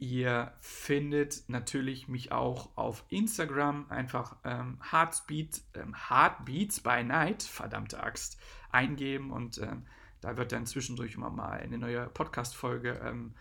Ihr 0.00 0.52
findet 0.60 1.44
natürlich 1.46 2.08
mich 2.08 2.32
auch 2.32 2.76
auf 2.76 3.04
Instagram, 3.08 3.86
einfach 3.88 4.36
ähm, 4.42 4.80
Heartbeat, 4.90 5.62
ähm, 5.74 5.94
Heartbeats 6.08 6.80
by 6.80 7.04
Night, 7.04 7.44
verdammte 7.44 8.02
Axt, 8.02 8.36
eingeben 8.72 9.30
und 9.30 9.58
ähm, 9.58 9.86
da 10.20 10.36
wird 10.36 10.50
dann 10.50 10.66
zwischendurch 10.66 11.14
immer 11.14 11.30
mal 11.30 11.60
eine 11.60 11.78
neue 11.78 12.08
Podcast-Folge 12.08 13.00
ähm, 13.04 13.34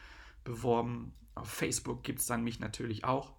beworben. 0.44 1.14
Auf 1.34 1.50
Facebook 1.50 2.04
gibt 2.04 2.20
es 2.20 2.28
dann 2.28 2.44
mich 2.44 2.60
natürlich 2.60 3.06
auch 3.06 3.34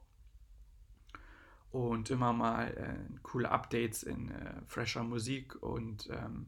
und 1.72 2.10
immer 2.10 2.32
mal 2.32 2.68
äh, 2.68 3.18
coole 3.22 3.50
Updates 3.50 4.02
in 4.02 4.30
äh, 4.30 4.60
fresher 4.66 5.02
Musik 5.02 5.62
und 5.62 6.08
ähm, 6.12 6.46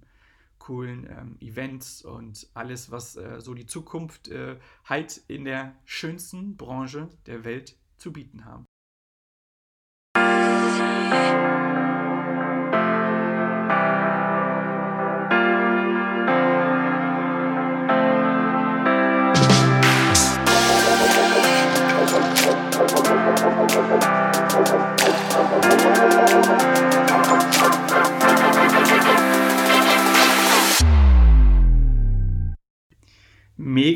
coolen 0.58 1.06
ähm, 1.10 1.36
Events 1.40 2.02
und 2.02 2.48
alles, 2.54 2.90
was 2.90 3.16
äh, 3.16 3.40
so 3.40 3.54
die 3.54 3.66
Zukunft 3.66 4.28
äh, 4.28 4.58
halt 4.84 5.22
in 5.28 5.44
der 5.44 5.74
schönsten 5.84 6.56
Branche 6.56 7.08
der 7.26 7.44
Welt 7.44 7.76
zu 7.98 8.12
bieten 8.12 8.44
haben. 8.44 8.64